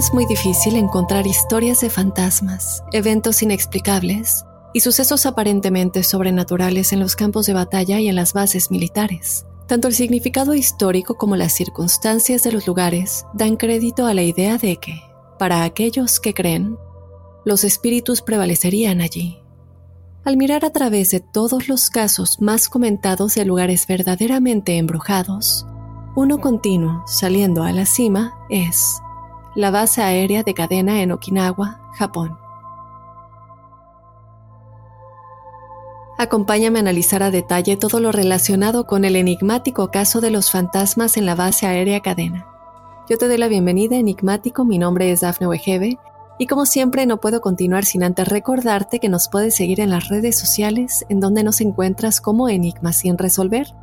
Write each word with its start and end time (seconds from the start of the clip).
es 0.00 0.14
muy 0.14 0.24
difícil 0.24 0.76
encontrar 0.76 1.26
historias 1.26 1.82
de 1.82 1.90
fantasmas, 1.90 2.82
eventos 2.90 3.42
inexplicables 3.42 4.46
y 4.72 4.80
sucesos 4.80 5.26
aparentemente 5.26 6.04
sobrenaturales 6.04 6.94
en 6.94 7.00
los 7.00 7.16
campos 7.16 7.44
de 7.44 7.52
batalla 7.52 8.00
y 8.00 8.08
en 8.08 8.16
las 8.16 8.32
bases 8.32 8.70
militares. 8.70 9.44
Tanto 9.66 9.88
el 9.88 9.94
significado 9.94 10.54
histórico 10.54 11.18
como 11.18 11.36
las 11.36 11.52
circunstancias 11.52 12.42
de 12.42 12.50
los 12.50 12.66
lugares 12.66 13.26
dan 13.34 13.56
crédito 13.56 14.06
a 14.06 14.14
la 14.14 14.22
idea 14.22 14.56
de 14.56 14.78
que, 14.78 15.02
para 15.38 15.64
aquellos 15.64 16.18
que 16.18 16.32
creen, 16.32 16.78
los 17.44 17.62
espíritus 17.62 18.22
prevalecerían 18.22 19.02
allí. 19.02 19.42
Al 20.24 20.38
mirar 20.38 20.64
a 20.64 20.70
través 20.70 21.10
de 21.10 21.20
todos 21.20 21.68
los 21.68 21.90
casos 21.90 22.40
más 22.40 22.70
comentados 22.70 23.34
de 23.34 23.44
lugares 23.44 23.86
verdaderamente 23.86 24.78
embrujados, 24.78 25.66
uno 26.16 26.38
continuo 26.38 27.04
saliendo 27.06 27.64
a 27.64 27.72
la 27.72 27.84
cima 27.84 28.38
es 28.48 29.02
la 29.54 29.70
base 29.70 30.02
aérea 30.02 30.42
de 30.42 30.54
cadena 30.54 31.02
en 31.02 31.12
Okinawa, 31.12 31.80
Japón. 31.94 32.38
Acompáñame 36.18 36.78
a 36.78 36.82
analizar 36.82 37.22
a 37.22 37.30
detalle 37.30 37.76
todo 37.76 37.98
lo 37.98 38.12
relacionado 38.12 38.86
con 38.86 39.04
el 39.04 39.16
enigmático 39.16 39.90
caso 39.90 40.20
de 40.20 40.30
los 40.30 40.50
fantasmas 40.50 41.16
en 41.16 41.26
la 41.26 41.34
base 41.34 41.66
aérea 41.66 42.00
cadena. 42.00 42.46
Yo 43.08 43.18
te 43.18 43.26
doy 43.26 43.38
la 43.38 43.48
bienvenida, 43.48 43.96
enigmático, 43.96 44.64
mi 44.64 44.78
nombre 44.78 45.10
es 45.10 45.22
Dafne 45.22 45.48
Wegebe, 45.48 45.98
y 46.38 46.46
como 46.46 46.64
siempre 46.64 47.06
no 47.06 47.20
puedo 47.20 47.40
continuar 47.40 47.84
sin 47.84 48.04
antes 48.04 48.28
recordarte 48.28 49.00
que 49.00 49.08
nos 49.08 49.28
puedes 49.28 49.56
seguir 49.56 49.80
en 49.80 49.90
las 49.90 50.08
redes 50.08 50.38
sociales 50.38 51.04
en 51.08 51.20
donde 51.20 51.42
nos 51.42 51.60
encuentras 51.60 52.20
como 52.20 52.48
Enigmas 52.48 52.98
sin 52.98 53.18
resolver 53.18 53.74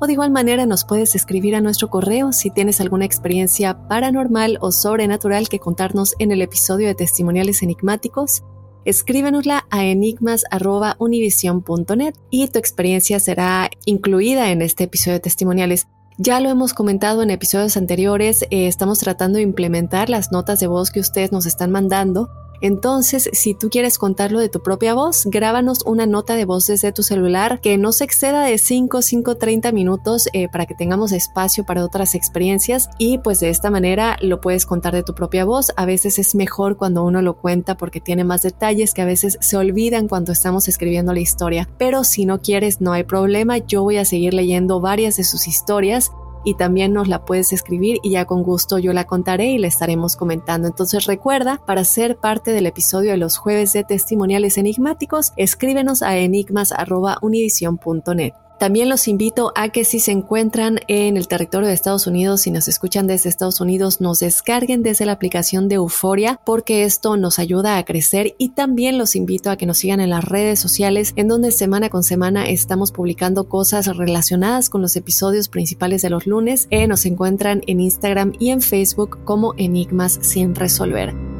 o 0.00 0.06
de 0.06 0.14
igual 0.14 0.30
manera 0.30 0.64
nos 0.66 0.84
puedes 0.84 1.14
escribir 1.14 1.54
a 1.54 1.60
nuestro 1.60 1.90
correo 1.90 2.32
si 2.32 2.50
tienes 2.50 2.80
alguna 2.80 3.04
experiencia 3.04 3.86
paranormal 3.86 4.58
o 4.60 4.72
sobrenatural 4.72 5.48
que 5.48 5.60
contarnos 5.60 6.16
en 6.18 6.32
el 6.32 6.42
episodio 6.42 6.88
de 6.88 6.94
Testimoniales 6.94 7.62
Enigmáticos. 7.62 8.42
Escríbenosla 8.86 9.66
a 9.70 9.84
enigmas.univision.net 9.84 12.14
y 12.30 12.48
tu 12.48 12.58
experiencia 12.58 13.20
será 13.20 13.68
incluida 13.84 14.50
en 14.50 14.62
este 14.62 14.84
episodio 14.84 15.18
de 15.18 15.20
Testimoniales. 15.20 15.86
Ya 16.16 16.40
lo 16.40 16.48
hemos 16.48 16.72
comentado 16.72 17.22
en 17.22 17.28
episodios 17.30 17.76
anteriores, 17.76 18.44
eh, 18.44 18.66
estamos 18.66 19.00
tratando 19.00 19.36
de 19.36 19.42
implementar 19.42 20.08
las 20.08 20.32
notas 20.32 20.60
de 20.60 20.66
voz 20.66 20.90
que 20.90 21.00
ustedes 21.00 21.30
nos 21.30 21.44
están 21.44 21.70
mandando 21.70 22.30
entonces, 22.60 23.30
si 23.32 23.54
tú 23.54 23.70
quieres 23.70 23.98
contarlo 23.98 24.38
de 24.38 24.48
tu 24.48 24.62
propia 24.62 24.94
voz, 24.94 25.26
grábanos 25.26 25.82
una 25.86 26.06
nota 26.06 26.34
de 26.34 26.44
voz 26.44 26.66
desde 26.66 26.92
tu 26.92 27.02
celular 27.02 27.60
que 27.60 27.78
no 27.78 27.92
se 27.92 28.04
exceda 28.04 28.42
de 28.44 28.58
5, 28.58 29.02
5, 29.02 29.36
30 29.36 29.72
minutos 29.72 30.28
eh, 30.32 30.48
para 30.48 30.66
que 30.66 30.74
tengamos 30.74 31.12
espacio 31.12 31.64
para 31.64 31.84
otras 31.84 32.14
experiencias 32.14 32.90
y 32.98 33.18
pues 33.18 33.40
de 33.40 33.48
esta 33.48 33.70
manera 33.70 34.18
lo 34.20 34.40
puedes 34.40 34.66
contar 34.66 34.94
de 34.94 35.02
tu 35.02 35.14
propia 35.14 35.44
voz. 35.44 35.72
A 35.76 35.86
veces 35.86 36.18
es 36.18 36.34
mejor 36.34 36.76
cuando 36.76 37.04
uno 37.04 37.22
lo 37.22 37.38
cuenta 37.38 37.76
porque 37.76 38.00
tiene 38.00 38.24
más 38.24 38.42
detalles 38.42 38.92
que 38.92 39.02
a 39.02 39.06
veces 39.06 39.38
se 39.40 39.56
olvidan 39.56 40.08
cuando 40.08 40.32
estamos 40.32 40.68
escribiendo 40.68 41.12
la 41.12 41.20
historia. 41.20 41.68
Pero 41.78 42.04
si 42.04 42.26
no 42.26 42.40
quieres, 42.40 42.80
no 42.80 42.92
hay 42.92 43.04
problema, 43.04 43.58
yo 43.58 43.82
voy 43.82 43.96
a 43.96 44.04
seguir 44.04 44.34
leyendo 44.34 44.80
varias 44.80 45.16
de 45.16 45.24
sus 45.24 45.48
historias 45.48 46.12
y 46.44 46.54
también 46.54 46.92
nos 46.92 47.08
la 47.08 47.24
puedes 47.24 47.52
escribir 47.52 47.98
y 48.02 48.10
ya 48.10 48.24
con 48.24 48.42
gusto 48.42 48.78
yo 48.78 48.92
la 48.92 49.04
contaré 49.04 49.52
y 49.52 49.58
la 49.58 49.68
estaremos 49.68 50.16
comentando. 50.16 50.66
Entonces 50.68 51.06
recuerda, 51.06 51.60
para 51.66 51.84
ser 51.84 52.16
parte 52.16 52.52
del 52.52 52.66
episodio 52.66 53.12
de 53.12 53.16
los 53.16 53.36
jueves 53.36 53.72
de 53.72 53.84
testimoniales 53.84 54.58
enigmáticos, 54.58 55.32
escríbenos 55.36 56.02
a 56.02 56.16
enigmas.univision.net. 56.16 58.32
También 58.60 58.90
los 58.90 59.08
invito 59.08 59.54
a 59.56 59.70
que 59.70 59.84
si 59.84 60.00
se 60.00 60.12
encuentran 60.12 60.80
en 60.86 61.16
el 61.16 61.28
territorio 61.28 61.66
de 61.66 61.72
Estados 61.72 62.06
Unidos, 62.06 62.42
si 62.42 62.50
nos 62.50 62.68
escuchan 62.68 63.06
desde 63.06 63.30
Estados 63.30 63.62
Unidos, 63.62 64.02
nos 64.02 64.18
descarguen 64.18 64.82
desde 64.82 65.06
la 65.06 65.12
aplicación 65.12 65.66
de 65.66 65.76
Euforia 65.76 66.38
porque 66.44 66.84
esto 66.84 67.16
nos 67.16 67.38
ayuda 67.38 67.78
a 67.78 67.84
crecer 67.86 68.34
y 68.36 68.50
también 68.50 68.98
los 68.98 69.16
invito 69.16 69.50
a 69.50 69.56
que 69.56 69.64
nos 69.64 69.78
sigan 69.78 69.98
en 70.00 70.10
las 70.10 70.26
redes 70.26 70.60
sociales 70.60 71.14
en 71.16 71.28
donde 71.28 71.52
semana 71.52 71.88
con 71.88 72.02
semana 72.02 72.50
estamos 72.50 72.92
publicando 72.92 73.48
cosas 73.48 73.96
relacionadas 73.96 74.68
con 74.68 74.82
los 74.82 74.94
episodios 74.94 75.48
principales 75.48 76.02
de 76.02 76.10
los 76.10 76.26
lunes. 76.26 76.68
Eh, 76.68 76.86
nos 76.86 77.06
encuentran 77.06 77.62
en 77.66 77.80
Instagram 77.80 78.34
y 78.38 78.50
en 78.50 78.60
Facebook 78.60 79.24
como 79.24 79.54
Enigmas 79.56 80.18
sin 80.20 80.54
resolver. 80.54 81.39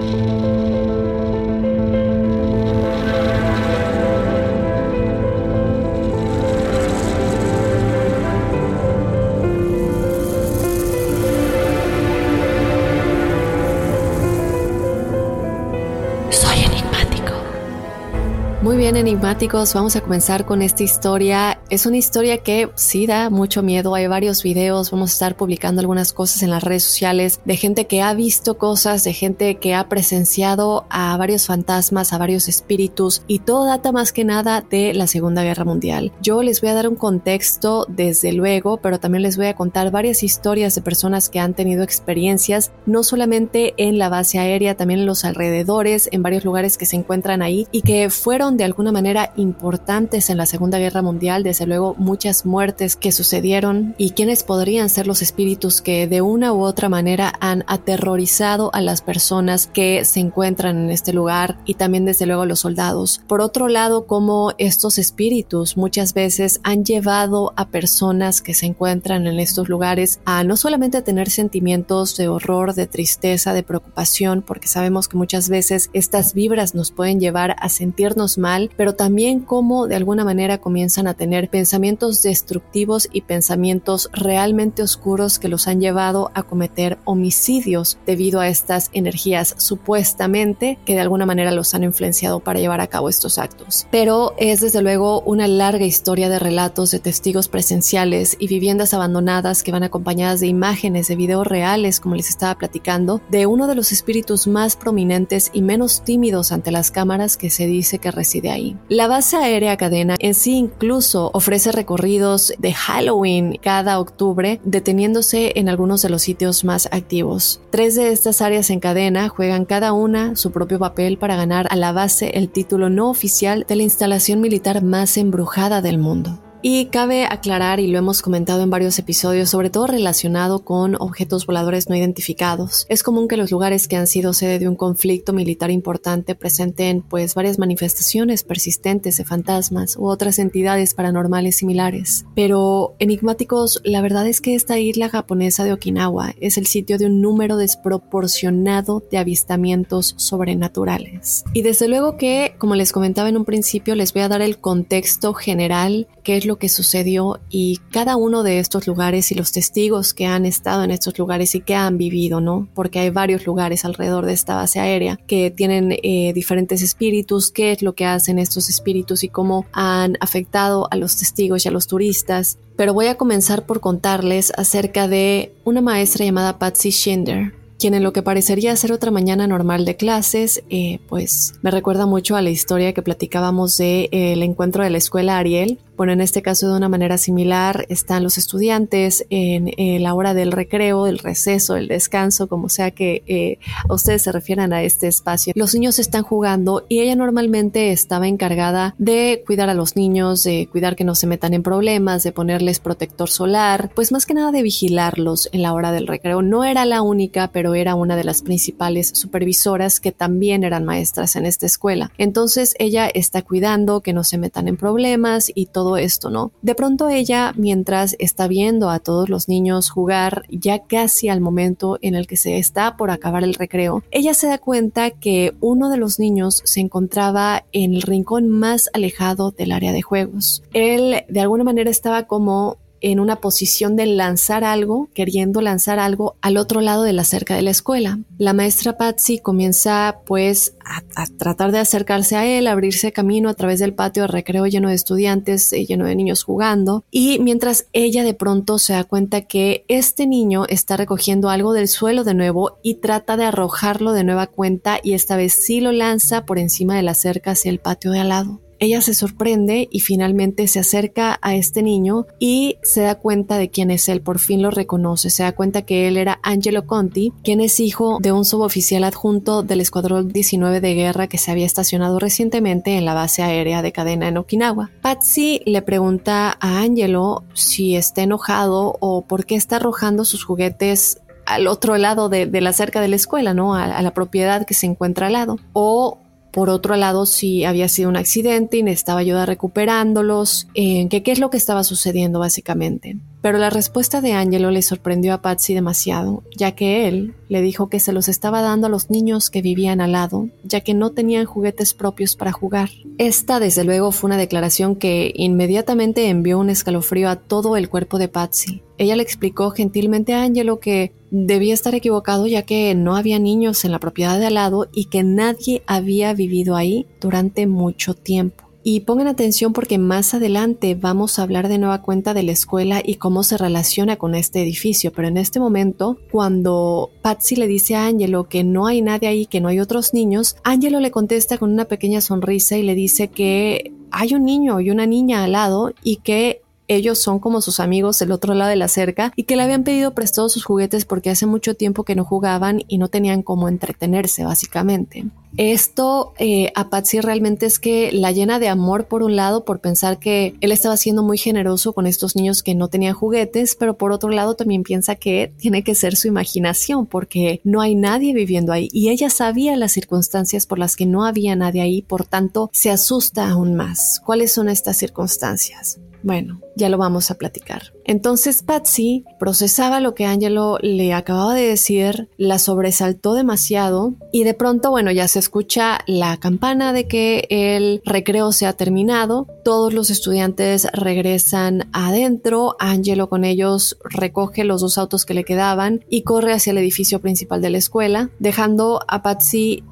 Muy 18.61 18.77
bien, 18.77 18.95
enigmáticos, 18.95 19.73
vamos 19.73 19.95
a 19.95 20.01
comenzar 20.01 20.45
con 20.45 20.61
esta 20.61 20.83
historia. 20.83 21.59
Es 21.71 21.85
una 21.85 21.95
historia 21.95 22.39
que 22.39 22.69
sí 22.75 23.07
da 23.07 23.29
mucho 23.29 23.63
miedo. 23.63 23.95
Hay 23.95 24.05
varios 24.05 24.43
videos, 24.43 24.91
vamos 24.91 25.11
a 25.11 25.13
estar 25.13 25.37
publicando 25.37 25.79
algunas 25.79 26.11
cosas 26.11 26.43
en 26.43 26.49
las 26.49 26.65
redes 26.65 26.83
sociales 26.83 27.39
de 27.45 27.55
gente 27.55 27.87
que 27.87 28.01
ha 28.01 28.13
visto 28.13 28.57
cosas, 28.57 29.05
de 29.05 29.13
gente 29.13 29.55
que 29.55 29.73
ha 29.73 29.87
presenciado 29.87 30.85
a 30.89 31.15
varios 31.15 31.45
fantasmas, 31.47 32.11
a 32.11 32.17
varios 32.17 32.49
espíritus 32.49 33.21
y 33.25 33.39
todo 33.39 33.63
data 33.63 33.93
más 33.93 34.11
que 34.11 34.25
nada 34.25 34.65
de 34.69 34.93
la 34.93 35.07
Segunda 35.07 35.43
Guerra 35.43 35.63
Mundial. 35.63 36.11
Yo 36.21 36.43
les 36.43 36.59
voy 36.59 36.71
a 36.71 36.73
dar 36.73 36.89
un 36.89 36.97
contexto 36.97 37.85
desde 37.87 38.33
luego, 38.33 38.75
pero 38.75 38.99
también 38.99 39.21
les 39.21 39.37
voy 39.37 39.45
a 39.45 39.55
contar 39.55 39.91
varias 39.91 40.23
historias 40.23 40.75
de 40.75 40.81
personas 40.81 41.29
que 41.29 41.39
han 41.39 41.53
tenido 41.53 41.83
experiencias, 41.83 42.73
no 42.85 43.01
solamente 43.01 43.75
en 43.77 43.97
la 43.97 44.09
base 44.09 44.39
aérea, 44.39 44.75
también 44.75 44.99
en 44.99 45.05
los 45.05 45.23
alrededores, 45.23 46.09
en 46.11 46.21
varios 46.21 46.43
lugares 46.43 46.77
que 46.77 46.85
se 46.85 46.97
encuentran 46.97 47.41
ahí 47.41 47.65
y 47.71 47.81
que 47.81 48.09
fueron 48.09 48.57
de 48.57 48.65
alguna 48.65 48.91
manera 48.91 49.31
importantes 49.37 50.29
en 50.29 50.35
la 50.35 50.45
Segunda 50.45 50.77
Guerra 50.77 51.01
Mundial, 51.01 51.43
desde 51.43 51.60
luego 51.65 51.95
muchas 51.97 52.45
muertes 52.45 52.95
que 52.95 53.11
sucedieron 53.11 53.95
y 53.97 54.11
quienes 54.11 54.43
podrían 54.43 54.89
ser 54.89 55.07
los 55.07 55.21
espíritus 55.21 55.81
que 55.81 56.07
de 56.07 56.21
una 56.21 56.53
u 56.53 56.63
otra 56.63 56.89
manera 56.89 57.33
han 57.39 57.63
aterrorizado 57.67 58.69
a 58.73 58.81
las 58.81 59.01
personas 59.01 59.67
que 59.67 60.05
se 60.05 60.19
encuentran 60.19 60.77
en 60.77 60.89
este 60.89 61.13
lugar 61.13 61.59
y 61.65 61.75
también 61.75 62.05
desde 62.05 62.25
luego 62.25 62.45
los 62.45 62.59
soldados. 62.59 63.21
Por 63.27 63.41
otro 63.41 63.67
lado, 63.67 64.05
como 64.05 64.53
estos 64.57 64.97
espíritus 64.97 65.77
muchas 65.77 66.13
veces 66.13 66.59
han 66.63 66.83
llevado 66.85 67.53
a 67.55 67.69
personas 67.69 68.41
que 68.41 68.53
se 68.53 68.65
encuentran 68.65 69.27
en 69.27 69.39
estos 69.39 69.69
lugares 69.69 70.19
a 70.25 70.43
no 70.43 70.57
solamente 70.57 71.01
tener 71.01 71.29
sentimientos 71.29 72.17
de 72.17 72.27
horror, 72.27 72.73
de 72.73 72.87
tristeza, 72.87 73.53
de 73.53 73.63
preocupación, 73.63 74.41
porque 74.41 74.67
sabemos 74.67 75.07
que 75.07 75.17
muchas 75.17 75.49
veces 75.49 75.89
estas 75.93 76.33
vibras 76.33 76.75
nos 76.75 76.91
pueden 76.91 77.19
llevar 77.19 77.55
a 77.59 77.69
sentirnos 77.69 78.37
mal, 78.37 78.69
pero 78.77 78.95
también 78.95 79.39
como 79.39 79.87
de 79.87 79.95
alguna 79.95 80.23
manera 80.23 80.59
comienzan 80.59 81.07
a 81.07 81.13
tener 81.13 81.49
pensamientos 81.51 82.23
destructivos 82.23 83.07
y 83.11 83.21
pensamientos 83.21 84.09
realmente 84.13 84.81
oscuros 84.81 85.37
que 85.37 85.49
los 85.49 85.67
han 85.67 85.81
llevado 85.81 86.31
a 86.33 86.43
cometer 86.43 86.97
homicidios 87.05 87.99
debido 88.05 88.39
a 88.39 88.47
estas 88.47 88.89
energías 88.93 89.53
supuestamente 89.57 90.79
que 90.85 90.95
de 90.95 91.01
alguna 91.01 91.25
manera 91.25 91.51
los 91.51 91.75
han 91.75 91.83
influenciado 91.83 92.39
para 92.39 92.59
llevar 92.59 92.81
a 92.81 92.87
cabo 92.87 93.09
estos 93.09 93.37
actos. 93.37 93.87
Pero 93.91 94.33
es 94.37 94.61
desde 94.61 94.81
luego 94.81 95.21
una 95.21 95.47
larga 95.47 95.85
historia 95.85 96.29
de 96.29 96.39
relatos 96.39 96.91
de 96.91 96.99
testigos 96.99 97.47
presenciales 97.47 98.37
y 98.39 98.47
viviendas 98.47 98.93
abandonadas 98.93 99.63
que 99.63 99.71
van 99.71 99.83
acompañadas 99.83 100.39
de 100.39 100.47
imágenes 100.47 101.07
de 101.07 101.15
videos 101.15 101.45
reales, 101.45 101.99
como 101.99 102.15
les 102.15 102.29
estaba 102.29 102.57
platicando, 102.57 103.21
de 103.29 103.45
uno 103.45 103.67
de 103.67 103.75
los 103.75 103.91
espíritus 103.91 104.47
más 104.47 104.75
prominentes 104.75 105.51
y 105.53 105.61
menos 105.61 106.03
tímidos 106.03 106.51
ante 106.51 106.71
las 106.71 106.91
cámaras 106.91 107.37
que 107.37 107.49
se 107.49 107.67
dice 107.67 107.99
que 107.99 108.11
reside 108.11 108.49
ahí. 108.51 108.77
La 108.87 109.07
base 109.07 109.35
aérea 109.37 109.77
cadena 109.77 110.15
en 110.19 110.33
sí 110.33 110.55
incluso 110.55 111.31
ofrece 111.41 111.71
recorridos 111.71 112.53
de 112.59 112.71
Halloween 112.71 113.57
cada 113.63 113.99
octubre, 113.99 114.61
deteniéndose 114.63 115.53
en 115.55 115.69
algunos 115.69 116.03
de 116.03 116.09
los 116.09 116.21
sitios 116.21 116.63
más 116.63 116.87
activos. 116.91 117.61
Tres 117.71 117.95
de 117.95 118.11
estas 118.11 118.41
áreas 118.41 118.69
en 118.69 118.79
cadena 118.79 119.27
juegan 119.27 119.65
cada 119.65 119.91
una 119.91 120.35
su 120.35 120.51
propio 120.51 120.77
papel 120.77 121.17
para 121.17 121.35
ganar 121.35 121.65
a 121.71 121.75
la 121.75 121.93
base 121.93 122.29
el 122.35 122.49
título 122.49 122.91
no 122.91 123.09
oficial 123.09 123.65
de 123.67 123.75
la 123.75 123.81
instalación 123.81 124.39
militar 124.39 124.83
más 124.83 125.17
embrujada 125.17 125.81
del 125.81 125.97
mundo. 125.97 126.37
Y 126.63 126.85
cabe 126.85 127.25
aclarar, 127.25 127.79
y 127.79 127.87
lo 127.87 127.97
hemos 127.97 128.21
comentado 128.21 128.61
en 128.61 128.69
varios 128.69 128.99
episodios, 128.99 129.49
sobre 129.49 129.71
todo 129.71 129.87
relacionado 129.87 130.63
con 130.63 130.95
objetos 130.99 131.47
voladores 131.47 131.89
no 131.89 131.95
identificados. 131.95 132.85
Es 132.87 133.01
común 133.01 133.27
que 133.27 133.35
los 133.35 133.49
lugares 133.49 133.87
que 133.87 133.95
han 133.95 134.05
sido 134.05 134.31
sede 134.33 134.59
de 134.59 134.67
un 134.67 134.75
conflicto 134.75 135.33
militar 135.33 135.71
importante 135.71 136.35
presenten 136.35 137.01
pues 137.01 137.33
varias 137.33 137.57
manifestaciones 137.57 138.43
persistentes 138.43 139.17
de 139.17 139.25
fantasmas 139.25 139.95
u 139.97 140.05
otras 140.05 140.37
entidades 140.37 140.93
paranormales 140.93 141.55
similares. 141.55 142.25
Pero 142.35 142.93
enigmáticos, 142.99 143.81
la 143.83 144.01
verdad 144.01 144.27
es 144.27 144.39
que 144.39 144.53
esta 144.53 144.77
isla 144.77 145.09
japonesa 145.09 145.63
de 145.63 145.73
Okinawa 145.73 146.35
es 146.39 146.59
el 146.59 146.67
sitio 146.67 146.99
de 146.99 147.07
un 147.07 147.21
número 147.21 147.57
desproporcionado 147.57 149.03
de 149.09 149.17
avistamientos 149.17 150.13
sobrenaturales. 150.17 151.43
Y 151.53 151.63
desde 151.63 151.87
luego 151.87 152.17
que, 152.17 152.53
como 152.59 152.75
les 152.75 152.91
comentaba 152.91 153.29
en 153.29 153.37
un 153.37 153.45
principio, 153.45 153.95
les 153.95 154.13
voy 154.13 154.21
a 154.21 154.29
dar 154.29 154.43
el 154.43 154.59
contexto 154.59 155.33
general, 155.33 156.07
que 156.23 156.37
es 156.37 156.45
lo 156.45 156.57
que 156.57 156.69
sucedió 156.69 157.39
y 157.49 157.79
cada 157.91 158.15
uno 158.15 158.43
de 158.43 158.59
estos 158.59 158.87
lugares 158.87 159.31
y 159.31 159.35
los 159.35 159.51
testigos 159.51 160.13
que 160.13 160.25
han 160.25 160.45
estado 160.45 160.83
en 160.83 160.91
estos 160.91 161.17
lugares 161.17 161.55
y 161.55 161.61
que 161.61 161.75
han 161.75 161.97
vivido, 161.97 162.41
¿no? 162.41 162.67
Porque 162.73 162.99
hay 162.99 163.09
varios 163.09 163.45
lugares 163.45 163.85
alrededor 163.85 164.25
de 164.25 164.33
esta 164.33 164.55
base 164.55 164.79
aérea 164.79 165.17
que 165.27 165.51
tienen 165.51 165.97
eh, 166.03 166.31
diferentes 166.33 166.81
espíritus, 166.81 167.51
qué 167.51 167.71
es 167.71 167.81
lo 167.81 167.93
que 167.93 168.05
hacen 168.05 168.39
estos 168.39 168.69
espíritus 168.69 169.23
y 169.23 169.29
cómo 169.29 169.65
han 169.71 170.17
afectado 170.19 170.87
a 170.91 170.95
los 170.95 171.17
testigos 171.17 171.65
y 171.65 171.69
a 171.69 171.71
los 171.71 171.87
turistas. 171.87 172.57
Pero 172.75 172.93
voy 172.93 173.07
a 173.07 173.15
comenzar 173.15 173.65
por 173.65 173.79
contarles 173.79 174.51
acerca 174.57 175.07
de 175.07 175.53
una 175.63 175.81
maestra 175.81 176.25
llamada 176.25 176.57
Patsy 176.57 176.91
Schinder, 176.91 177.53
quien 177.81 177.95
en 177.95 178.03
lo 178.03 178.13
que 178.13 178.21
parecería 178.21 178.75
ser 178.75 178.91
otra 178.91 179.09
mañana 179.09 179.47
normal 179.47 179.85
de 179.85 179.97
clases, 179.97 180.63
eh, 180.69 180.99
pues 181.09 181.55
me 181.63 181.71
recuerda 181.71 182.05
mucho 182.05 182.35
a 182.35 182.41
la 182.43 182.51
historia 182.51 182.93
que 182.93 183.01
platicábamos 183.01 183.75
del 183.77 184.07
de, 184.11 184.33
eh, 184.33 184.43
encuentro 184.43 184.83
de 184.83 184.91
la 184.91 184.99
escuela 184.99 185.39
Ariel. 185.39 185.79
Bueno, 186.01 186.13
en 186.13 186.21
este 186.21 186.41
caso 186.41 186.67
de 186.67 186.77
una 186.77 186.89
manera 186.89 187.19
similar 187.19 187.85
están 187.87 188.23
los 188.23 188.39
estudiantes 188.39 189.23
en 189.29 189.67
eh, 189.77 189.99
la 189.99 190.15
hora 190.15 190.33
del 190.33 190.51
recreo, 190.51 191.05
el 191.05 191.19
receso, 191.19 191.75
el 191.75 191.87
descanso, 191.87 192.47
como 192.47 192.69
sea 192.69 192.89
que 192.89 193.21
eh, 193.27 193.59
ustedes 193.87 194.23
se 194.23 194.31
refieran 194.31 194.73
a 194.73 194.81
este 194.81 195.07
espacio. 195.07 195.53
Los 195.55 195.75
niños 195.75 195.99
están 195.99 196.23
jugando 196.23 196.87
y 196.89 197.01
ella 197.01 197.15
normalmente 197.15 197.91
estaba 197.91 198.27
encargada 198.27 198.95
de 198.97 199.43
cuidar 199.45 199.69
a 199.69 199.75
los 199.75 199.95
niños, 199.95 200.43
de 200.43 200.67
cuidar 200.71 200.95
que 200.95 201.03
no 201.03 201.13
se 201.13 201.27
metan 201.27 201.53
en 201.53 201.61
problemas, 201.61 202.23
de 202.23 202.31
ponerles 202.31 202.79
protector 202.79 203.29
solar, 203.29 203.91
pues 203.93 204.11
más 204.11 204.25
que 204.25 204.33
nada 204.33 204.51
de 204.51 204.63
vigilarlos 204.63 205.49
en 205.51 205.61
la 205.61 205.71
hora 205.71 205.91
del 205.91 206.07
recreo. 206.07 206.41
No 206.41 206.63
era 206.63 206.83
la 206.85 207.03
única, 207.03 207.51
pero 207.51 207.75
era 207.75 207.93
una 207.93 208.15
de 208.15 208.23
las 208.23 208.41
principales 208.41 209.09
supervisoras 209.13 209.99
que 209.99 210.11
también 210.11 210.63
eran 210.63 210.83
maestras 210.83 211.35
en 211.35 211.45
esta 211.45 211.67
escuela. 211.67 212.11
Entonces 212.17 212.73
ella 212.79 213.07
está 213.07 213.43
cuidando 213.43 214.01
que 214.01 214.13
no 214.13 214.23
se 214.23 214.39
metan 214.39 214.67
en 214.67 214.77
problemas 214.77 215.51
y 215.53 215.67
todo 215.67 215.90
esto, 215.97 216.29
¿no? 216.29 216.51
De 216.61 216.75
pronto 216.75 217.09
ella, 217.09 217.53
mientras 217.55 218.15
está 218.19 218.47
viendo 218.47 218.89
a 218.89 218.99
todos 218.99 219.29
los 219.29 219.47
niños 219.47 219.89
jugar, 219.89 220.43
ya 220.49 220.83
casi 220.83 221.29
al 221.29 221.41
momento 221.41 221.97
en 222.01 222.15
el 222.15 222.27
que 222.27 222.37
se 222.37 222.57
está 222.57 222.97
por 222.97 223.11
acabar 223.11 223.43
el 223.43 223.55
recreo, 223.55 224.03
ella 224.11 224.33
se 224.33 224.47
da 224.47 224.57
cuenta 224.57 225.11
que 225.11 225.53
uno 225.59 225.89
de 225.89 225.97
los 225.97 226.19
niños 226.19 226.61
se 226.65 226.81
encontraba 226.81 227.65
en 227.71 227.93
el 227.93 228.01
rincón 228.01 228.49
más 228.49 228.89
alejado 228.93 229.51
del 229.51 229.71
área 229.71 229.93
de 229.93 230.01
juegos. 230.01 230.63
Él 230.73 231.23
de 231.27 231.39
alguna 231.39 231.63
manera 231.63 231.89
estaba 231.89 232.27
como 232.27 232.77
en 233.01 233.19
una 233.19 233.37
posición 233.37 233.95
de 233.95 234.05
lanzar 234.05 234.63
algo, 234.63 235.09
queriendo 235.13 235.61
lanzar 235.61 235.99
algo 235.99 236.35
al 236.41 236.57
otro 236.57 236.81
lado 236.81 237.03
de 237.03 237.13
la 237.13 237.23
cerca 237.23 237.55
de 237.55 237.63
la 237.63 237.71
escuela. 237.71 238.19
La 238.37 238.53
maestra 238.53 238.97
Patsy 238.97 239.39
comienza 239.39 240.19
pues 240.25 240.75
a, 240.85 241.25
tratar 241.37 241.71
de 241.71 241.79
acercarse 241.79 242.35
a 242.35 242.45
él, 242.45 242.67
abrirse 242.67 243.11
camino 243.11 243.49
a 243.49 243.53
través 243.53 243.79
del 243.79 243.93
patio 243.93 244.23
de 244.23 244.27
recreo 244.27 244.65
lleno 244.67 244.89
de 244.89 244.95
estudiantes, 244.95 245.73
eh, 245.73 245.85
lleno 245.85 246.05
de 246.05 246.15
niños 246.15 246.43
jugando, 246.43 247.03
y 247.11 247.39
mientras 247.39 247.87
ella 247.93 248.23
de 248.23 248.33
pronto 248.33 248.79
se 248.79 248.93
da 248.93 249.03
cuenta 249.03 249.41
que 249.41 249.83
este 249.87 250.27
niño 250.27 250.65
está 250.67 250.97
recogiendo 250.97 251.49
algo 251.49 251.73
del 251.73 251.87
suelo 251.87 252.23
de 252.23 252.33
nuevo 252.33 252.77
y 252.83 252.95
trata 252.95 253.37
de 253.37 253.45
arrojarlo 253.45 254.13
de 254.13 254.23
nueva 254.23 254.47
cuenta 254.47 254.99
y 255.03 255.13
esta 255.13 255.35
vez 255.35 255.53
sí 255.53 255.81
lo 255.81 255.91
lanza 255.91 256.45
por 256.45 256.59
encima 256.59 256.95
de 256.95 257.03
la 257.03 257.13
cerca 257.13 257.51
hacia 257.51 257.71
el 257.71 257.79
patio 257.79 258.11
de 258.11 258.19
al 258.19 258.29
lado. 258.29 258.59
Ella 258.83 258.99
se 259.01 259.13
sorprende 259.13 259.87
y 259.91 259.99
finalmente 259.99 260.67
se 260.67 260.79
acerca 260.79 261.37
a 261.43 261.53
este 261.53 261.83
niño 261.83 262.25
y 262.39 262.77
se 262.81 263.01
da 263.01 263.13
cuenta 263.13 263.59
de 263.59 263.69
quién 263.69 263.91
es 263.91 264.09
él, 264.09 264.21
por 264.21 264.39
fin 264.39 264.63
lo 264.63 264.71
reconoce, 264.71 265.29
se 265.29 265.43
da 265.43 265.51
cuenta 265.51 265.83
que 265.83 266.07
él 266.07 266.17
era 266.17 266.39
Angelo 266.41 266.87
Conti, 266.87 267.31
quien 267.43 267.61
es 267.61 267.79
hijo 267.79 268.17
de 268.19 268.31
un 268.31 268.43
suboficial 268.43 269.03
adjunto 269.03 269.61
del 269.61 269.81
Escuadrón 269.81 270.29
19 270.29 270.81
de 270.81 270.95
guerra 270.95 271.27
que 271.27 271.37
se 271.37 271.51
había 271.51 271.67
estacionado 271.67 272.17
recientemente 272.17 272.97
en 272.97 273.05
la 273.05 273.13
base 273.13 273.43
aérea 273.43 273.83
de 273.83 273.91
cadena 273.91 274.27
en 274.27 274.37
Okinawa. 274.37 274.89
Patsy 275.03 275.61
le 275.67 275.83
pregunta 275.83 276.57
a 276.59 276.79
Angelo 276.79 277.43
si 277.53 277.95
está 277.95 278.23
enojado 278.23 278.97
o 278.99 279.27
por 279.27 279.45
qué 279.45 279.53
está 279.53 279.75
arrojando 279.75 280.25
sus 280.25 280.43
juguetes 280.43 281.21
al 281.45 281.67
otro 281.67 281.97
lado 281.97 282.29
de, 282.29 282.47
la 282.59 282.73
cerca 282.73 282.99
de 282.99 283.09
la 283.09 283.15
escuela, 283.15 283.53
¿no? 283.53 283.75
A, 283.75 283.83
a, 283.83 284.01
la 284.01 284.13
propiedad 284.15 284.65
que 284.65 284.73
se 284.73 284.87
encuentra 284.87 285.27
al 285.27 285.33
lado. 285.33 285.59
O 285.73 286.17
por 286.51 286.69
otro 286.69 286.95
lado, 286.95 287.25
si 287.25 287.63
había 287.63 287.87
sido 287.87 288.09
un 288.09 288.17
accidente 288.17 288.77
y 288.77 288.83
necesitaba 288.83 289.19
ayuda 289.19 289.45
recuperándolos, 289.45 290.67
eh, 290.73 291.07
que 291.09 291.23
qué 291.23 291.31
es 291.31 291.39
lo 291.39 291.49
que 291.49 291.57
estaba 291.57 291.83
sucediendo 291.83 292.39
básicamente. 292.39 293.17
Pero 293.41 293.57
la 293.57 293.71
respuesta 293.71 294.21
de 294.21 294.33
Angelo 294.33 294.69
le 294.69 294.83
sorprendió 294.83 295.33
a 295.33 295.41
Patsy 295.41 295.73
demasiado, 295.73 296.43
ya 296.55 296.73
que 296.73 297.07
él 297.07 297.33
le 297.49 297.61
dijo 297.61 297.89
que 297.89 297.99
se 297.99 298.13
los 298.13 298.27
estaba 298.27 298.61
dando 298.61 298.87
a 298.87 298.89
los 298.89 299.09
niños 299.09 299.49
que 299.49 299.63
vivían 299.63 299.99
al 299.99 300.11
lado, 300.11 300.49
ya 300.63 300.81
que 300.81 300.93
no 300.93 301.11
tenían 301.11 301.45
juguetes 301.45 301.95
propios 301.95 302.35
para 302.35 302.51
jugar. 302.51 302.89
Esta, 303.17 303.59
desde 303.59 303.83
luego, 303.83 304.11
fue 304.11 304.27
una 304.27 304.37
declaración 304.37 304.95
que 304.95 305.33
inmediatamente 305.35 306.29
envió 306.29 306.59
un 306.59 306.69
escalofrío 306.69 307.29
a 307.29 307.35
todo 307.35 307.77
el 307.77 307.89
cuerpo 307.89 308.19
de 308.19 308.27
Patsy. 308.27 308.83
Ella 309.01 309.15
le 309.15 309.23
explicó 309.23 309.71
gentilmente 309.71 310.35
a 310.35 310.43
Angelo 310.43 310.79
que 310.79 311.11
debía 311.31 311.73
estar 311.73 311.95
equivocado 311.95 312.45
ya 312.45 312.61
que 312.61 312.93
no 312.93 313.15
había 313.15 313.39
niños 313.39 313.83
en 313.83 313.91
la 313.91 313.97
propiedad 313.97 314.37
de 314.37 314.45
al 314.45 314.53
lado 314.53 314.89
y 314.93 315.05
que 315.05 315.23
nadie 315.23 315.81
había 315.87 316.35
vivido 316.35 316.75
ahí 316.75 317.07
durante 317.19 317.65
mucho 317.65 318.13
tiempo. 318.13 318.69
Y 318.83 318.99
pongan 318.99 319.25
atención 319.25 319.73
porque 319.73 319.97
más 319.97 320.35
adelante 320.35 320.93
vamos 320.93 321.39
a 321.39 321.41
hablar 321.41 321.67
de 321.67 321.79
nueva 321.79 322.03
cuenta 322.03 322.35
de 322.35 322.43
la 322.43 322.51
escuela 322.51 323.01
y 323.03 323.15
cómo 323.15 323.41
se 323.41 323.57
relaciona 323.57 324.17
con 324.17 324.35
este 324.35 324.61
edificio, 324.61 325.11
pero 325.11 325.27
en 325.27 325.37
este 325.37 325.59
momento, 325.59 326.19
cuando 326.31 327.09
Patsy 327.23 327.55
le 327.55 327.65
dice 327.65 327.95
a 327.95 328.05
Angelo 328.05 328.49
que 328.49 328.63
no 328.63 328.85
hay 328.85 329.01
nadie 329.01 329.29
ahí, 329.29 329.45
que 329.47 329.61
no 329.61 329.69
hay 329.69 329.79
otros 329.79 330.13
niños, 330.13 330.57
Angelo 330.63 330.99
le 330.99 331.09
contesta 331.09 331.57
con 331.57 331.71
una 331.71 331.85
pequeña 331.85 332.21
sonrisa 332.21 332.77
y 332.77 332.83
le 332.83 332.93
dice 332.93 333.29
que 333.29 333.95
hay 334.11 334.35
un 334.35 334.45
niño 334.45 334.79
y 334.79 334.91
una 334.91 335.07
niña 335.07 335.43
al 335.43 335.53
lado 335.53 335.91
y 336.03 336.17
que 336.17 336.61
ellos 336.87 337.19
son 337.19 337.39
como 337.39 337.61
sus 337.61 337.79
amigos 337.79 338.19
del 338.19 338.31
otro 338.31 338.53
lado 338.53 338.69
de 338.69 338.75
la 338.75 338.87
cerca 338.87 339.31
y 339.35 339.43
que 339.43 339.55
le 339.55 339.63
habían 339.63 339.83
pedido 339.83 340.13
prestados 340.13 340.53
sus 340.53 340.65
juguetes 340.65 341.05
porque 341.05 341.29
hace 341.29 341.45
mucho 341.45 341.75
tiempo 341.75 342.03
que 342.03 342.15
no 342.15 342.25
jugaban 342.25 342.83
y 342.87 342.97
no 342.97 343.07
tenían 343.07 343.43
cómo 343.43 343.69
entretenerse 343.69 344.43
básicamente. 344.43 345.25
Esto 345.57 346.33
eh, 346.37 346.71
a 346.75 346.89
Patsy 346.89 347.19
realmente 347.19 347.65
es 347.65 347.77
que 347.77 348.11
la 348.11 348.31
llena 348.31 348.57
de 348.59 348.69
amor 348.69 349.07
por 349.07 349.21
un 349.21 349.35
lado 349.35 349.65
por 349.65 349.79
pensar 349.79 350.17
que 350.17 350.55
él 350.61 350.71
estaba 350.71 350.95
siendo 350.95 351.23
muy 351.23 351.37
generoso 351.37 351.93
con 351.93 352.07
estos 352.07 352.35
niños 352.35 352.63
que 352.63 352.73
no 352.73 352.87
tenían 352.87 353.13
juguetes, 353.13 353.75
pero 353.75 353.97
por 353.97 354.13
otro 354.13 354.29
lado 354.29 354.55
también 354.55 354.83
piensa 354.83 355.15
que 355.15 355.53
tiene 355.57 355.83
que 355.83 355.95
ser 355.95 356.15
su 356.15 356.27
imaginación 356.27 357.05
porque 357.05 357.59
no 357.63 357.81
hay 357.81 357.95
nadie 357.95 358.33
viviendo 358.33 358.71
ahí 358.71 358.87
y 358.93 359.09
ella 359.09 359.29
sabía 359.29 359.75
las 359.75 359.91
circunstancias 359.91 360.65
por 360.65 360.79
las 360.79 360.95
que 360.95 361.05
no 361.05 361.25
había 361.25 361.55
nadie 361.55 361.81
ahí, 361.81 362.01
por 362.01 362.25
tanto 362.25 362.69
se 362.71 362.89
asusta 362.89 363.49
aún 363.49 363.75
más. 363.75 364.21
¿Cuáles 364.25 364.53
son 364.53 364.69
estas 364.69 364.97
circunstancias? 364.97 365.99
Bueno, 366.23 366.61
ya 366.75 366.89
lo 366.89 366.97
vamos 366.97 367.31
a 367.31 367.35
platicar. 367.35 367.93
Entonces 368.05 368.63
Patsy 368.63 369.25
procesaba 369.39 369.99
lo 369.99 370.13
que 370.13 370.25
Angelo 370.25 370.77
le 370.81 371.13
acababa 371.13 371.53
de 371.53 371.67
decir, 371.67 372.29
la 372.37 372.59
sobresaltó 372.59 373.33
demasiado 373.33 374.13
y 374.31 374.43
de 374.43 374.53
pronto, 374.53 374.91
bueno, 374.91 375.11
ya 375.11 375.27
se 375.27 375.39
escucha 375.39 375.99
la 376.07 376.37
campana 376.37 376.93
de 376.93 377.07
que 377.07 377.47
el 377.49 378.01
recreo 378.05 378.51
se 378.51 378.65
ha 378.65 378.73
terminado, 378.73 379.47
todos 379.63 379.93
los 379.93 380.09
estudiantes 380.09 380.87
regresan 380.93 381.89
adentro, 381.93 382.75
Angelo 382.79 383.29
con 383.29 383.43
ellos 383.43 383.97
recoge 384.03 384.63
los 384.63 384.81
dos 384.81 384.97
autos 384.97 385.25
que 385.25 385.33
le 385.33 385.43
quedaban 385.43 386.05
y 386.09 386.23
corre 386.23 386.53
hacia 386.53 386.71
el 386.71 386.77
edificio 386.77 387.19
principal 387.21 387.61
de 387.61 387.69
la 387.69 387.77
escuela, 387.77 388.29
dejando 388.39 389.01
a 389.07 389.21
Patsy 389.21 389.83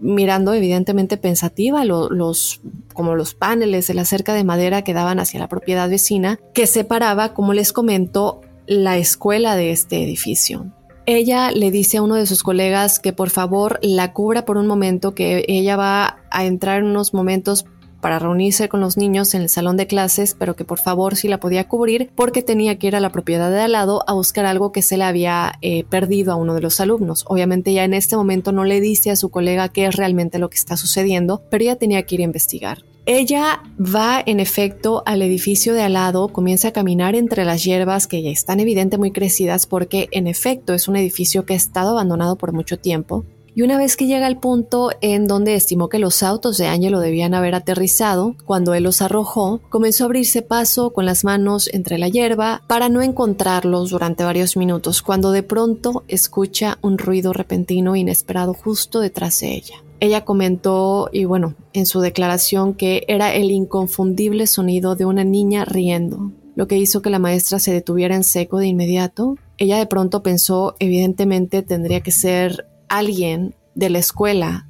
mirando 0.00 0.52
evidentemente 0.52 1.16
pensativa 1.16 1.84
los 1.84 2.60
como 2.92 3.14
los 3.14 3.34
paneles 3.34 3.86
de 3.86 3.94
la 3.94 4.04
cerca 4.04 4.32
de 4.34 4.44
madera 4.44 4.82
que 4.82 4.94
daban 4.94 5.18
hacia 5.20 5.40
la 5.40 5.48
propiedad 5.48 5.88
vecina 5.88 6.38
que 6.54 6.66
separaba, 6.66 7.34
como 7.34 7.52
les 7.52 7.72
comento, 7.72 8.40
la 8.66 8.96
escuela 8.96 9.54
de 9.54 9.70
este 9.70 10.02
edificio. 10.02 10.72
Ella 11.08 11.52
le 11.52 11.70
dice 11.70 11.98
a 11.98 12.02
uno 12.02 12.16
de 12.16 12.26
sus 12.26 12.42
colegas 12.42 12.98
que 12.98 13.12
por 13.12 13.30
favor 13.30 13.78
la 13.80 14.12
cubra 14.12 14.44
por 14.44 14.56
un 14.56 14.66
momento, 14.66 15.14
que 15.14 15.44
ella 15.46 15.76
va 15.76 16.18
a 16.30 16.44
entrar 16.44 16.80
en 16.80 16.86
unos 16.86 17.14
momentos 17.14 17.64
para 18.00 18.18
reunirse 18.18 18.68
con 18.68 18.80
los 18.80 18.96
niños 18.96 19.34
en 19.34 19.42
el 19.42 19.48
salón 19.48 19.76
de 19.76 19.86
clases, 19.86 20.36
pero 20.38 20.56
que 20.56 20.64
por 20.64 20.78
favor 20.78 21.16
si 21.16 21.28
la 21.28 21.40
podía 21.40 21.68
cubrir 21.68 22.10
porque 22.14 22.42
tenía 22.42 22.78
que 22.78 22.88
ir 22.88 22.96
a 22.96 23.00
la 23.00 23.10
propiedad 23.10 23.50
de 23.50 23.60
al 23.60 23.72
lado 23.72 24.04
a 24.06 24.12
buscar 24.12 24.46
algo 24.46 24.72
que 24.72 24.82
se 24.82 24.96
le 24.96 25.04
había 25.04 25.54
eh, 25.62 25.84
perdido 25.84 26.32
a 26.32 26.36
uno 26.36 26.54
de 26.54 26.60
los 26.60 26.80
alumnos. 26.80 27.24
Obviamente 27.28 27.72
ya 27.72 27.84
en 27.84 27.94
este 27.94 28.16
momento 28.16 28.52
no 28.52 28.64
le 28.64 28.80
dice 28.80 29.10
a 29.10 29.16
su 29.16 29.30
colega 29.30 29.68
qué 29.68 29.86
es 29.86 29.96
realmente 29.96 30.38
lo 30.38 30.50
que 30.50 30.56
está 30.56 30.76
sucediendo, 30.76 31.42
pero 31.50 31.64
ella 31.64 31.76
tenía 31.76 32.02
que 32.04 32.16
ir 32.16 32.20
a 32.20 32.24
investigar. 32.24 32.84
Ella 33.08 33.62
va 33.78 34.20
en 34.26 34.40
efecto 34.40 35.04
al 35.06 35.22
edificio 35.22 35.74
de 35.74 35.82
al 35.82 35.92
lado, 35.92 36.26
comienza 36.26 36.68
a 36.68 36.72
caminar 36.72 37.14
entre 37.14 37.44
las 37.44 37.62
hierbas 37.62 38.08
que 38.08 38.20
ya 38.20 38.30
están 38.30 38.58
evidente 38.58 38.98
muy 38.98 39.12
crecidas 39.12 39.66
porque 39.66 40.08
en 40.10 40.26
efecto 40.26 40.74
es 40.74 40.88
un 40.88 40.96
edificio 40.96 41.46
que 41.46 41.52
ha 41.52 41.56
estado 41.56 41.90
abandonado 41.90 42.34
por 42.34 42.52
mucho 42.52 42.80
tiempo 42.80 43.24
y 43.56 43.62
una 43.62 43.78
vez 43.78 43.96
que 43.96 44.06
llega 44.06 44.26
al 44.26 44.38
punto 44.38 44.90
en 45.00 45.26
donde 45.26 45.54
estimó 45.54 45.88
que 45.88 45.98
los 45.98 46.22
autos 46.22 46.58
de 46.58 46.66
Angelo 46.66 47.00
debían 47.00 47.32
haber 47.32 47.54
aterrizado, 47.54 48.36
cuando 48.44 48.74
él 48.74 48.84
los 48.84 49.00
arrojó, 49.00 49.62
comenzó 49.70 50.04
a 50.04 50.08
abrirse 50.08 50.42
paso 50.42 50.90
con 50.92 51.06
las 51.06 51.24
manos 51.24 51.70
entre 51.72 51.96
la 51.96 52.10
hierba 52.10 52.62
para 52.66 52.90
no 52.90 53.00
encontrarlos 53.00 53.88
durante 53.88 54.24
varios 54.24 54.58
minutos, 54.58 55.00
cuando 55.00 55.32
de 55.32 55.42
pronto 55.42 56.04
escucha 56.06 56.78
un 56.82 56.98
ruido 56.98 57.32
repentino 57.32 57.94
e 57.94 58.00
inesperado 58.00 58.52
justo 58.52 59.00
detrás 59.00 59.40
de 59.40 59.54
ella. 59.54 59.82
Ella 60.00 60.26
comentó, 60.26 61.08
y 61.10 61.24
bueno, 61.24 61.54
en 61.72 61.86
su 61.86 62.00
declaración 62.00 62.74
que 62.74 63.04
era 63.08 63.34
el 63.34 63.50
inconfundible 63.50 64.46
sonido 64.46 64.96
de 64.96 65.06
una 65.06 65.24
niña 65.24 65.64
riendo, 65.64 66.30
lo 66.56 66.66
que 66.68 66.76
hizo 66.76 67.00
que 67.00 67.08
la 67.08 67.18
maestra 67.18 67.58
se 67.58 67.72
detuviera 67.72 68.16
en 68.16 68.24
seco 68.24 68.58
de 68.58 68.66
inmediato. 68.66 69.36
Ella 69.56 69.78
de 69.78 69.86
pronto 69.86 70.22
pensó, 70.22 70.76
evidentemente 70.78 71.62
tendría 71.62 72.02
que 72.02 72.12
ser 72.12 72.66
alguien 72.88 73.54
de 73.74 73.90
la 73.90 73.98
escuela 73.98 74.66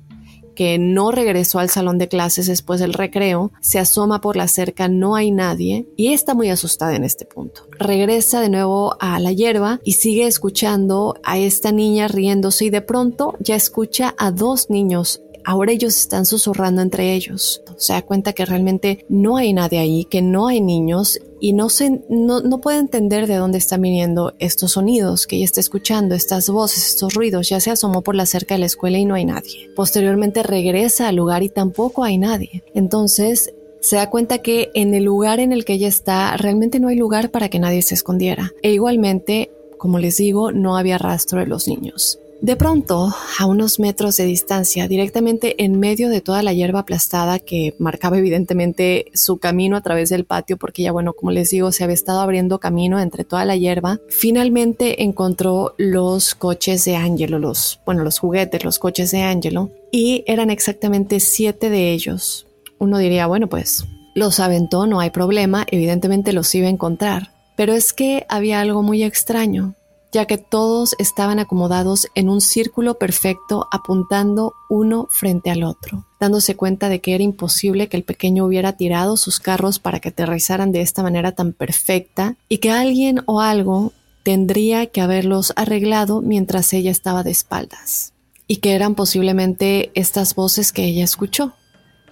que 0.56 0.78
no 0.78 1.12
regresó 1.12 1.60
al 1.60 1.70
salón 1.70 1.98
de 1.98 2.08
clases 2.08 2.46
después 2.46 2.80
del 2.80 2.94
recreo, 2.94 3.52
se 3.60 3.78
asoma 3.78 4.20
por 4.20 4.36
la 4.36 4.48
cerca, 4.48 4.88
no 4.88 5.14
hay 5.14 5.30
nadie 5.30 5.86
y 5.96 6.12
está 6.12 6.34
muy 6.34 6.48
asustada 6.48 6.96
en 6.96 7.04
este 7.04 7.26
punto. 7.26 7.68
Regresa 7.78 8.40
de 8.40 8.48
nuevo 8.48 8.96
a 8.98 9.20
la 9.20 9.32
hierba 9.32 9.80
y 9.84 9.92
sigue 9.92 10.26
escuchando 10.26 11.14
a 11.22 11.38
esta 11.38 11.70
niña 11.70 12.08
riéndose 12.08 12.64
y 12.64 12.70
de 12.70 12.80
pronto 12.80 13.34
ya 13.38 13.54
escucha 13.54 14.14
a 14.18 14.32
dos 14.32 14.70
niños 14.70 15.20
ahora 15.46 15.70
ellos 15.72 15.96
están 15.96 16.26
susurrando 16.26 16.82
entre 16.82 17.14
ellos. 17.14 17.62
Se 17.76 17.92
da 17.92 18.02
cuenta 18.02 18.32
que 18.32 18.44
realmente 18.44 19.06
no 19.08 19.36
hay 19.36 19.52
nadie 19.52 19.78
ahí, 19.78 20.04
que 20.04 20.20
no 20.20 20.48
hay 20.48 20.60
niños 20.60 21.20
y 21.40 21.52
no, 21.52 21.70
se, 21.70 22.02
no, 22.08 22.40
no 22.40 22.60
puede 22.60 22.78
entender 22.78 23.28
de 23.28 23.36
dónde 23.36 23.58
están 23.58 23.80
viniendo 23.80 24.34
estos 24.40 24.72
sonidos 24.72 25.26
que 25.26 25.36
ella 25.36 25.44
está 25.44 25.60
escuchando, 25.60 26.16
estas 26.16 26.50
voces, 26.50 26.88
estos 26.88 27.14
ruidos. 27.14 27.48
Ya 27.48 27.60
se 27.60 27.70
asomó 27.70 28.02
por 28.02 28.16
la 28.16 28.26
cerca 28.26 28.56
de 28.56 28.60
la 28.60 28.66
escuela 28.66 28.98
y 28.98 29.04
no 29.04 29.14
hay 29.14 29.24
nadie. 29.24 29.70
Posteriormente 29.76 30.42
regresa 30.42 31.08
al 31.08 31.16
lugar 31.16 31.44
y 31.44 31.48
tampoco 31.48 32.02
hay 32.02 32.18
nadie. 32.18 32.64
Entonces 32.74 33.54
se 33.80 33.96
da 33.96 34.10
cuenta 34.10 34.38
que 34.38 34.72
en 34.74 34.94
el 34.94 35.04
lugar 35.04 35.38
en 35.38 35.52
el 35.52 35.64
que 35.64 35.74
ella 35.74 35.88
está 35.88 36.36
realmente 36.36 36.80
no 36.80 36.88
hay 36.88 36.96
lugar 36.96 37.30
para 37.30 37.48
que 37.48 37.60
nadie 37.60 37.82
se 37.82 37.94
escondiera. 37.94 38.52
E 38.62 38.72
igualmente, 38.72 39.52
como 39.78 40.00
les 40.00 40.16
digo, 40.16 40.50
no 40.50 40.76
había 40.76 40.98
rastro 40.98 41.38
de 41.38 41.46
los 41.46 41.68
niños. 41.68 42.18
De 42.42 42.54
pronto, 42.54 43.14
a 43.38 43.46
unos 43.46 43.80
metros 43.80 44.18
de 44.18 44.24
distancia, 44.24 44.88
directamente 44.88 45.64
en 45.64 45.80
medio 45.80 46.10
de 46.10 46.20
toda 46.20 46.42
la 46.42 46.52
hierba 46.52 46.80
aplastada 46.80 47.38
que 47.38 47.74
marcaba 47.78 48.18
evidentemente 48.18 49.06
su 49.14 49.38
camino 49.38 49.76
a 49.76 49.80
través 49.80 50.10
del 50.10 50.26
patio, 50.26 50.58
porque 50.58 50.82
ya 50.82 50.92
bueno, 50.92 51.14
como 51.14 51.32
les 51.32 51.50
digo, 51.50 51.72
se 51.72 51.82
había 51.82 51.94
estado 51.94 52.20
abriendo 52.20 52.60
camino 52.60 53.00
entre 53.00 53.24
toda 53.24 53.46
la 53.46 53.56
hierba, 53.56 54.00
finalmente 54.08 55.02
encontró 55.02 55.74
los 55.78 56.34
coches 56.34 56.84
de 56.84 56.96
Angelo, 56.96 57.38
los, 57.38 57.80
bueno, 57.86 58.04
los 58.04 58.18
juguetes, 58.18 58.64
los 58.64 58.78
coches 58.78 59.10
de 59.12 59.22
Angelo, 59.22 59.70
y 59.90 60.22
eran 60.26 60.50
exactamente 60.50 61.20
siete 61.20 61.70
de 61.70 61.92
ellos. 61.92 62.46
Uno 62.78 62.98
diría, 62.98 63.26
bueno, 63.26 63.48
pues 63.48 63.86
los 64.14 64.40
aventó, 64.40 64.86
no 64.86 65.00
hay 65.00 65.10
problema, 65.10 65.66
evidentemente 65.70 66.34
los 66.34 66.54
iba 66.54 66.66
a 66.66 66.70
encontrar. 66.70 67.32
Pero 67.56 67.72
es 67.72 67.94
que 67.94 68.26
había 68.28 68.60
algo 68.60 68.82
muy 68.82 69.02
extraño, 69.02 69.74
ya 70.16 70.24
que 70.24 70.38
todos 70.38 70.96
estaban 70.98 71.38
acomodados 71.38 72.08
en 72.14 72.30
un 72.30 72.40
círculo 72.40 72.94
perfecto 72.94 73.68
apuntando 73.70 74.54
uno 74.70 75.08
frente 75.10 75.50
al 75.50 75.62
otro, 75.62 76.06
dándose 76.18 76.56
cuenta 76.56 76.88
de 76.88 77.02
que 77.02 77.14
era 77.14 77.22
imposible 77.22 77.90
que 77.90 77.98
el 77.98 78.02
pequeño 78.02 78.46
hubiera 78.46 78.78
tirado 78.78 79.18
sus 79.18 79.40
carros 79.40 79.78
para 79.78 80.00
que 80.00 80.08
aterrizaran 80.08 80.72
de 80.72 80.80
esta 80.80 81.02
manera 81.02 81.32
tan 81.32 81.52
perfecta 81.52 82.34
y 82.48 82.58
que 82.58 82.70
alguien 82.70 83.24
o 83.26 83.42
algo 83.42 83.92
tendría 84.22 84.86
que 84.86 85.02
haberlos 85.02 85.52
arreglado 85.54 86.22
mientras 86.22 86.72
ella 86.72 86.92
estaba 86.92 87.22
de 87.22 87.32
espaldas, 87.32 88.14
y 88.46 88.56
que 88.56 88.72
eran 88.72 88.94
posiblemente 88.94 89.90
estas 89.94 90.34
voces 90.34 90.72
que 90.72 90.84
ella 90.84 91.04
escuchó 91.04 91.52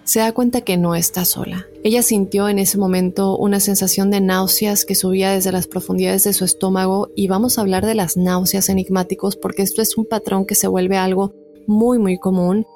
se 0.04 0.20
da 0.20 0.32
cuenta 0.32 0.60
que 0.60 0.76
no 0.76 0.94
está 0.94 1.24
sola. 1.24 1.66
Ella 1.82 2.02
sintió 2.02 2.48
en 2.48 2.58
ese 2.58 2.78
momento 2.78 3.36
una 3.36 3.60
sensación 3.60 4.10
de 4.10 4.20
náuseas 4.20 4.84
que 4.84 4.94
subía 4.94 5.32
desde 5.32 5.52
las 5.52 5.66
profundidades 5.66 6.24
de 6.24 6.32
su 6.32 6.44
estómago 6.44 7.08
y 7.16 7.28
vamos 7.28 7.58
a 7.58 7.62
hablar 7.62 7.84
de 7.86 7.94
las 7.94 8.16
náuseas 8.16 8.68
enigmáticos 8.68 9.36
porque 9.36 9.62
esto 9.62 9.82
es 9.82 9.96
un 9.96 10.06
patrón 10.06 10.46
que 10.46 10.54
se 10.54 10.68
vuelve 10.68 10.96
algo 10.96 11.32
muy 11.66 11.98
muy 11.98 12.18
común 12.18 12.66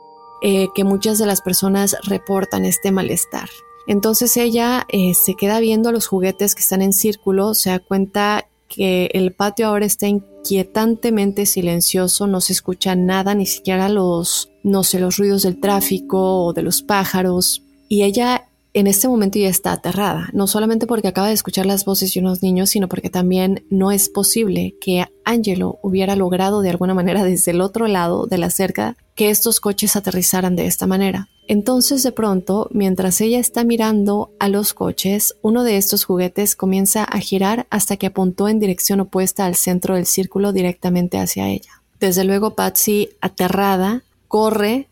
eh, 0.41 0.69
que 0.75 0.85
muchas 0.85 1.19
de 1.19 1.27
las 1.27 1.43
personas 1.43 1.97
reportan 2.05 2.65
este 2.65 2.93
malestar. 2.93 3.49
Entonces 3.87 4.37
ella 4.37 4.87
eh, 4.89 5.15
se 5.15 5.35
queda 5.35 5.61
viendo 5.61 5.93
los 5.93 6.07
juguetes 6.07 6.55
que 6.55 6.61
están 6.61 6.83
en 6.83 6.93
círculo, 6.93 7.55
se 7.55 7.71
da 7.71 7.79
cuenta 7.79 8.48
que 8.69 9.11
el 9.15 9.33
patio 9.33 9.67
ahora 9.67 9.87
está 9.87 10.07
inquietantemente 10.07 11.47
silencioso, 11.47 12.27
no 12.27 12.41
se 12.41 12.53
escucha 12.53 12.95
nada, 12.95 13.35
ni 13.35 13.47
siquiera 13.47 13.89
los, 13.89 14.51
no 14.63 14.85
sé, 14.85 15.01
los 15.01 15.17
ruidos 15.17 15.43
del 15.43 15.59
tráfico 15.59 16.45
o 16.45 16.53
de 16.53 16.63
los 16.63 16.83
pájaros. 16.83 17.63
Y 17.89 18.03
ella 18.03 18.48
en 18.79 18.87
este 18.87 19.09
momento 19.09 19.39
ya 19.39 19.49
está 19.49 19.73
aterrada, 19.73 20.29
no 20.33 20.47
solamente 20.47 20.87
porque 20.87 21.09
acaba 21.09 21.29
de 21.29 21.35
escuchar 21.35 21.67
las 21.67 21.85
voces 21.85 22.13
de 22.13 22.21
unos 22.21 22.43
niños, 22.43 22.71
sino 22.71 22.89
porque 22.89 23.11
también 23.11 23.65
no 23.71 23.91
es 23.91 24.09
posible 24.09 24.77
que 24.81 25.07
Angelo 25.25 25.79
hubiera 25.83 26.17
logrado 26.17 26.61
de 26.61 26.71
alguna 26.71 26.95
manera 26.95 27.25
desde 27.25 27.51
el 27.51 27.61
otro 27.61 27.89
lado 27.89 28.27
de 28.27 28.39
la 28.39 28.51
cerca 28.51 28.97
que 29.15 29.31
estos 29.31 29.61
coches 29.61 29.97
aterrizaran 29.97 30.55
de 30.55 30.67
esta 30.67 30.87
manera. 30.87 31.29
Entonces 31.49 32.03
de 32.03 32.13
pronto, 32.13 32.69
mientras 32.73 33.21
ella 33.21 33.39
está 33.39 33.65
mirando 33.65 34.31
a 34.39 34.49
los 34.49 34.75
coches, 34.75 35.35
uno 35.43 35.65
de 35.65 35.77
estos 35.77 36.05
juguetes 36.05 36.55
comienza 36.55 37.05
a 37.05 37.19
girar 37.19 37.67
hasta 37.71 37.97
que 37.97 38.07
apuntó 38.07 38.49
en 38.49 38.61
dirección 38.61 39.01
opuesta 39.01 39.47
al 39.47 39.57
centro 39.57 39.95
del 39.97 40.07
círculo 40.07 40.53
directamente 40.53 41.19
hacia 41.19 41.49
ella. 41.49 41.83
Desde 41.99 42.25
luego 42.25 42.55
Patsy, 42.55 43.11
aterrada, 43.21 44.03
corre 44.29 44.89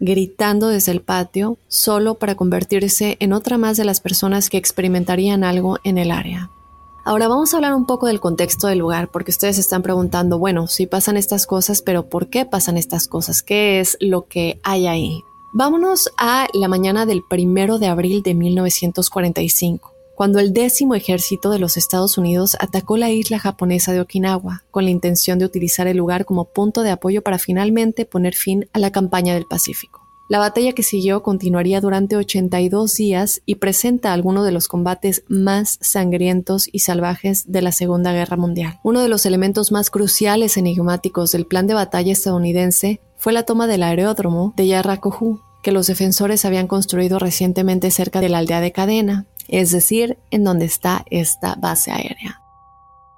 gritando 0.00 0.68
desde 0.68 0.92
el 0.92 1.00
patio, 1.00 1.58
solo 1.68 2.14
para 2.14 2.34
convertirse 2.34 3.16
en 3.20 3.32
otra 3.32 3.58
más 3.58 3.76
de 3.76 3.84
las 3.84 4.00
personas 4.00 4.50
que 4.50 4.56
experimentarían 4.56 5.44
algo 5.44 5.78
en 5.84 5.98
el 5.98 6.10
área. 6.10 6.50
Ahora 7.04 7.28
vamos 7.28 7.52
a 7.52 7.56
hablar 7.56 7.74
un 7.74 7.86
poco 7.86 8.06
del 8.06 8.20
contexto 8.20 8.66
del 8.66 8.78
lugar, 8.78 9.08
porque 9.10 9.30
ustedes 9.30 9.58
están 9.58 9.82
preguntando, 9.82 10.38
bueno, 10.38 10.66
si 10.66 10.86
pasan 10.86 11.16
estas 11.16 11.46
cosas, 11.46 11.80
pero 11.80 12.08
¿por 12.08 12.28
qué 12.28 12.44
pasan 12.44 12.76
estas 12.76 13.08
cosas? 13.08 13.42
¿Qué 13.42 13.80
es 13.80 13.96
lo 14.00 14.26
que 14.26 14.60
hay 14.62 14.86
ahí? 14.86 15.22
Vámonos 15.54 16.10
a 16.18 16.48
la 16.52 16.68
mañana 16.68 17.06
del 17.06 17.22
primero 17.22 17.78
de 17.78 17.86
abril 17.86 18.22
de 18.22 18.34
1945 18.34 19.97
cuando 20.18 20.40
el 20.40 20.52
décimo 20.52 20.96
ejército 20.96 21.48
de 21.48 21.60
los 21.60 21.76
Estados 21.76 22.18
Unidos 22.18 22.56
atacó 22.58 22.96
la 22.96 23.08
isla 23.08 23.38
japonesa 23.38 23.92
de 23.92 24.00
Okinawa, 24.00 24.64
con 24.72 24.82
la 24.82 24.90
intención 24.90 25.38
de 25.38 25.44
utilizar 25.44 25.86
el 25.86 25.96
lugar 25.96 26.24
como 26.24 26.46
punto 26.46 26.82
de 26.82 26.90
apoyo 26.90 27.22
para 27.22 27.38
finalmente 27.38 28.04
poner 28.04 28.34
fin 28.34 28.68
a 28.72 28.80
la 28.80 28.90
campaña 28.90 29.34
del 29.34 29.46
Pacífico. 29.46 30.08
La 30.28 30.40
batalla 30.40 30.72
que 30.72 30.82
siguió 30.82 31.22
continuaría 31.22 31.80
durante 31.80 32.16
82 32.16 32.94
días 32.96 33.42
y 33.46 33.54
presenta 33.54 34.12
algunos 34.12 34.44
de 34.44 34.50
los 34.50 34.66
combates 34.66 35.22
más 35.28 35.78
sangrientos 35.82 36.68
y 36.72 36.80
salvajes 36.80 37.44
de 37.46 37.62
la 37.62 37.70
Segunda 37.70 38.12
Guerra 38.12 38.36
Mundial. 38.36 38.80
Uno 38.82 39.02
de 39.02 39.08
los 39.08 39.24
elementos 39.24 39.70
más 39.70 39.88
cruciales 39.88 40.56
enigmáticos 40.56 41.30
del 41.30 41.46
plan 41.46 41.68
de 41.68 41.74
batalla 41.74 42.10
estadounidense 42.10 43.00
fue 43.18 43.32
la 43.32 43.44
toma 43.44 43.68
del 43.68 43.84
aeródromo 43.84 44.52
de 44.56 44.66
Yarracohu, 44.66 45.42
que 45.62 45.70
los 45.70 45.86
defensores 45.86 46.44
habían 46.44 46.66
construido 46.66 47.20
recientemente 47.20 47.92
cerca 47.92 48.20
de 48.20 48.28
la 48.28 48.38
aldea 48.38 48.60
de 48.60 48.72
Cadena, 48.72 49.26
es 49.48 49.72
decir, 49.72 50.18
en 50.30 50.44
donde 50.44 50.66
está 50.66 51.04
esta 51.10 51.54
base 51.56 51.90
aérea. 51.90 52.42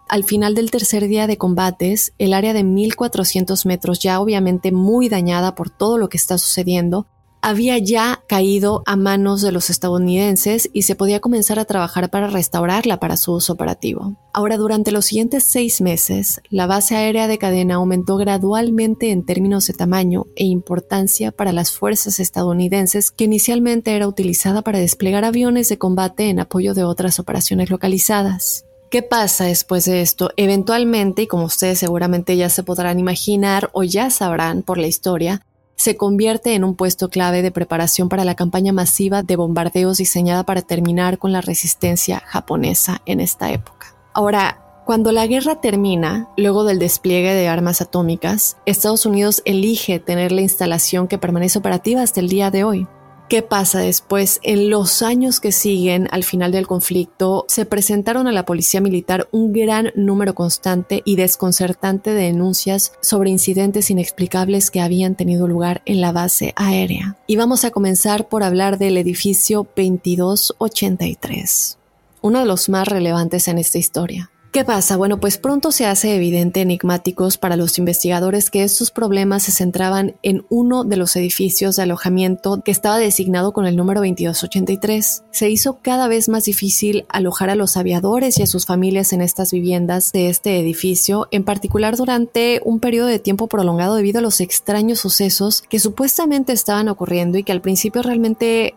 Al 0.08 0.24
final 0.24 0.54
del 0.54 0.70
tercer 0.70 1.06
día 1.06 1.26
de 1.26 1.36
combates, 1.36 2.14
el 2.18 2.32
área 2.32 2.52
de 2.52 2.64
1400 2.64 3.66
metros, 3.66 4.00
ya 4.00 4.20
obviamente 4.20 4.72
muy 4.72 5.08
dañada 5.08 5.54
por 5.54 5.70
todo 5.70 5.98
lo 5.98 6.08
que 6.08 6.16
está 6.16 6.38
sucediendo, 6.38 7.06
había 7.42 7.78
ya 7.78 8.22
caído 8.26 8.82
a 8.86 8.96
manos 8.96 9.42
de 9.42 9.52
los 9.52 9.70
estadounidenses 9.70 10.68
y 10.72 10.82
se 10.82 10.94
podía 10.94 11.20
comenzar 11.20 11.58
a 11.58 11.64
trabajar 11.64 12.10
para 12.10 12.28
restaurarla 12.28 13.00
para 13.00 13.16
su 13.16 13.32
uso 13.32 13.52
operativo. 13.52 14.16
Ahora, 14.32 14.56
durante 14.56 14.92
los 14.92 15.06
siguientes 15.06 15.44
seis 15.44 15.80
meses, 15.80 16.40
la 16.50 16.66
base 16.66 16.96
aérea 16.96 17.28
de 17.28 17.38
cadena 17.38 17.76
aumentó 17.76 18.16
gradualmente 18.16 19.10
en 19.10 19.24
términos 19.24 19.66
de 19.66 19.74
tamaño 19.74 20.26
e 20.36 20.44
importancia 20.44 21.32
para 21.32 21.52
las 21.52 21.72
fuerzas 21.72 22.20
estadounidenses 22.20 23.10
que 23.10 23.24
inicialmente 23.24 23.96
era 23.96 24.06
utilizada 24.06 24.62
para 24.62 24.78
desplegar 24.78 25.24
aviones 25.24 25.68
de 25.68 25.78
combate 25.78 26.28
en 26.28 26.40
apoyo 26.40 26.74
de 26.74 26.84
otras 26.84 27.18
operaciones 27.18 27.70
localizadas. 27.70 28.64
¿Qué 28.90 29.02
pasa 29.02 29.44
después 29.44 29.84
de 29.84 30.00
esto? 30.00 30.30
Eventualmente, 30.36 31.22
y 31.22 31.26
como 31.28 31.44
ustedes 31.44 31.78
seguramente 31.78 32.36
ya 32.36 32.48
se 32.48 32.64
podrán 32.64 32.98
imaginar 32.98 33.70
o 33.72 33.84
ya 33.84 34.10
sabrán 34.10 34.62
por 34.62 34.78
la 34.78 34.88
historia, 34.88 35.46
se 35.80 35.96
convierte 35.96 36.54
en 36.54 36.62
un 36.62 36.74
puesto 36.74 37.08
clave 37.08 37.40
de 37.40 37.50
preparación 37.50 38.10
para 38.10 38.26
la 38.26 38.34
campaña 38.34 38.70
masiva 38.70 39.22
de 39.22 39.36
bombardeos 39.36 39.96
diseñada 39.96 40.42
para 40.44 40.60
terminar 40.60 41.16
con 41.16 41.32
la 41.32 41.40
resistencia 41.40 42.22
japonesa 42.26 43.00
en 43.06 43.18
esta 43.18 43.50
época. 43.50 43.94
Ahora, 44.12 44.82
cuando 44.84 45.10
la 45.10 45.26
guerra 45.26 45.62
termina, 45.62 46.28
luego 46.36 46.64
del 46.64 46.78
despliegue 46.78 47.32
de 47.32 47.48
armas 47.48 47.80
atómicas, 47.80 48.58
Estados 48.66 49.06
Unidos 49.06 49.40
elige 49.46 50.00
tener 50.00 50.32
la 50.32 50.42
instalación 50.42 51.08
que 51.08 51.16
permanece 51.16 51.58
operativa 51.58 52.02
hasta 52.02 52.20
el 52.20 52.28
día 52.28 52.50
de 52.50 52.62
hoy. 52.62 52.86
¿Qué 53.30 53.40
pasa 53.42 53.78
después? 53.78 54.40
En 54.42 54.70
los 54.70 55.02
años 55.02 55.38
que 55.38 55.52
siguen 55.52 56.08
al 56.10 56.24
final 56.24 56.50
del 56.50 56.66
conflicto, 56.66 57.44
se 57.46 57.64
presentaron 57.64 58.26
a 58.26 58.32
la 58.32 58.44
policía 58.44 58.80
militar 58.80 59.28
un 59.30 59.52
gran 59.52 59.92
número 59.94 60.34
constante 60.34 61.02
y 61.04 61.14
desconcertante 61.14 62.10
de 62.10 62.24
denuncias 62.24 62.92
sobre 63.00 63.30
incidentes 63.30 63.88
inexplicables 63.88 64.72
que 64.72 64.80
habían 64.80 65.14
tenido 65.14 65.46
lugar 65.46 65.80
en 65.84 66.00
la 66.00 66.10
base 66.10 66.54
aérea. 66.56 67.18
Y 67.28 67.36
vamos 67.36 67.64
a 67.64 67.70
comenzar 67.70 68.28
por 68.28 68.42
hablar 68.42 68.78
del 68.78 68.96
edificio 68.96 69.64
2283, 69.76 71.78
uno 72.22 72.40
de 72.40 72.46
los 72.46 72.68
más 72.68 72.88
relevantes 72.88 73.46
en 73.46 73.58
esta 73.58 73.78
historia. 73.78 74.32
¿Qué 74.52 74.64
pasa? 74.64 74.96
Bueno, 74.96 75.20
pues 75.20 75.38
pronto 75.38 75.70
se 75.70 75.86
hace 75.86 76.16
evidente 76.16 76.60
enigmáticos 76.60 77.38
para 77.38 77.54
los 77.54 77.78
investigadores 77.78 78.50
que 78.50 78.64
estos 78.64 78.90
problemas 78.90 79.44
se 79.44 79.52
centraban 79.52 80.16
en 80.24 80.44
uno 80.48 80.82
de 80.82 80.96
los 80.96 81.14
edificios 81.14 81.76
de 81.76 81.84
alojamiento 81.84 82.60
que 82.64 82.72
estaba 82.72 82.98
designado 82.98 83.52
con 83.52 83.64
el 83.64 83.76
número 83.76 84.00
2283. 84.00 85.22
Se 85.30 85.50
hizo 85.50 85.78
cada 85.80 86.08
vez 86.08 86.28
más 86.28 86.46
difícil 86.46 87.06
alojar 87.08 87.48
a 87.48 87.54
los 87.54 87.76
aviadores 87.76 88.40
y 88.40 88.42
a 88.42 88.48
sus 88.48 88.66
familias 88.66 89.12
en 89.12 89.20
estas 89.20 89.52
viviendas 89.52 90.10
de 90.10 90.28
este 90.28 90.58
edificio, 90.58 91.28
en 91.30 91.44
particular 91.44 91.96
durante 91.96 92.60
un 92.64 92.80
periodo 92.80 93.06
de 93.06 93.20
tiempo 93.20 93.46
prolongado 93.46 93.94
debido 93.94 94.18
a 94.18 94.22
los 94.22 94.40
extraños 94.40 94.98
sucesos 94.98 95.62
que 95.62 95.78
supuestamente 95.78 96.52
estaban 96.52 96.88
ocurriendo 96.88 97.38
y 97.38 97.44
que 97.44 97.52
al 97.52 97.60
principio 97.60 98.02
realmente 98.02 98.74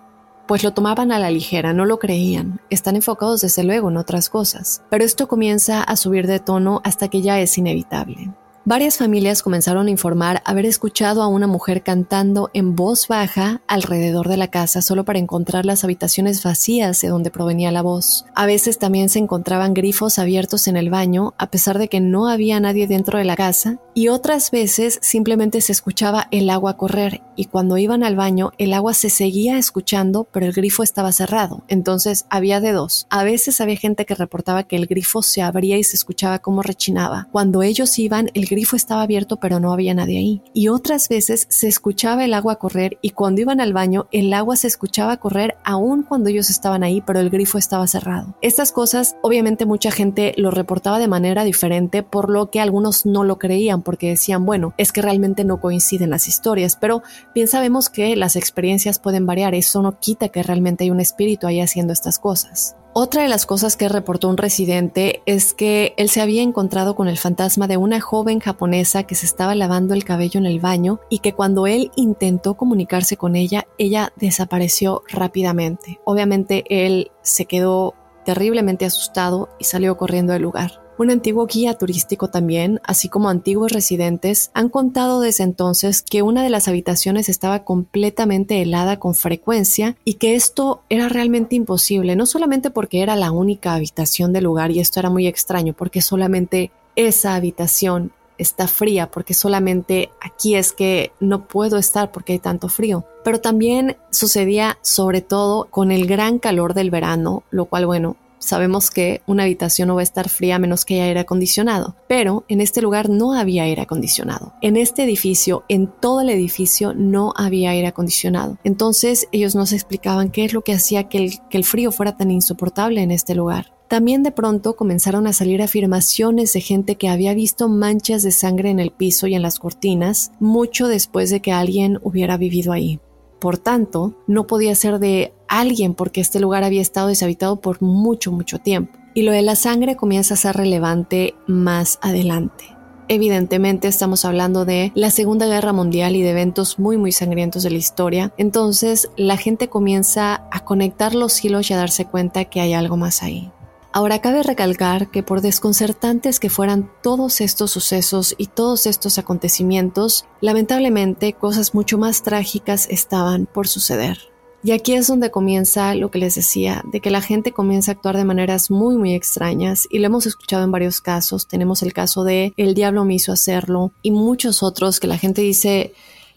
pues 0.47 0.63
lo 0.63 0.73
tomaban 0.73 1.11
a 1.11 1.19
la 1.19 1.29
ligera, 1.29 1.73
no 1.73 1.85
lo 1.85 1.99
creían. 1.99 2.59
Están 2.69 2.95
enfocados 2.95 3.41
desde 3.41 3.63
luego 3.63 3.89
en 3.89 3.97
otras 3.97 4.29
cosas. 4.29 4.83
Pero 4.89 5.03
esto 5.03 5.27
comienza 5.27 5.81
a 5.81 5.95
subir 5.95 6.27
de 6.27 6.39
tono 6.39 6.81
hasta 6.83 7.07
que 7.07 7.21
ya 7.21 7.39
es 7.39 7.57
inevitable. 7.57 8.33
Varias 8.65 8.97
familias 8.97 9.43
comenzaron 9.43 9.87
a 9.87 9.91
informar 9.91 10.41
haber 10.45 10.65
escuchado 10.65 11.21
a 11.21 11.27
una 11.27 11.47
mujer 11.47 11.83
cantando 11.83 12.49
en 12.53 12.77
voz 12.77 13.09
baja 13.09 13.61
alrededor 13.67 14.29
de 14.29 14.37
la 14.37 14.47
casa 14.47 14.81
solo 14.81 15.03
para 15.03 15.19
encontrar 15.19 15.65
las 15.65 15.83
habitaciones 15.83 16.41
vacías 16.41 17.01
de 17.01 17.09
donde 17.09 17.29
provenía 17.29 17.73
la 17.73 17.81
voz. 17.81 18.25
A 18.35 18.45
veces 18.45 18.79
también 18.79 19.09
se 19.09 19.19
encontraban 19.19 19.73
grifos 19.73 20.17
abiertos 20.17 20.69
en 20.69 20.77
el 20.77 20.89
baño 20.89 21.33
a 21.37 21.51
pesar 21.51 21.77
de 21.77 21.89
que 21.89 21.99
no 21.99 22.29
había 22.29 22.57
nadie 22.61 22.87
dentro 22.87 23.17
de 23.17 23.25
la 23.25 23.35
casa 23.35 23.79
y 23.93 24.07
otras 24.07 24.49
veces 24.49 24.97
simplemente 25.01 25.59
se 25.59 25.73
escuchaba 25.73 26.29
el 26.31 26.49
agua 26.49 26.77
correr 26.77 27.21
y 27.35 27.45
cuando 27.45 27.77
iban 27.77 28.01
al 28.01 28.15
baño 28.15 28.51
el 28.57 28.73
agua 28.73 28.93
se 28.93 29.09
seguía 29.09 29.57
escuchando 29.57 30.23
pero 30.31 30.45
el 30.45 30.53
grifo 30.53 30.83
estaba 30.83 31.11
cerrado. 31.11 31.65
Entonces 31.67 32.27
había 32.29 32.61
de 32.61 32.71
dos. 32.71 33.07
A 33.09 33.25
veces 33.25 33.59
había 33.59 33.75
gente 33.75 34.05
que 34.05 34.15
reportaba 34.15 34.63
que 34.63 34.77
el 34.77 34.87
grifo 34.87 35.21
se 35.21 35.41
abría 35.41 35.77
y 35.77 35.83
se 35.83 35.97
escuchaba 35.97 36.39
como 36.39 36.63
rechinaba. 36.63 37.27
Cuando 37.33 37.61
ellos 37.61 37.99
iban 37.99 38.29
el 38.33 38.52
grifo 38.53 38.75
estaba 38.75 39.01
abierto 39.01 39.37
pero 39.37 39.59
no 39.59 39.73
había 39.73 39.93
nadie 39.93 40.17
ahí. 40.17 40.41
Y 40.53 40.67
otras 40.69 41.09
veces 41.09 41.45
se 41.49 41.67
escuchaba 41.67 42.23
el 42.25 42.33
agua 42.33 42.57
correr 42.57 42.97
y 43.01 43.11
cuando 43.11 43.41
iban 43.41 43.59
al 43.59 43.73
baño 43.73 44.07
el 44.11 44.33
agua 44.33 44.55
se 44.55 44.67
escuchaba 44.67 45.17
correr 45.17 45.55
aún 45.63 46.03
cuando 46.03 46.29
ellos 46.29 46.49
estaban 46.49 46.83
ahí 46.83 47.01
pero 47.01 47.19
el 47.19 47.29
grifo 47.29 47.57
estaba 47.57 47.87
cerrado. 47.87 48.35
Estas 48.41 48.71
cosas 48.71 49.15
obviamente 49.21 49.65
mucha 49.65 49.91
gente 49.91 50.33
lo 50.37 50.51
reportaba 50.51 50.99
de 50.99 51.07
manera 51.07 51.43
diferente 51.43 52.03
por 52.03 52.29
lo 52.29 52.49
que 52.49 52.59
algunos 52.59 53.05
no 53.05 53.23
lo 53.23 53.39
creían 53.39 53.81
porque 53.81 54.09
decían 54.09 54.45
bueno 54.45 54.73
es 54.77 54.91
que 54.91 55.01
realmente 55.01 55.43
no 55.43 55.59
coinciden 55.59 56.09
las 56.09 56.27
historias 56.27 56.77
pero 56.79 57.01
bien 57.33 57.47
sabemos 57.47 57.89
que 57.89 58.15
las 58.15 58.35
experiencias 58.35 58.99
pueden 58.99 59.25
variar 59.25 59.55
eso 59.55 59.81
no 59.81 59.99
quita 59.99 60.29
que 60.29 60.43
realmente 60.43 60.83
hay 60.83 60.91
un 60.91 60.99
espíritu 60.99 61.47
ahí 61.47 61.59
haciendo 61.59 61.93
estas 61.93 62.19
cosas. 62.19 62.75
Otra 62.95 63.23
de 63.23 63.27
las 63.27 63.47
cosas 63.47 63.75
que 63.75 63.89
reportó 63.89 64.29
un 64.29 64.37
residente 64.37 65.23
es 65.25 65.55
que 65.55 65.95
él 65.97 66.09
se 66.09 66.21
había 66.21 66.43
encontrado 66.43 66.95
con 66.95 67.07
el 67.07 67.17
fantasma 67.17 67.67
de 67.67 67.75
una 67.75 67.99
joven 67.99 68.39
japonesa 68.39 69.01
que 69.01 69.15
se 69.15 69.25
estaba 69.25 69.55
lavando 69.55 69.95
el 69.95 70.03
cabello 70.03 70.39
en 70.39 70.45
el 70.45 70.59
baño 70.59 70.99
y 71.09 71.17
que 71.17 71.33
cuando 71.33 71.65
él 71.65 71.91
intentó 71.95 72.53
comunicarse 72.53 73.17
con 73.17 73.35
ella, 73.35 73.65
ella 73.79 74.13
desapareció 74.15 75.01
rápidamente. 75.09 75.99
Obviamente 76.05 76.65
él 76.69 77.09
se 77.23 77.45
quedó 77.45 77.95
terriblemente 78.25 78.85
asustado 78.85 79.49
y 79.57 79.63
salió 79.63 79.97
corriendo 79.97 80.33
del 80.33 80.43
lugar. 80.43 80.82
Un 80.97 81.09
antiguo 81.09 81.47
guía 81.47 81.73
turístico 81.73 82.29
también, 82.29 82.79
así 82.83 83.09
como 83.09 83.29
antiguos 83.29 83.71
residentes, 83.71 84.51
han 84.53 84.69
contado 84.69 85.21
desde 85.21 85.43
entonces 85.43 86.03
que 86.03 86.21
una 86.21 86.43
de 86.43 86.51
las 86.51 86.67
habitaciones 86.67 87.29
estaba 87.29 87.63
completamente 87.63 88.61
helada 88.61 88.99
con 88.99 89.15
frecuencia 89.15 89.95
y 90.05 90.15
que 90.15 90.35
esto 90.35 90.83
era 90.89 91.09
realmente 91.09 91.55
imposible, 91.55 92.15
no 92.15 92.27
solamente 92.27 92.69
porque 92.69 93.01
era 93.01 93.15
la 93.15 93.31
única 93.31 93.73
habitación 93.73 94.33
del 94.33 94.43
lugar 94.43 94.69
y 94.69 94.81
esto 94.81 94.99
era 94.99 95.09
muy 95.09 95.25
extraño, 95.25 95.73
porque 95.73 96.01
solamente 96.01 96.71
esa 96.95 97.33
habitación 97.33 98.11
está 98.37 98.67
fría, 98.67 99.09
porque 99.09 99.33
solamente 99.33 100.11
aquí 100.21 100.55
es 100.55 100.73
que 100.73 101.11
no 101.19 101.47
puedo 101.47 101.77
estar 101.77 102.11
porque 102.11 102.33
hay 102.33 102.39
tanto 102.39 102.69
frío. 102.69 103.05
Pero 103.23 103.39
también 103.39 103.97
sucedía 104.11 104.77
sobre 104.81 105.21
todo 105.21 105.65
con 105.65 105.91
el 105.91 106.05
gran 106.05 106.39
calor 106.39 106.73
del 106.73 106.91
verano, 106.91 107.43
lo 107.51 107.65
cual 107.65 107.85
bueno, 107.85 108.17
Sabemos 108.43 108.91
que 108.91 109.21
una 109.25 109.43
habitación 109.43 109.87
no 109.87 109.95
va 109.95 110.01
a 110.01 110.03
estar 110.03 110.27
fría 110.27 110.57
a 110.57 110.59
menos 110.59 110.83
que 110.83 110.95
haya 110.95 111.05
aire 111.05 111.21
acondicionado, 111.21 111.95
pero 112.09 112.43
en 112.49 112.59
este 112.59 112.81
lugar 112.81 113.09
no 113.09 113.33
había 113.33 113.63
aire 113.63 113.81
acondicionado. 113.81 114.53
En 114.61 114.75
este 114.75 115.05
edificio, 115.05 115.63
en 115.69 115.87
todo 115.87 116.19
el 116.19 116.29
edificio, 116.29 116.93
no 116.93 117.31
había 117.37 117.69
aire 117.69 117.87
acondicionado. 117.87 118.59
Entonces 118.65 119.29
ellos 119.31 119.55
nos 119.55 119.71
explicaban 119.71 120.29
qué 120.29 120.43
es 120.43 120.53
lo 120.53 120.61
que 120.61 120.73
hacía 120.73 121.07
que 121.07 121.39
el, 121.51 121.63
frío 121.63 121.93
fuera 121.93 122.17
tan 122.17 122.31
insoportable 122.31 123.01
en 123.01 123.11
este 123.11 123.33
lugar. 123.33 123.73
También 123.87 124.23
de 124.23 124.31
pronto 124.31 124.75
comenzaron 124.75 125.25
a 125.25 125.33
salir 125.33 125.61
afirmaciones 125.61 126.51
de 126.51 126.59
gente 126.59 126.95
que 126.95 127.07
había 127.07 127.33
visto 127.33 127.69
manchas 127.69 128.23
de 128.23 128.31
sangre 128.31 128.71
en 128.71 128.81
el 128.81 128.91
piso 128.91 129.27
y 129.27 129.35
en 129.35 129.41
las 129.41 129.59
cortinas 129.59 130.31
mucho 130.41 130.89
después 130.89 131.29
de 131.29 131.41
que 131.41 131.53
alguien 131.53 131.99
hubiera 132.03 132.35
vivido 132.35 132.73
ahí. 132.73 132.99
Por 133.39 133.57
tanto, 133.57 134.15
no 134.25 134.47
podía 134.47 134.73
ser 134.73 134.99
de 134.99 135.33
alguien 135.59 135.93
porque 135.93 136.21
este 136.21 136.39
lugar 136.39 136.63
había 136.63 136.81
estado 136.81 137.07
deshabitado 137.07 137.57
por 137.57 137.81
mucho, 137.81 138.31
mucho 138.31 138.59
tiempo. 138.59 138.97
Y 139.13 139.21
lo 139.21 139.31
de 139.31 139.41
la 139.43 139.55
sangre 139.55 139.95
comienza 139.95 140.33
a 140.33 140.37
ser 140.37 140.55
relevante 140.55 141.35
más 141.47 141.99
adelante. 142.01 142.65
Evidentemente 143.09 143.87
estamos 143.87 144.25
hablando 144.25 144.65
de 144.65 144.91
la 144.95 145.11
Segunda 145.11 145.45
Guerra 145.45 145.73
Mundial 145.73 146.15
y 146.15 146.21
de 146.21 146.31
eventos 146.31 146.79
muy 146.79 146.97
muy 146.97 147.11
sangrientos 147.11 147.63
de 147.63 147.69
la 147.69 147.77
historia, 147.77 148.33
entonces 148.37 149.09
la 149.17 149.35
gente 149.35 149.67
comienza 149.67 150.47
a 150.51 150.63
conectar 150.63 151.13
los 151.13 151.43
hilos 151.43 151.69
y 151.69 151.73
a 151.73 151.77
darse 151.77 152.05
cuenta 152.05 152.45
que 152.45 152.61
hay 152.61 152.73
algo 152.73 152.95
más 152.95 153.21
ahí. 153.21 153.51
Ahora 153.91 154.21
cabe 154.21 154.41
recalcar 154.41 155.11
que 155.11 155.21
por 155.21 155.41
desconcertantes 155.41 156.39
que 156.39 156.49
fueran 156.49 156.89
todos 157.03 157.41
estos 157.41 157.69
sucesos 157.69 158.33
y 158.39 158.47
todos 158.47 158.87
estos 158.87 159.19
acontecimientos, 159.19 160.25
lamentablemente 160.41 161.33
cosas 161.33 161.75
mucho 161.75 161.99
más 161.99 162.23
trágicas 162.23 162.87
estaban 162.89 163.45
por 163.45 163.67
suceder. 163.67 164.32
Y 164.65 164.71
aquí 164.71 164.93
es 164.93 165.07
donde 165.07 165.29
comienza 165.29 165.93
lo 165.93 166.09
que 166.09 166.19
les 166.19 166.35
decía, 166.35 166.83
de 166.85 167.01
que 167.01 167.11
la 167.11 167.21
gente 167.21 167.51
comienza 167.51 167.91
a 167.91 167.95
actuar 167.95 168.15
de 168.15 168.23
maneras 168.23 168.71
muy 168.71 168.95
muy 168.95 169.13
extrañas 169.13 169.87
y 169.91 169.99
lo 169.99 170.05
hemos 170.05 170.25
escuchado 170.25 170.63
en 170.63 170.71
varios 170.71 171.01
casos. 171.01 171.47
Tenemos 171.47 171.83
el 171.83 171.91
caso 171.91 172.23
de 172.23 172.53
El 172.55 172.73
diablo 172.73 173.03
me 173.03 173.15
hizo 173.15 173.33
hacerlo 173.33 173.91
y 174.01 174.11
muchos 174.11 174.63
otros 174.63 175.01
que 175.01 175.07
la 175.07 175.17
gente 175.17 175.41
dice, 175.41 175.93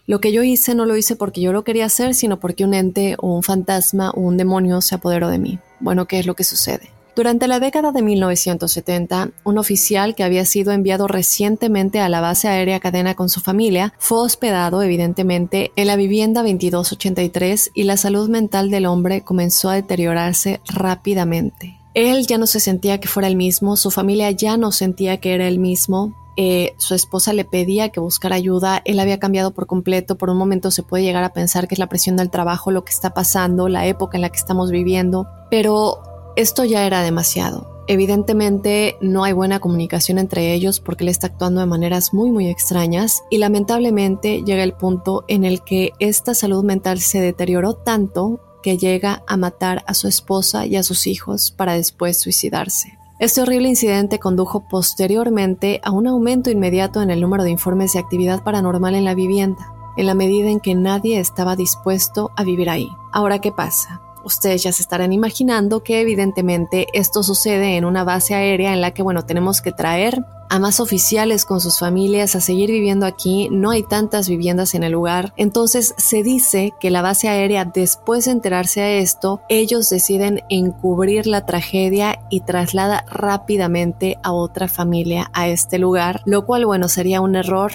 lo 0.07 0.19
que 0.19 0.33
yo 0.33 0.43
hice 0.43 0.75
no 0.75 0.85
lo 0.85 0.97
hice 0.97 1.15
porque 1.15 1.39
yo 1.39 1.53
lo 1.53 1.63
quería 1.63 1.85
hacer, 1.85 2.15
sino 2.15 2.37
porque 2.37 2.65
un 2.65 2.73
ente 2.73 3.15
o 3.19 3.33
un 3.33 3.43
fantasma 3.43 4.11
o 4.11 4.19
un 4.19 4.35
demonio 4.35 4.81
se 4.81 4.95
apoderó 4.95 5.29
de 5.29 5.39
mí. 5.39 5.59
Bueno, 5.79 6.05
¿qué 6.05 6.19
es 6.19 6.25
lo 6.25 6.35
que 6.35 6.43
sucede? 6.43 6.96
Durante 7.17 7.47
la 7.47 7.59
década 7.59 7.91
de 7.91 8.03
1970, 8.03 9.31
un 9.43 9.57
oficial 9.57 10.13
que 10.13 10.23
había 10.23 10.45
sido 10.45 10.71
enviado 10.71 11.07
recientemente 11.07 11.99
a 11.99 12.09
la 12.09 12.21
base 12.21 12.47
aérea 12.47 12.79
Cadena 12.79 13.15
con 13.15 13.27
su 13.27 13.39
familia 13.39 13.91
fue 13.97 14.19
hospedado, 14.19 14.83
evidentemente, 14.83 15.71
en 15.75 15.87
la 15.87 15.95
vivienda 15.95 16.43
2283 16.43 17.71
y 17.73 17.85
la 17.85 17.97
salud 17.97 18.29
mental 18.29 18.69
del 18.69 18.85
hombre 18.85 19.21
comenzó 19.21 19.71
a 19.71 19.73
deteriorarse 19.73 20.61
rápidamente. 20.67 21.79
Él 21.95 22.27
ya 22.27 22.37
no 22.37 22.45
se 22.45 22.59
sentía 22.59 22.99
que 22.99 23.07
fuera 23.07 23.27
el 23.27 23.35
mismo, 23.35 23.77
su 23.77 23.89
familia 23.89 24.29
ya 24.29 24.55
no 24.55 24.71
sentía 24.71 25.17
que 25.17 25.33
era 25.33 25.47
el 25.47 25.57
mismo, 25.57 26.13
eh, 26.35 26.75
su 26.77 26.93
esposa 26.93 27.33
le 27.33 27.45
pedía 27.45 27.89
que 27.89 27.99
buscara 27.99 28.35
ayuda, 28.35 28.83
él 28.85 28.99
había 28.99 29.17
cambiado 29.17 29.55
por 29.55 29.65
completo, 29.65 30.19
por 30.19 30.29
un 30.29 30.37
momento 30.37 30.69
se 30.69 30.83
puede 30.83 31.03
llegar 31.03 31.23
a 31.23 31.33
pensar 31.33 31.67
que 31.67 31.73
es 31.73 31.79
la 31.79 31.89
presión 31.89 32.15
del 32.15 32.29
trabajo, 32.29 32.69
lo 32.69 32.85
que 32.85 32.93
está 32.93 33.15
pasando, 33.15 33.69
la 33.69 33.87
época 33.87 34.19
en 34.19 34.21
la 34.21 34.29
que 34.29 34.37
estamos 34.37 34.69
viviendo, 34.69 35.25
pero 35.49 36.03
esto 36.37 36.63
ya 36.63 36.85
era 36.85 37.01
demasiado. 37.01 37.83
Evidentemente 37.87 38.95
no 39.01 39.23
hay 39.23 39.33
buena 39.33 39.59
comunicación 39.59 40.19
entre 40.19 40.53
ellos 40.53 40.79
porque 40.79 41.03
él 41.03 41.09
está 41.09 41.27
actuando 41.27 41.61
de 41.61 41.67
maneras 41.67 42.13
muy 42.13 42.31
muy 42.31 42.47
extrañas 42.47 43.23
y 43.31 43.39
lamentablemente 43.39 44.43
llega 44.43 44.63
el 44.63 44.73
punto 44.73 45.25
en 45.27 45.45
el 45.45 45.63
que 45.63 45.93
esta 45.99 46.35
salud 46.35 46.63
mental 46.63 46.99
se 46.99 47.21
deterioró 47.21 47.73
tanto 47.73 48.39
que 48.61 48.77
llega 48.77 49.23
a 49.25 49.35
matar 49.35 49.83
a 49.87 49.95
su 49.95 50.07
esposa 50.07 50.67
y 50.67 50.75
a 50.75 50.83
sus 50.83 51.07
hijos 51.07 51.51
para 51.51 51.73
después 51.73 52.19
suicidarse. 52.19 52.99
Este 53.19 53.41
horrible 53.41 53.69
incidente 53.69 54.19
condujo 54.19 54.67
posteriormente 54.67 55.81
a 55.83 55.89
un 55.89 56.05
aumento 56.05 56.51
inmediato 56.51 57.01
en 57.01 57.09
el 57.09 57.19
número 57.19 57.43
de 57.43 57.49
informes 57.49 57.93
de 57.93 57.99
actividad 57.99 58.43
paranormal 58.43 58.93
en 58.93 59.05
la 59.05 59.15
vivienda, 59.15 59.73
en 59.95 60.05
la 60.05 60.13
medida 60.13 60.49
en 60.49 60.59
que 60.59 60.75
nadie 60.75 61.19
estaba 61.19 61.55
dispuesto 61.55 62.29
a 62.35 62.43
vivir 62.43 62.69
ahí. 62.69 62.89
Ahora, 63.11 63.39
¿qué 63.39 63.51
pasa? 63.51 64.01
Ustedes 64.27 64.61
ya 64.61 64.73
se 64.73 64.81
estarán 64.81 65.13
imaginando 65.13 65.83
que 65.83 66.01
evidentemente 66.01 66.87
esto 66.91 67.23
sucede 67.23 67.77
en 67.77 67.85
una 67.85 68.03
base 68.03 68.35
aérea 68.35 68.73
en 68.73 68.81
la 68.81 68.91
que, 68.91 69.01
bueno, 69.01 69.23
tenemos 69.23 69.61
que 69.61 69.71
traer 69.71 70.25
a 70.49 70.59
más 70.59 70.81
oficiales 70.81 71.45
con 71.45 71.61
sus 71.61 71.79
familias 71.79 72.35
a 72.35 72.41
seguir 72.41 72.69
viviendo 72.69 73.05
aquí, 73.05 73.47
no 73.51 73.71
hay 73.71 73.83
tantas 73.83 74.27
viviendas 74.27 74.75
en 74.75 74.83
el 74.83 74.91
lugar, 74.91 75.31
entonces 75.37 75.95
se 75.97 76.23
dice 76.23 76.73
que 76.81 76.91
la 76.91 77.01
base 77.01 77.29
aérea 77.29 77.63
después 77.63 78.25
de 78.25 78.31
enterarse 78.31 78.81
a 78.81 78.91
esto, 78.97 79.39
ellos 79.47 79.87
deciden 79.87 80.43
encubrir 80.49 81.25
la 81.25 81.45
tragedia 81.45 82.19
y 82.29 82.41
traslada 82.41 83.05
rápidamente 83.09 84.17
a 84.23 84.33
otra 84.33 84.67
familia 84.67 85.31
a 85.31 85.47
este 85.47 85.79
lugar, 85.79 86.21
lo 86.25 86.45
cual 86.45 86.65
bueno 86.65 86.89
sería 86.89 87.21
un 87.21 87.37
error 87.37 87.71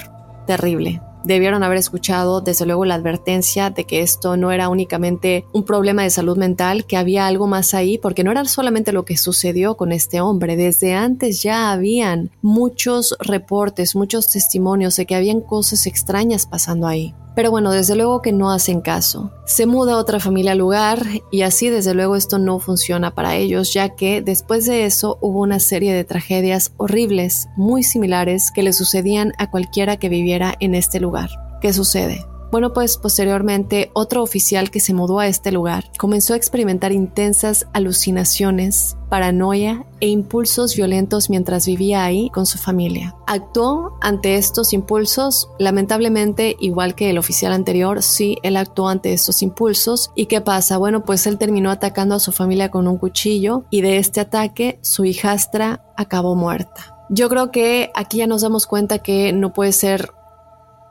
terrible. 0.46 1.00
Debieron 1.24 1.62
haber 1.62 1.78
escuchado 1.78 2.40
desde 2.40 2.66
luego 2.66 2.84
la 2.84 2.94
advertencia 2.94 3.70
de 3.70 3.84
que 3.84 4.00
esto 4.00 4.36
no 4.36 4.50
era 4.50 4.68
únicamente 4.68 5.44
un 5.52 5.64
problema 5.64 6.02
de 6.02 6.10
salud 6.10 6.36
mental, 6.36 6.84
que 6.84 6.96
había 6.96 7.26
algo 7.26 7.46
más 7.46 7.74
ahí, 7.74 7.98
porque 7.98 8.24
no 8.24 8.30
era 8.30 8.44
solamente 8.44 8.92
lo 8.92 9.04
que 9.04 9.16
sucedió 9.16 9.76
con 9.76 9.92
este 9.92 10.20
hombre, 10.20 10.56
desde 10.56 10.94
antes 10.94 11.42
ya 11.42 11.72
habían 11.72 12.30
muchos 12.42 13.16
reportes, 13.20 13.94
muchos 13.94 14.30
testimonios 14.30 14.96
de 14.96 15.06
que 15.06 15.14
habían 15.14 15.40
cosas 15.40 15.86
extrañas 15.86 16.46
pasando 16.46 16.86
ahí. 16.86 17.14
Pero 17.34 17.50
bueno, 17.50 17.72
desde 17.72 17.96
luego 17.96 18.20
que 18.20 18.32
no 18.32 18.50
hacen 18.50 18.80
caso. 18.80 19.32
Se 19.46 19.66
muda 19.66 19.96
otra 19.96 20.20
familia 20.20 20.52
al 20.52 20.58
lugar 20.58 21.02
y 21.30 21.42
así 21.42 21.70
desde 21.70 21.94
luego 21.94 22.16
esto 22.16 22.38
no 22.38 22.58
funciona 22.58 23.14
para 23.14 23.36
ellos, 23.36 23.72
ya 23.72 23.90
que 23.90 24.22
después 24.22 24.66
de 24.66 24.84
eso 24.84 25.18
hubo 25.20 25.40
una 25.40 25.58
serie 25.58 25.94
de 25.94 26.04
tragedias 26.04 26.72
horribles, 26.76 27.48
muy 27.56 27.82
similares, 27.82 28.50
que 28.54 28.62
le 28.62 28.72
sucedían 28.72 29.32
a 29.38 29.50
cualquiera 29.50 29.96
que 29.96 30.08
viviera 30.08 30.54
en 30.60 30.74
este 30.74 31.00
lugar. 31.00 31.30
¿Qué 31.60 31.72
sucede? 31.72 32.26
Bueno, 32.52 32.74
pues 32.74 32.98
posteriormente 32.98 33.90
otro 33.94 34.22
oficial 34.22 34.70
que 34.70 34.78
se 34.78 34.92
mudó 34.92 35.20
a 35.20 35.26
este 35.26 35.52
lugar 35.52 35.90
comenzó 35.96 36.34
a 36.34 36.36
experimentar 36.36 36.92
intensas 36.92 37.66
alucinaciones, 37.72 38.98
paranoia 39.08 39.86
e 40.00 40.08
impulsos 40.08 40.76
violentos 40.76 41.30
mientras 41.30 41.64
vivía 41.64 42.04
ahí 42.04 42.28
con 42.28 42.44
su 42.44 42.58
familia. 42.58 43.16
Actuó 43.26 43.96
ante 44.02 44.36
estos 44.36 44.74
impulsos, 44.74 45.48
lamentablemente, 45.58 46.54
igual 46.60 46.94
que 46.94 47.08
el 47.08 47.16
oficial 47.16 47.54
anterior, 47.54 48.02
sí, 48.02 48.36
él 48.42 48.58
actuó 48.58 48.90
ante 48.90 49.14
estos 49.14 49.40
impulsos. 49.40 50.10
¿Y 50.14 50.26
qué 50.26 50.42
pasa? 50.42 50.76
Bueno, 50.76 51.06
pues 51.06 51.26
él 51.26 51.38
terminó 51.38 51.70
atacando 51.70 52.16
a 52.16 52.20
su 52.20 52.32
familia 52.32 52.70
con 52.70 52.86
un 52.86 52.98
cuchillo 52.98 53.64
y 53.70 53.80
de 53.80 53.96
este 53.96 54.20
ataque 54.20 54.78
su 54.82 55.06
hijastra 55.06 55.86
acabó 55.96 56.34
muerta. 56.34 56.98
Yo 57.08 57.30
creo 57.30 57.50
que 57.50 57.90
aquí 57.94 58.18
ya 58.18 58.26
nos 58.26 58.42
damos 58.42 58.66
cuenta 58.66 58.98
que 58.98 59.32
no 59.32 59.54
puede 59.54 59.72
ser 59.72 60.12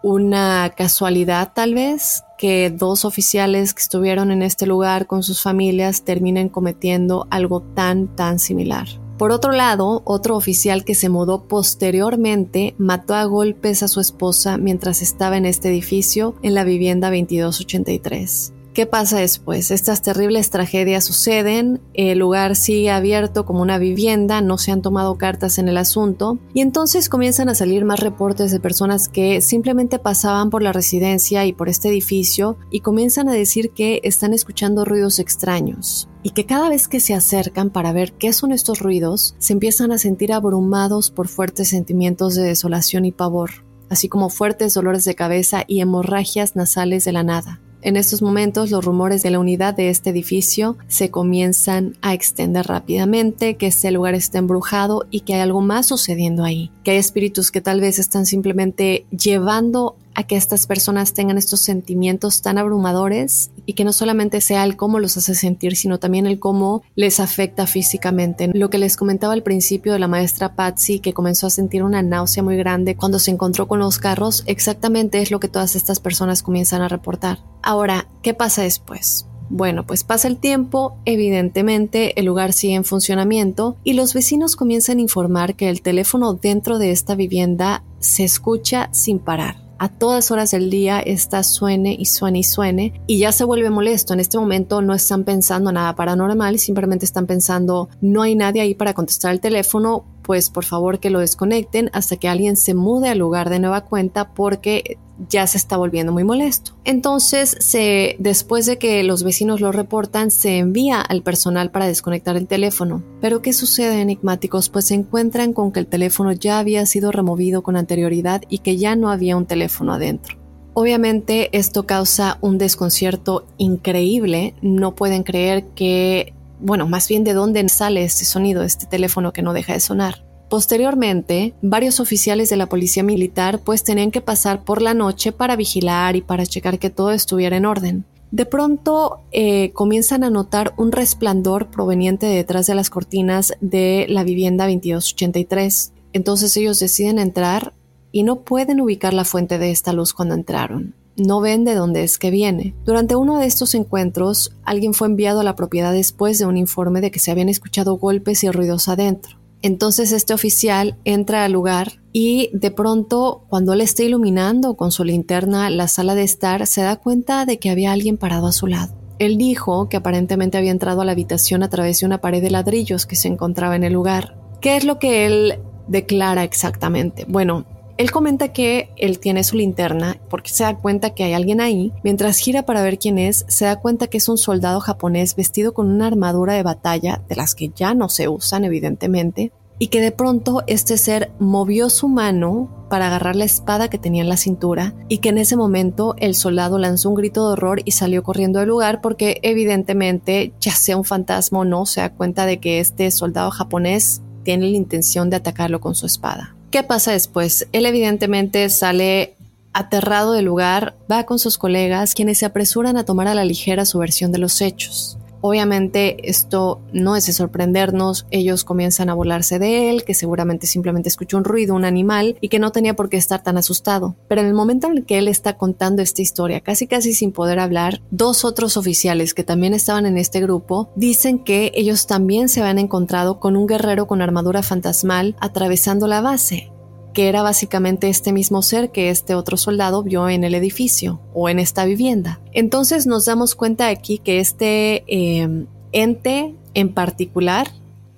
una 0.04 0.74
casualidad 0.76 1.52
tal 1.54 1.74
vez 1.74 2.24
que 2.38 2.70
dos 2.72 3.06
oficiales 3.06 3.74
que 3.74 3.84
estuvieron 3.84 4.32
en 4.32 4.42
este 4.42 4.66
lugar 4.66 5.08
con 5.08 5.24
sus 5.24 5.42
familias 5.42 6.04
terminen 6.04 6.50
cometiendo 6.50 7.28
algo 7.30 7.62
tan 7.62 8.08
tan 8.16 8.40
similar. 8.40 8.88
Por 9.18 9.32
otro 9.32 9.52
lado, 9.52 10.02
otro 10.06 10.36
oficial 10.36 10.84
que 10.84 10.96
se 10.96 11.08
mudó 11.08 11.48
posteriormente 11.48 12.74
mató 12.80 13.14
a 13.14 13.26
golpes 13.26 13.84
a 13.84 13.88
su 13.88 14.00
esposa 14.00 14.58
mientras 14.58 15.04
estaba 15.04 15.38
en 15.38 15.46
este 15.46 15.70
edificio 15.70 16.36
en 16.42 16.56
la 16.56 16.64
vivienda 16.64 17.10
2283. 17.10 18.54
¿Qué 18.74 18.86
pasa 18.86 19.20
después? 19.20 19.70
Estas 19.70 20.02
terribles 20.02 20.50
tragedias 20.50 21.04
suceden, 21.04 21.82
el 21.94 22.20
lugar 22.20 22.56
sigue 22.56 22.90
abierto 22.90 23.46
como 23.46 23.62
una 23.62 23.78
vivienda, 23.78 24.40
no 24.40 24.58
se 24.58 24.72
han 24.72 24.82
tomado 24.82 25.18
cartas 25.18 25.58
en 25.58 25.68
el 25.68 25.76
asunto 25.76 26.40
y 26.54 26.62
entonces 26.62 27.10
comienzan 27.10 27.50
a 27.50 27.56
salir 27.56 27.84
más 27.84 28.00
reportes 28.00 28.50
de 28.50 28.62
personas 28.62 29.10
que 29.10 29.42
simplemente 29.42 30.00
pasaban 30.00 30.50
por 30.50 30.64
la 30.64 30.72
residencia 30.72 31.46
y 31.46 31.52
por 31.52 31.68
este 31.68 31.90
edificio 31.90 32.58
y 32.70 32.80
comienzan 32.80 33.28
a 33.28 33.34
decir 33.34 33.72
que 33.72 34.00
están 34.06 34.34
escuchando 34.34 34.86
ruidos 34.86 35.20
extraños 35.20 36.08
y 36.24 36.30
que 36.30 36.46
cada 36.46 36.70
vez 36.70 36.88
que 36.88 37.02
se 37.02 37.14
acercan 37.14 37.72
para 37.72 37.92
ver 37.92 38.14
qué 38.14 38.32
son 38.32 38.54
estos 38.54 38.80
ruidos, 38.80 39.36
se 39.38 39.52
empiezan 39.52 39.92
a 39.92 39.98
sentir 39.98 40.32
abrumados 40.32 41.12
por 41.12 41.28
fuertes 41.28 41.68
sentimientos 41.68 42.36
de 42.36 42.44
desolación 42.44 43.04
y 43.04 43.12
pavor, 43.12 43.66
así 43.90 44.08
como 44.08 44.30
fuertes 44.30 44.74
dolores 44.74 45.04
de 45.04 45.16
cabeza 45.16 45.66
y 45.68 45.82
hemorragias 45.82 46.56
nasales 46.56 47.04
de 47.04 47.12
la 47.12 47.24
nada. 47.24 47.60
En 47.84 47.98
estos 47.98 48.22
momentos 48.22 48.70
los 48.70 48.86
rumores 48.86 49.24
de 49.24 49.32
la 49.32 49.40
unidad 49.40 49.74
de 49.74 49.90
este 49.90 50.12
edificio 50.12 50.78
se 50.88 51.10
comienzan 51.10 51.98
a 52.02 52.14
extender 52.14 52.68
rápidamente, 52.68 53.56
que 53.56 53.68
este 53.68 53.90
lugar 53.92 54.14
está 54.14 54.38
embrujado 54.38 55.06
y 55.10 55.22
que 55.22 55.34
hay 55.34 55.42
algo 55.42 55.62
más 55.62 55.88
sucediendo 55.88 56.44
ahí, 56.44 56.72
que 56.84 56.92
hay 56.92 56.98
espíritus 56.98 57.50
que 57.50 57.62
tal 57.62 57.82
vez 57.82 57.98
están 57.98 58.26
simplemente 58.26 59.06
llevando 59.10 59.96
a 60.16 60.24
que 60.24 60.36
estas 60.36 60.68
personas 60.68 61.14
tengan 61.14 61.38
estos 61.38 61.62
sentimientos 61.62 62.42
tan 62.42 62.58
abrumadores 62.58 63.52
y 63.66 63.74
que 63.74 63.84
no 63.84 63.94
solamente 63.94 64.42
sea 64.42 64.64
el 64.64 64.76
cómo 64.76 65.00
los 65.00 65.18
hace 65.18 65.36
sentir, 65.36 65.76
sino 65.76 66.00
también 66.00 66.28
el 66.28 66.40
cómo 66.40 66.84
les 66.96 67.20
afecta 67.20 67.68
físicamente. 67.68 68.50
Lo 68.54 68.70
que 68.70 68.78
les 68.78 68.98
comentaba 68.98 69.34
al 69.34 69.44
principio 69.44 69.94
de 69.94 70.00
la 70.00 70.08
maestra 70.08 70.56
Patsy, 70.56 71.00
que 71.00 71.14
comenzó 71.14 71.48
a 71.48 71.52
sentir 71.52 71.84
una 71.84 72.02
náusea 72.02 72.44
muy 72.44 72.58
grande 72.58 72.96
cuando 72.96 73.20
se 73.20 73.32
encontró 73.32 73.68
con 73.68 73.80
los 73.80 73.98
carros, 73.98 74.44
exactamente 74.48 75.22
es 75.22 75.32
lo 75.32 75.40
que 75.40 75.48
todas 75.48 75.76
estas 75.76 76.00
personas 76.00 76.44
comienzan 76.44 76.82
a 76.82 76.88
reportar. 76.88 77.40
Ahora, 77.62 78.08
¿qué 78.22 78.34
pasa 78.34 78.64
después? 78.64 79.26
Bueno, 79.50 79.86
pues 79.86 80.06
pasa 80.06 80.30
el 80.30 80.38
tiempo, 80.38 80.96
evidentemente 81.04 82.18
el 82.18 82.26
lugar 82.26 82.54
sigue 82.54 82.76
en 82.76 82.86
funcionamiento 82.86 83.76
y 83.84 83.94
los 83.94 84.14
vecinos 84.14 84.56
comienzan 84.56 85.00
a 85.00 85.02
informar 85.02 85.56
que 85.56 85.68
el 85.68 85.82
teléfono 85.82 86.34
dentro 86.34 86.80
de 86.80 86.92
esta 86.92 87.16
vivienda 87.16 87.84
se 88.00 88.24
escucha 88.24 88.88
sin 88.94 89.20
parar 89.20 89.71
a 89.82 89.90
todas 89.90 90.30
horas 90.30 90.52
del 90.52 90.70
día 90.70 91.00
está 91.00 91.42
suene 91.42 91.96
y 91.98 92.06
suene 92.06 92.38
y 92.38 92.44
suene 92.44 93.02
y 93.08 93.18
ya 93.18 93.32
se 93.32 93.44
vuelve 93.46 93.72
molesto. 93.72 94.14
En 94.14 94.20
este 94.20 94.38
momento 94.38 94.84
no 94.84 94.94
están 94.94 95.24
pensando 95.24 95.72
nada 95.72 95.96
paranormal, 95.96 96.60
simplemente 96.60 97.04
están 97.04 97.26
pensando 97.26 97.90
no 98.00 98.22
hay 98.22 98.36
nadie 98.36 98.62
ahí 98.62 98.76
para 98.76 98.94
contestar 98.94 99.32
el 99.32 99.40
teléfono, 99.40 100.06
pues 100.22 100.50
por 100.50 100.66
favor 100.66 101.00
que 101.00 101.10
lo 101.10 101.20
desconecten 101.20 101.90
hasta 101.94 102.18
que 102.18 102.28
alguien 102.28 102.58
se 102.58 102.74
mude 102.74 103.10
al 103.10 103.20
lugar 103.20 103.50
de 103.50 103.60
nueva 103.60 103.82
cuenta 103.82 104.34
porque 104.34 104.98
ya 105.30 105.46
se 105.48 105.58
está 105.58 105.78
volviendo 105.78 106.12
muy 106.12 106.24
molesto. 106.24 106.74
Entonces, 106.84 107.56
se, 107.60 108.16
después 108.20 108.66
de 108.66 108.78
que 108.78 109.04
los 109.04 109.24
vecinos 109.24 109.62
lo 109.62 109.72
reportan, 109.72 110.32
se 110.32 110.58
envía 110.58 111.00
al 111.00 111.22
personal 111.22 111.72
para 111.72 111.88
desconectar 111.88 112.38
el 112.38 112.48
teléfono. 112.48 113.04
Pero 113.22 113.42
¿qué 113.42 113.54
sucede, 113.54 114.02
enigmáticos? 114.02 114.70
Pues 114.70 114.86
se 114.86 114.96
encuentran 114.96 115.54
con 115.54 115.72
que 115.72 115.80
el 115.80 115.88
teléfono 115.88 116.32
ya 116.32 116.60
había 116.60 116.86
sido 116.86 117.12
removido 117.12 117.62
con 117.62 117.76
anterioridad 117.76 118.42
y 118.50 118.60
que 118.60 118.78
ya 118.78 118.96
no 118.96 119.12
había 119.12 119.38
un 119.38 119.46
teléfono 119.46 119.94
adentro. 119.94 120.38
Obviamente 120.74 121.56
esto 121.58 121.86
causa 121.86 122.38
un 122.42 122.58
desconcierto 122.58 123.46
increíble. 123.58 124.56
No 124.62 124.96
pueden 124.96 125.24
creer 125.24 125.66
que, 125.76 126.34
bueno, 126.62 126.88
más 126.88 127.08
bien 127.08 127.24
de 127.24 127.34
dónde 127.34 127.68
sale 127.70 128.04
este 128.04 128.26
sonido, 128.26 128.64
este 128.64 128.86
teléfono 128.86 129.34
que 129.34 129.42
no 129.42 129.54
deja 129.54 129.74
de 129.74 129.80
sonar. 129.80 130.24
Posteriormente, 130.50 131.54
varios 131.62 132.02
oficiales 132.02 132.50
de 132.50 132.58
la 132.58 132.68
policía 132.68 133.04
militar 133.04 133.60
pues 133.60 133.84
tenían 133.84 134.12
que 134.12 134.20
pasar 134.20 134.64
por 134.64 134.82
la 134.82 134.94
noche 134.94 135.32
para 135.32 135.56
vigilar 135.56 136.16
y 136.18 136.22
para 136.22 136.46
checar 136.46 136.78
que 136.78 136.90
todo 136.90 137.12
estuviera 137.12 137.56
en 137.56 137.66
orden. 137.66 138.06
De 138.32 138.46
pronto 138.46 139.22
eh, 139.32 139.72
comienzan 139.72 140.24
a 140.24 140.30
notar 140.30 140.74
un 140.78 140.92
resplandor 140.92 141.70
proveniente 141.70 142.26
detrás 142.26 142.68
de 142.68 142.76
las 142.76 142.90
cortinas 142.90 143.54
de 143.62 144.06
la 144.10 144.24
vivienda 144.24 144.66
2283. 144.66 145.94
Entonces 146.14 146.56
ellos 146.58 146.80
deciden 146.80 147.20
entrar 147.20 147.74
y 148.12 148.24
no 148.24 148.42
pueden 148.42 148.82
ubicar 148.82 149.14
la 149.14 149.26
fuente 149.26 149.58
de 149.58 149.72
esta 149.72 149.94
luz 149.94 150.14
cuando 150.14 150.36
entraron. 150.36 150.96
No 151.18 151.42
ven 151.42 151.66
de 151.66 151.76
dónde 151.76 152.04
es 152.04 152.18
que 152.18 152.32
viene. 152.32 152.74
Durante 152.86 153.16
uno 153.16 153.38
de 153.40 153.46
estos 153.46 153.76
encuentros, 153.76 154.56
alguien 154.64 154.94
fue 154.94 155.08
enviado 155.08 155.42
a 155.42 155.44
la 155.44 155.56
propiedad 155.56 155.92
después 155.92 156.40
de 156.40 156.46
un 156.46 156.58
informe 156.58 157.02
de 157.02 157.12
que 157.12 157.20
se 157.20 157.32
habían 157.32 157.50
escuchado 157.50 157.98
golpes 157.98 158.44
y 158.44 158.50
ruidos 158.50 158.88
adentro. 158.88 159.42
Entonces 159.62 160.12
este 160.12 160.34
oficial 160.34 160.98
entra 161.06 161.46
al 161.46 161.52
lugar 161.52 162.02
y 162.14 162.50
de 162.54 162.72
pronto 162.72 163.46
cuando 163.50 163.74
él 163.74 163.82
está 163.82 164.04
iluminando 164.04 164.76
con 164.76 164.92
su 164.92 165.04
linterna 165.04 165.70
la 165.70 165.88
sala 165.88 166.16
de 166.16 166.24
estar 166.24 166.66
se 166.66 166.82
da 166.82 166.96
cuenta 166.96 167.46
de 167.46 167.60
que 167.60 167.70
había 167.70 167.92
alguien 167.92 168.18
parado 168.18 168.48
a 168.48 168.52
su 168.52 168.66
lado. 168.66 168.96
Él 169.20 169.38
dijo 169.38 169.88
que 169.88 169.98
aparentemente 169.98 170.58
había 170.58 170.72
entrado 170.72 171.02
a 171.02 171.06
la 171.06 171.12
habitación 171.12 171.62
a 171.62 171.70
través 171.70 172.00
de 172.00 172.08
una 172.08 172.22
pared 172.22 172.42
de 172.42 172.50
ladrillos 172.50 173.06
que 173.06 173.16
se 173.16 173.28
encontraba 173.28 173.76
en 173.76 173.84
el 173.84 173.94
lugar. 173.94 174.36
¿Qué 174.62 174.78
es 174.78 174.84
lo 174.84 174.98
que 174.98 175.28
él 175.28 175.60
declara 175.88 176.44
exactamente? 176.44 177.26
Bueno, 177.28 177.66
él 178.02 178.10
comenta 178.10 178.52
que 178.52 178.90
él 178.98 179.20
tiene 179.20 179.44
su 179.44 179.56
linterna 179.56 180.18
porque 180.28 180.50
se 180.50 180.64
da 180.64 180.76
cuenta 180.76 181.12
que 181.12 181.24
hay 181.24 181.34
alguien 181.34 181.62
ahí. 181.62 181.94
Mientras 182.04 182.40
gira 182.40 182.64
para 182.64 182.82
ver 182.82 182.98
quién 182.98 183.20
es, 183.20 183.46
se 183.48 183.66
da 183.66 183.80
cuenta 183.80 184.08
que 184.08 184.18
es 184.18 184.28
un 184.28 184.40
soldado 184.40 184.80
japonés 184.80 185.36
vestido 185.36 185.74
con 185.74 185.88
una 185.88 186.08
armadura 186.08 186.54
de 186.54 186.64
batalla, 186.64 187.22
de 187.30 187.36
las 187.36 187.54
que 187.54 187.70
ya 187.70 187.94
no 187.94 188.10
se 188.10 188.28
usan 188.28 188.66
evidentemente, 188.66 189.52
y 189.78 189.88
que 189.88 190.02
de 190.02 190.12
pronto 190.12 190.64
este 190.66 190.98
ser 190.98 191.32
movió 191.40 191.92
su 191.92 192.08
mano 192.08 192.88
para 192.90 193.08
agarrar 193.08 193.36
la 193.36 193.46
espada 193.46 193.88
que 193.88 194.00
tenía 194.00 194.24
en 194.24 194.30
la 194.30 194.38
cintura 194.38 194.96
y 195.08 195.20
que 195.20 195.30
en 195.30 195.38
ese 195.38 195.56
momento 195.56 196.16
el 196.18 196.34
soldado 196.34 196.80
lanzó 196.80 197.10
un 197.10 197.16
grito 197.16 197.46
de 197.46 197.54
horror 197.54 197.82
y 197.86 197.92
salió 197.92 198.24
corriendo 198.24 198.60
del 198.60 198.70
lugar 198.70 199.02
porque 199.02 199.40
evidentemente 199.44 200.54
ya 200.60 200.72
sea 200.72 200.98
un 200.98 201.04
fantasma 201.04 201.60
o 201.60 201.66
no 201.66 201.86
se 201.86 202.02
da 202.02 202.14
cuenta 202.14 202.46
de 202.46 202.60
que 202.60 202.80
este 202.80 203.10
soldado 203.12 203.52
japonés 203.52 204.22
tiene 204.44 204.70
la 204.70 204.78
intención 204.78 205.30
de 205.30 205.38
atacarlo 205.38 205.80
con 205.82 205.94
su 205.94 206.08
espada. 206.08 206.56
¿Qué 206.72 206.84
pasa 206.84 207.12
después? 207.12 207.68
Él 207.74 207.86
evidentemente 207.86 208.70
sale 208.70 209.36
aterrado 209.74 210.32
del 210.32 210.46
lugar, 210.46 210.96
va 211.12 211.26
con 211.26 211.38
sus 211.38 211.58
colegas, 211.58 212.16
quienes 212.16 212.38
se 212.38 212.46
apresuran 212.46 212.96
a 212.96 213.04
tomar 213.04 213.28
a 213.28 213.36
la 213.36 213.44
ligera 213.44 213.86
su 213.86 214.00
versión 214.00 214.32
de 214.32 214.38
los 214.38 214.62
hechos. 214.62 215.18
Obviamente 215.42 216.30
esto 216.30 216.82
no 216.94 217.16
es 217.16 217.26
de 217.26 217.34
sorprendernos, 217.34 218.26
ellos 218.32 218.64
comienzan 218.64 219.10
a 219.10 219.14
burlarse 219.14 219.60
de 219.60 219.90
él, 219.90 220.04
que 220.04 220.14
seguramente 220.14 220.68
simplemente 220.68 221.10
escuchó 221.10 221.38
un 221.38 221.44
ruido, 221.44 221.76
un 221.76 221.86
animal, 221.86 222.38
y 222.42 222.50
que 222.50 222.60
no 222.60 222.72
tenía 222.72 222.96
por 222.96 223.10
qué 223.10 223.18
estar 223.18 223.44
tan 223.44 223.58
asustado. 223.58 224.16
Pero 224.28 224.42
en 224.42 224.48
el 224.48 224.54
momento 224.54 224.88
en 224.88 225.04
que 225.04 225.18
él 225.18 225.28
está 225.28 225.58
contando 225.58 226.02
esta 226.02 226.22
historia, 226.22 226.62
casi 226.62 226.88
casi 226.88 227.14
sin 227.14 227.32
poder 227.32 227.60
hablar, 227.60 228.02
dos 228.12 228.46
otros 228.46 228.78
oficiales 228.78 229.34
que 229.34 229.44
también 229.44 229.74
estaban 229.74 230.06
en 230.06 230.18
este 230.18 230.42
grupo 230.42 230.92
dicen 230.96 231.40
que 231.40 231.72
ellos 231.76 232.08
también 232.08 232.50
se 232.50 232.62
habían 232.62 232.80
encontrado 232.80 233.40
con 233.40 233.56
un 233.58 233.68
guerrero 233.68 234.08
con 234.08 234.22
armadura 234.22 234.64
fantasmal 234.64 235.36
atravesando 235.40 236.08
la 236.08 236.22
base 236.22 236.72
que 237.14 237.30
era 237.30 237.42
básicamente 237.42 238.10
este 238.10 238.32
mismo 238.32 238.62
ser 238.62 238.92
que 238.92 239.10
este 239.10 239.36
otro 239.36 239.58
soldado 239.58 240.04
vio 240.04 240.30
en 240.30 240.44
el 240.44 240.56
edificio 240.56 241.22
o 241.34 241.50
en 241.50 241.60
esta 241.60 241.86
vivienda. 241.86 242.40
Entonces 242.54 243.08
nos 243.08 243.26
damos 243.26 243.56
cuenta 243.56 243.88
aquí 243.88 244.18
que 244.18 244.40
este 244.40 245.04
eh, 245.08 245.66
ente 245.92 246.56
en 246.74 246.94
particular 246.94 247.68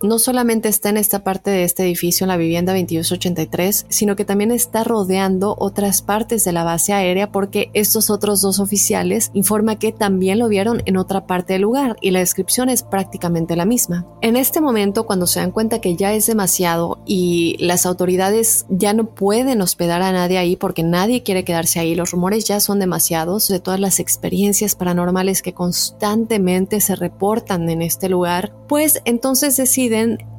no 0.04 0.20
solamente 0.20 0.68
está 0.68 0.90
en 0.90 0.98
esta 0.98 1.24
parte 1.24 1.50
de 1.50 1.64
este 1.64 1.84
edificio, 1.84 2.26
en 2.26 2.28
la 2.28 2.38
vivienda 2.38 2.74
2283, 2.74 3.86
sino 3.88 4.16
que 4.16 4.26
también 4.26 4.52
está 4.52 4.84
rodeando 4.84 5.56
otras 5.58 6.02
partes 6.02 6.44
de 6.44 6.52
la 6.52 6.66
base 6.66 6.92
aérea 6.92 7.32
porque 7.32 7.72
estos 7.74 8.10
otros 8.10 8.42
dos 8.42 8.60
oficiales 8.60 9.32
informan 9.34 9.78
que 9.78 9.94
también 9.94 10.40
lo 10.40 10.50
vieron 10.50 10.84
en 10.86 10.98
otra 10.98 11.26
parte 11.26 11.54
del 11.54 11.62
lugar 11.62 11.96
y 12.02 12.12
la 12.12 12.20
descripción 12.20 12.68
es 12.68 12.84
prácticamente 12.84 13.56
la 13.56 13.66
misma. 13.66 14.06
En 14.22 14.36
este 14.36 14.60
momento, 14.60 15.06
cuando 15.06 15.26
se 15.26 15.40
dan 15.40 15.52
cuenta 15.52 15.80
que 15.80 15.96
ya 15.96 16.14
es 16.14 16.26
demasiado 16.26 17.00
y 17.06 17.56
las 17.60 17.86
autoridades 17.86 18.66
ya 18.70 18.94
no 18.94 19.06
pueden 19.06 19.62
hospedar 19.62 20.02
a 20.02 20.12
nadie 20.12 20.38
ahí 20.38 20.58
porque 20.58 20.84
nadie 20.84 21.24
quiere 21.24 21.46
quedarse 21.46 21.80
ahí, 21.80 21.96
los 21.96 22.12
rumores 22.12 22.44
ya 22.46 22.60
son 22.60 22.80
demasiados 22.80 23.48
de 23.48 23.62
todas 23.62 23.80
las 23.80 24.02
experiencias 24.02 24.76
paranormales 24.76 25.42
que 25.42 25.54
constantemente 25.54 26.82
se 26.82 26.98
reportan 26.98 27.70
en 27.70 27.82
este 27.82 28.10
lugar, 28.10 28.54
pues 28.68 29.02
entonces 29.06 29.56
deciden 29.56 29.93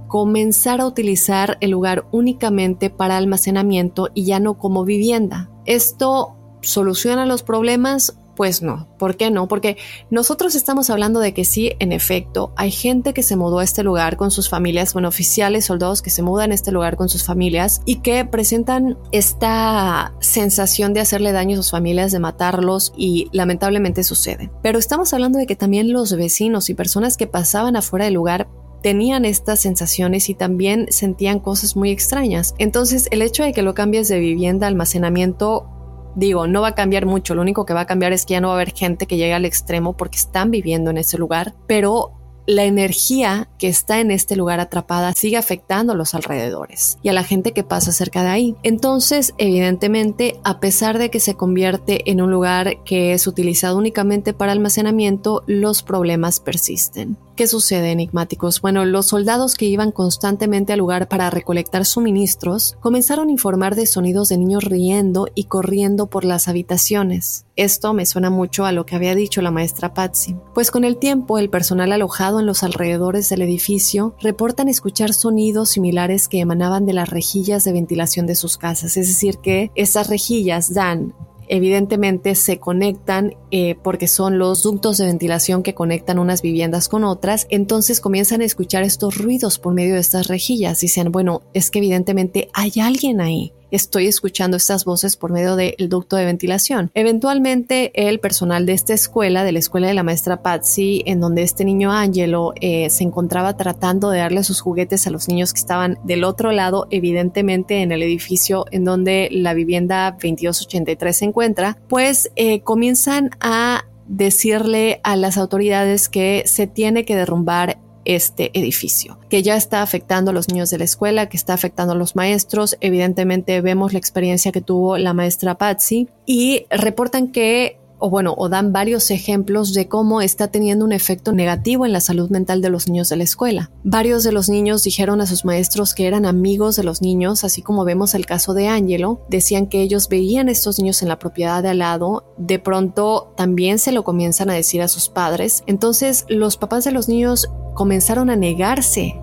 comenzar 0.08 0.80
a 0.80 0.86
utilizar 0.86 1.58
el 1.60 1.72
lugar 1.72 2.06
únicamente 2.12 2.88
para 2.88 3.16
almacenamiento 3.16 4.10
y 4.14 4.24
ya 4.26 4.38
no 4.38 4.58
como 4.58 4.84
vivienda. 4.84 5.50
¿Esto 5.66 6.36
soluciona 6.62 7.26
los 7.26 7.42
problemas? 7.42 8.16
Pues 8.36 8.62
no. 8.62 8.88
¿Por 8.96 9.16
qué 9.16 9.30
no? 9.30 9.48
Porque 9.48 9.76
nosotros 10.10 10.54
estamos 10.54 10.88
hablando 10.90 11.20
de 11.20 11.34
que 11.34 11.44
sí, 11.44 11.72
en 11.78 11.90
efecto, 11.90 12.52
hay 12.56 12.70
gente 12.70 13.12
que 13.12 13.22
se 13.22 13.34
mudó 13.34 13.58
a 13.58 13.64
este 13.64 13.82
lugar 13.82 14.16
con 14.16 14.30
sus 14.30 14.48
familias, 14.48 14.92
bueno, 14.92 15.08
oficiales, 15.08 15.64
soldados 15.64 16.02
que 16.02 16.10
se 16.10 16.22
mudan 16.22 16.52
a 16.52 16.54
este 16.54 16.72
lugar 16.72 16.96
con 16.96 17.08
sus 17.08 17.24
familias 17.24 17.80
y 17.84 17.96
que 17.96 18.24
presentan 18.24 18.96
esta 19.12 20.14
sensación 20.20 20.94
de 20.94 21.00
hacerle 21.00 21.32
daño 21.32 21.54
a 21.54 21.62
sus 21.62 21.70
familias, 21.70 22.12
de 22.12 22.18
matarlos 22.18 22.92
y 22.96 23.28
lamentablemente 23.32 24.04
sucede. 24.04 24.50
Pero 24.62 24.78
estamos 24.78 25.12
hablando 25.12 25.38
de 25.38 25.46
que 25.46 25.56
también 25.56 25.92
los 25.92 26.12
vecinos 26.16 26.70
y 26.70 26.74
personas 26.74 27.16
que 27.16 27.26
pasaban 27.26 27.76
afuera 27.76 28.04
del 28.04 28.14
lugar 28.14 28.48
tenían 28.84 29.24
estas 29.24 29.62
sensaciones 29.62 30.28
y 30.28 30.34
también 30.34 30.88
sentían 30.90 31.40
cosas 31.40 31.74
muy 31.74 31.90
extrañas. 31.90 32.54
Entonces 32.58 33.08
el 33.12 33.22
hecho 33.22 33.42
de 33.42 33.54
que 33.54 33.62
lo 33.62 33.72
cambies 33.72 34.08
de 34.08 34.18
vivienda 34.18 34.66
almacenamiento 34.66 35.70
Digo, 36.16 36.46
no 36.46 36.60
va 36.60 36.68
a 36.68 36.74
cambiar 36.76 37.06
mucho, 37.06 37.34
lo 37.34 37.42
único 37.42 37.66
que 37.66 37.74
va 37.74 37.80
a 37.80 37.86
cambiar 37.86 38.12
es 38.12 38.24
que 38.24 38.34
ya 38.34 38.40
no 38.40 38.46
va 38.46 38.54
a 38.54 38.56
haber 38.58 38.72
gente 38.72 39.08
que 39.08 39.16
llegue 39.16 39.34
al 39.34 39.44
extremo 39.44 39.96
porque 39.96 40.16
están 40.16 40.52
viviendo 40.52 40.90
en 40.90 40.98
ese 40.98 41.18
lugar, 41.18 41.54
pero 41.66 42.12
la 42.46 42.64
energía 42.64 43.48
que 43.58 43.68
está 43.68 44.00
en 44.00 44.10
este 44.10 44.36
lugar 44.36 44.60
atrapada 44.60 45.12
sigue 45.14 45.36
afectando 45.36 45.92
a 45.92 45.96
los 45.96 46.14
alrededores 46.14 46.98
y 47.02 47.08
a 47.08 47.12
la 47.12 47.24
gente 47.24 47.52
que 47.52 47.64
pasa 47.64 47.92
cerca 47.92 48.22
de 48.22 48.28
ahí. 48.28 48.56
Entonces, 48.62 49.34
evidentemente, 49.38 50.40
a 50.44 50.60
pesar 50.60 50.98
de 50.98 51.10
que 51.10 51.20
se 51.20 51.34
convierte 51.34 52.10
en 52.10 52.20
un 52.20 52.30
lugar 52.30 52.82
que 52.84 53.12
es 53.12 53.26
utilizado 53.26 53.78
únicamente 53.78 54.34
para 54.34 54.52
almacenamiento, 54.52 55.42
los 55.46 55.82
problemas 55.82 56.40
persisten. 56.40 57.16
¿Qué 57.36 57.48
sucede, 57.48 57.90
enigmáticos? 57.90 58.60
Bueno, 58.60 58.84
los 58.84 59.08
soldados 59.08 59.56
que 59.56 59.64
iban 59.64 59.90
constantemente 59.90 60.72
al 60.72 60.78
lugar 60.78 61.08
para 61.08 61.30
recolectar 61.30 61.84
suministros 61.84 62.76
comenzaron 62.80 63.28
a 63.28 63.32
informar 63.32 63.74
de 63.74 63.86
sonidos 63.86 64.28
de 64.28 64.38
niños 64.38 64.64
riendo 64.64 65.26
y 65.34 65.44
corriendo 65.44 66.06
por 66.06 66.24
las 66.24 66.46
habitaciones. 66.46 67.43
Esto 67.56 67.94
me 67.94 68.04
suena 68.04 68.30
mucho 68.30 68.64
a 68.64 68.72
lo 68.72 68.84
que 68.84 68.96
había 68.96 69.14
dicho 69.14 69.40
la 69.40 69.52
maestra 69.52 69.94
Patsy, 69.94 70.34
pues 70.54 70.72
con 70.72 70.82
el 70.82 70.96
tiempo 70.96 71.38
el 71.38 71.50
personal 71.50 71.92
alojado 71.92 72.40
en 72.40 72.46
los 72.46 72.64
alrededores 72.64 73.28
del 73.28 73.42
edificio 73.42 74.16
reportan 74.20 74.68
escuchar 74.68 75.12
sonidos 75.12 75.70
similares 75.70 76.26
que 76.26 76.40
emanaban 76.40 76.84
de 76.84 76.94
las 76.94 77.08
rejillas 77.08 77.62
de 77.62 77.72
ventilación 77.72 78.26
de 78.26 78.34
sus 78.34 78.58
casas, 78.58 78.96
es 78.96 79.06
decir, 79.06 79.38
que 79.38 79.70
esas 79.76 80.08
rejillas 80.08 80.74
dan 80.74 81.14
evidentemente 81.46 82.34
se 82.34 82.58
conectan 82.58 83.36
eh, 83.50 83.76
porque 83.82 84.08
son 84.08 84.38
los 84.38 84.62
ductos 84.62 84.98
de 84.98 85.06
ventilación 85.06 85.62
que 85.62 85.74
conectan 85.74 86.18
unas 86.18 86.42
viviendas 86.42 86.88
con 86.88 87.04
otras, 87.04 87.46
entonces 87.50 88.00
comienzan 88.00 88.40
a 88.40 88.46
escuchar 88.46 88.82
estos 88.82 89.18
ruidos 89.18 89.58
por 89.58 89.74
medio 89.74 89.94
de 89.94 90.00
estas 90.00 90.26
rejillas. 90.26 90.80
Dicen, 90.80 91.12
bueno, 91.12 91.42
es 91.52 91.70
que 91.70 91.78
evidentemente 91.78 92.48
hay 92.52 92.72
alguien 92.80 93.20
ahí 93.20 93.52
estoy 93.74 94.06
escuchando 94.06 94.56
estas 94.56 94.84
voces 94.84 95.16
por 95.16 95.32
medio 95.32 95.56
del 95.56 95.88
ducto 95.88 96.16
de 96.16 96.24
ventilación. 96.24 96.90
Eventualmente 96.94 97.90
el 98.08 98.20
personal 98.20 98.66
de 98.66 98.72
esta 98.72 98.94
escuela, 98.94 99.44
de 99.44 99.52
la 99.52 99.58
escuela 99.58 99.88
de 99.88 99.94
la 99.94 100.02
maestra 100.02 100.42
Patsy, 100.42 101.02
en 101.06 101.20
donde 101.20 101.42
este 101.42 101.64
niño 101.64 101.92
Angelo 101.92 102.52
eh, 102.60 102.88
se 102.90 103.04
encontraba 103.04 103.56
tratando 103.56 104.10
de 104.10 104.18
darle 104.20 104.44
sus 104.44 104.60
juguetes 104.60 105.06
a 105.06 105.10
los 105.10 105.28
niños 105.28 105.52
que 105.52 105.60
estaban 105.60 105.98
del 106.04 106.24
otro 106.24 106.52
lado, 106.52 106.86
evidentemente 106.90 107.82
en 107.82 107.90
el 107.92 108.02
edificio 108.02 108.64
en 108.70 108.84
donde 108.84 109.28
la 109.32 109.54
vivienda 109.54 110.10
2283 110.12 111.16
se 111.16 111.24
encuentra, 111.24 111.78
pues 111.88 112.30
eh, 112.36 112.60
comienzan 112.60 113.30
a 113.40 113.84
decirle 114.06 115.00
a 115.02 115.16
las 115.16 115.38
autoridades 115.38 116.08
que 116.08 116.44
se 116.46 116.66
tiene 116.66 117.04
que 117.04 117.16
derrumbar 117.16 117.78
este 118.04 118.50
edificio, 118.58 119.18
que 119.28 119.42
ya 119.42 119.56
está 119.56 119.82
afectando 119.82 120.30
a 120.30 120.34
los 120.34 120.48
niños 120.48 120.70
de 120.70 120.78
la 120.78 120.84
escuela, 120.84 121.28
que 121.28 121.36
está 121.36 121.54
afectando 121.54 121.92
a 121.92 121.96
los 121.96 122.16
maestros. 122.16 122.76
Evidentemente 122.80 123.60
vemos 123.60 123.92
la 123.92 123.98
experiencia 123.98 124.52
que 124.52 124.60
tuvo 124.60 124.98
la 124.98 125.14
maestra 125.14 125.56
Patsy 125.56 126.08
y 126.26 126.66
reportan 126.70 127.28
que 127.28 127.78
o 128.04 128.10
bueno, 128.10 128.34
o 128.36 128.50
dan 128.50 128.70
varios 128.70 129.10
ejemplos 129.10 129.72
de 129.72 129.88
cómo 129.88 130.20
está 130.20 130.48
teniendo 130.48 130.84
un 130.84 130.92
efecto 130.92 131.32
negativo 131.32 131.86
en 131.86 131.94
la 131.94 132.02
salud 132.02 132.28
mental 132.28 132.60
de 132.60 132.68
los 132.68 132.86
niños 132.86 133.08
de 133.08 133.16
la 133.16 133.24
escuela. 133.24 133.70
Varios 133.82 134.22
de 134.24 134.30
los 134.30 134.50
niños 134.50 134.82
dijeron 134.82 135.22
a 135.22 135.26
sus 135.26 135.46
maestros 135.46 135.94
que 135.94 136.06
eran 136.06 136.26
amigos 136.26 136.76
de 136.76 136.84
los 136.84 137.00
niños, 137.00 137.44
así 137.44 137.62
como 137.62 137.86
vemos 137.86 138.14
el 138.14 138.26
caso 138.26 138.52
de 138.52 138.68
Angelo, 138.68 139.22
decían 139.30 139.68
que 139.68 139.80
ellos 139.80 140.10
veían 140.10 140.48
a 140.48 140.52
estos 140.52 140.78
niños 140.78 141.00
en 141.00 141.08
la 141.08 141.18
propiedad 141.18 141.62
de 141.62 141.70
al 141.70 141.78
lado, 141.78 142.34
de 142.36 142.58
pronto 142.58 143.32
también 143.38 143.78
se 143.78 143.90
lo 143.90 144.04
comienzan 144.04 144.50
a 144.50 144.54
decir 144.54 144.82
a 144.82 144.88
sus 144.88 145.08
padres, 145.08 145.64
entonces 145.66 146.26
los 146.28 146.58
papás 146.58 146.84
de 146.84 146.92
los 146.92 147.08
niños 147.08 147.48
comenzaron 147.72 148.28
a 148.28 148.36
negarse 148.36 149.18